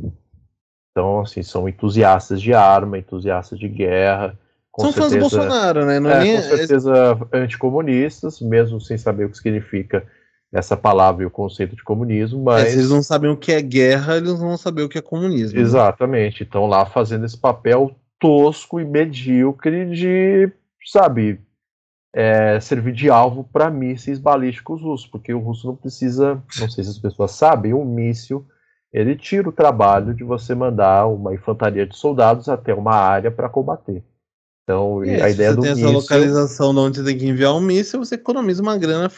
[0.91, 4.37] Então, assim, são entusiastas de arma, entusiastas de guerra.
[4.75, 5.99] são certeza, fãs do Bolsonaro, né?
[5.99, 6.93] Não é, é, com certeza
[7.31, 10.07] anticomunistas, mesmo sem saber o que significa
[10.51, 12.67] essa palavra e o conceito de comunismo, mas.
[12.67, 14.97] É, se eles não sabem o que é guerra, eles não vão saber o que
[14.97, 15.57] é comunismo.
[15.57, 15.61] Né?
[15.61, 16.43] Exatamente.
[16.43, 20.51] Estão lá fazendo esse papel tosco e medíocre de,
[20.85, 21.39] sabe,
[22.13, 26.83] é, servir de alvo para mísseis balísticos russos, porque o russo não precisa, não sei
[26.83, 28.45] se as pessoas sabem, um míssil
[28.91, 33.49] ele tira o trabalho de você mandar uma infantaria de soldados até uma área para
[33.49, 34.03] combater.
[34.63, 35.75] Então, é, a ideia do míssil...
[35.75, 38.61] Se você tem essa localização de onde você tem que enviar um míssil, você economiza
[38.61, 39.09] uma grana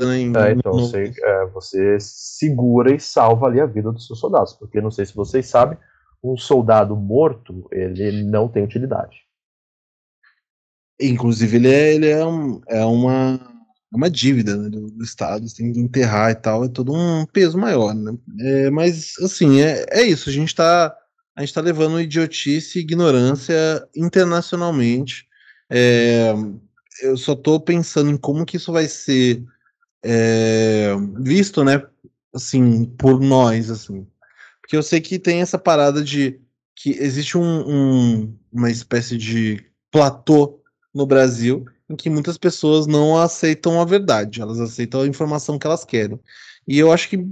[0.00, 0.80] né, é, então no...
[0.80, 5.06] você, é, você segura e salva ali a vida dos seus soldados, porque não sei
[5.06, 5.78] se vocês sabem,
[6.22, 9.16] um soldado morto ele não tem utilidade.
[11.00, 13.40] Inclusive ele é, ele é, um, é uma,
[13.92, 16.92] é uma dívida né, do, do, Estado, você tem que enterrar e tal, é todo
[16.92, 18.16] um peso maior, né?
[18.40, 20.96] É, mas assim, é, é isso, a gente está
[21.36, 23.54] a gente tá levando idiotice e ignorância
[23.96, 25.26] internacionalmente.
[25.68, 26.32] É,
[27.02, 29.42] eu só estou pensando em como que isso vai ser
[30.04, 31.82] é, visto, né,
[32.34, 34.06] assim, por nós, assim.
[34.60, 36.40] Porque eu sei que tem essa parada de
[36.76, 40.60] que existe um, um, uma espécie de platô
[40.94, 45.66] no Brasil em que muitas pessoas não aceitam a verdade, elas aceitam a informação que
[45.66, 46.18] elas querem.
[46.66, 47.26] E eu acho que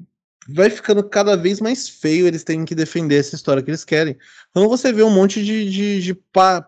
[0.48, 4.16] vai ficando cada vez mais feio eles terem que defender essa história que eles querem.
[4.50, 6.14] Então você vê um monte de, de, de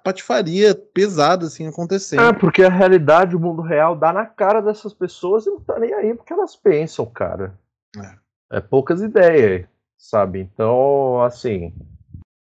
[0.04, 2.22] patifaria pesada assim acontecendo.
[2.22, 5.78] É, porque a realidade, o mundo real, dá na cara dessas pessoas e não tá
[5.78, 7.58] nem aí porque elas pensam, cara.
[7.96, 9.66] É, é poucas ideias,
[9.98, 10.40] sabe?
[10.40, 11.72] Então, assim.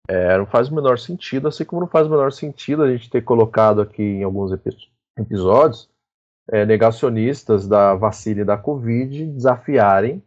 [0.07, 3.09] É, não faz o menor sentido, assim como não faz o menor sentido a gente
[3.09, 4.51] ter colocado aqui em alguns
[5.15, 5.89] episódios
[6.49, 10.21] é, negacionistas da vacina e da Covid desafiarem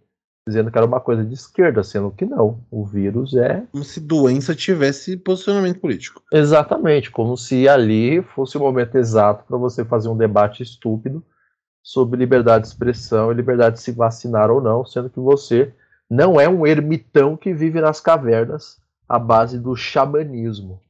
[0.46, 2.60] dizendo que era uma coisa de esquerda, sendo que não.
[2.70, 3.64] O vírus é.
[3.72, 6.22] Como se doença tivesse posicionamento político.
[6.32, 11.24] Exatamente, como se ali fosse o momento exato para você fazer um debate estúpido
[11.82, 15.72] sobre liberdade de expressão e liberdade de se vacinar ou não, sendo que você
[16.08, 20.80] não é um ermitão que vive nas cavernas à base do xamanismo.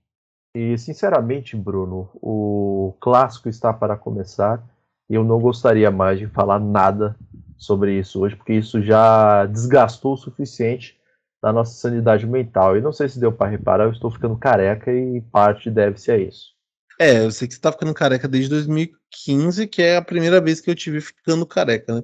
[0.56, 4.62] E, sinceramente, Bruno, o clássico está para começar
[5.10, 7.16] e eu não gostaria mais de falar nada
[7.56, 10.96] sobre isso hoje, porque isso já desgastou o suficiente
[11.42, 12.76] da nossa sanidade mental.
[12.76, 16.18] E não sei se deu para reparar, eu estou ficando careca e parte deve-se a
[16.18, 16.54] isso.
[16.98, 20.60] É, eu sei que você tá ficando careca desde 2015, que é a primeira vez
[20.60, 22.02] que eu tive ficando careca, né?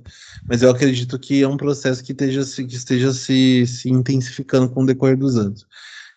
[0.49, 4.83] Mas eu acredito que é um processo que esteja, que esteja se, se intensificando com
[4.83, 5.65] o decorrer dos anos.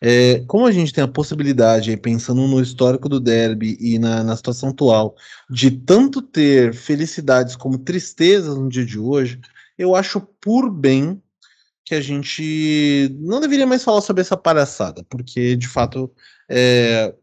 [0.05, 4.35] É, como a gente tem a possibilidade, pensando no histórico do derby e na, na,
[4.35, 5.15] situação atual,
[5.49, 9.39] de tanto ter felicidades como tristezas no dia de hoje,
[9.77, 11.23] eu acho por bem
[11.85, 16.11] que a gente não deveria mais falar sobre essa palhaçada, porque de fato
[16.49, 17.15] é,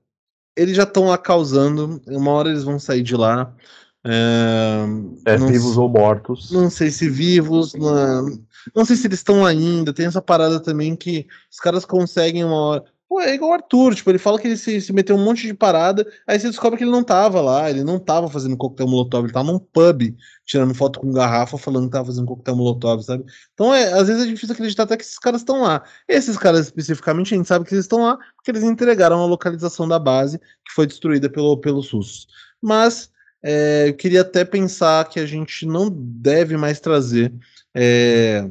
[0.57, 3.55] eles já estão lá causando, uma hora eles vão sair de lá.
[4.03, 4.87] É,
[5.27, 6.51] é vivos ou mortos.
[6.51, 8.41] Não sei se vivos, não,
[8.75, 9.93] não sei se eles estão ainda.
[9.93, 12.85] Tem essa parada também que os caras conseguem uma hora.
[13.11, 15.45] Pô, é igual o Arthur, tipo, ele fala que ele se, se meteu um monte
[15.45, 18.87] de parada, aí você descobre que ele não tava lá, ele não tava fazendo coquetel
[18.87, 20.15] molotov, ele tava num pub,
[20.47, 23.25] tirando foto com garrafa, falando que tava fazendo coquetel molotov, sabe?
[23.53, 25.83] Então, é, às vezes é difícil acreditar até que esses caras estão lá.
[26.07, 29.89] Esses caras, especificamente, a gente sabe que eles estão lá porque eles entregaram a localização
[29.89, 32.29] da base, que foi destruída pelo, pelo SUS.
[32.63, 33.11] Mas,
[33.43, 37.35] é, eu queria até pensar que a gente não deve mais trazer
[37.75, 38.51] é,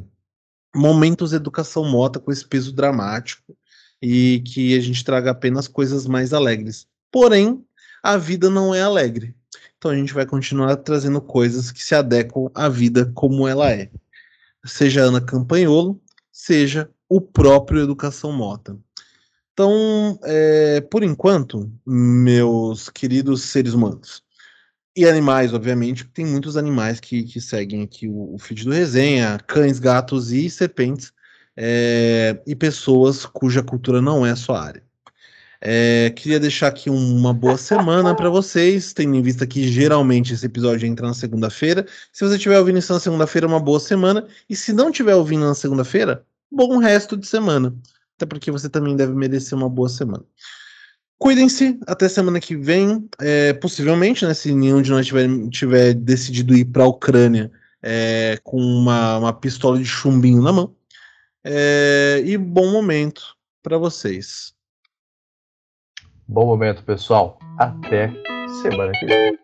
[0.75, 3.55] momentos de educação mota com esse peso dramático,
[4.01, 6.87] e que a gente traga apenas coisas mais alegres.
[7.11, 7.63] Porém,
[8.01, 9.35] a vida não é alegre.
[9.77, 13.89] Então a gente vai continuar trazendo coisas que se adequam à vida como ela é.
[14.65, 16.01] Seja Ana Campanholo,
[16.31, 18.77] seja o próprio Educação Mota.
[19.53, 24.23] Então, é, por enquanto, meus queridos seres humanos,
[24.95, 29.39] e animais, obviamente, tem muitos animais que, que seguem aqui o, o feed do resenha,
[29.47, 31.11] cães, gatos e serpentes,
[31.55, 34.83] é, e pessoas cuja cultura não é a sua área.
[35.61, 40.45] É, queria deixar aqui uma boa semana para vocês, tendo em vista que geralmente esse
[40.45, 41.85] episódio entra na segunda-feira.
[42.13, 44.25] Se você estiver ouvindo isso na segunda-feira, uma boa semana.
[44.49, 47.75] E se não estiver ouvindo na segunda-feira, bom resto de semana.
[48.15, 50.23] Até porque você também deve merecer uma boa semana.
[51.19, 53.07] Cuidem-se, até semana que vem.
[53.19, 57.51] É, possivelmente, né, se nenhum de nós tiver, tiver decidido ir para a Ucrânia
[57.83, 60.73] é, com uma, uma pistola de chumbinho na mão.
[61.43, 64.53] É, e bom momento para vocês.
[66.25, 67.37] Bom momento, pessoal.
[67.57, 68.13] Até
[68.61, 69.39] semana que vem.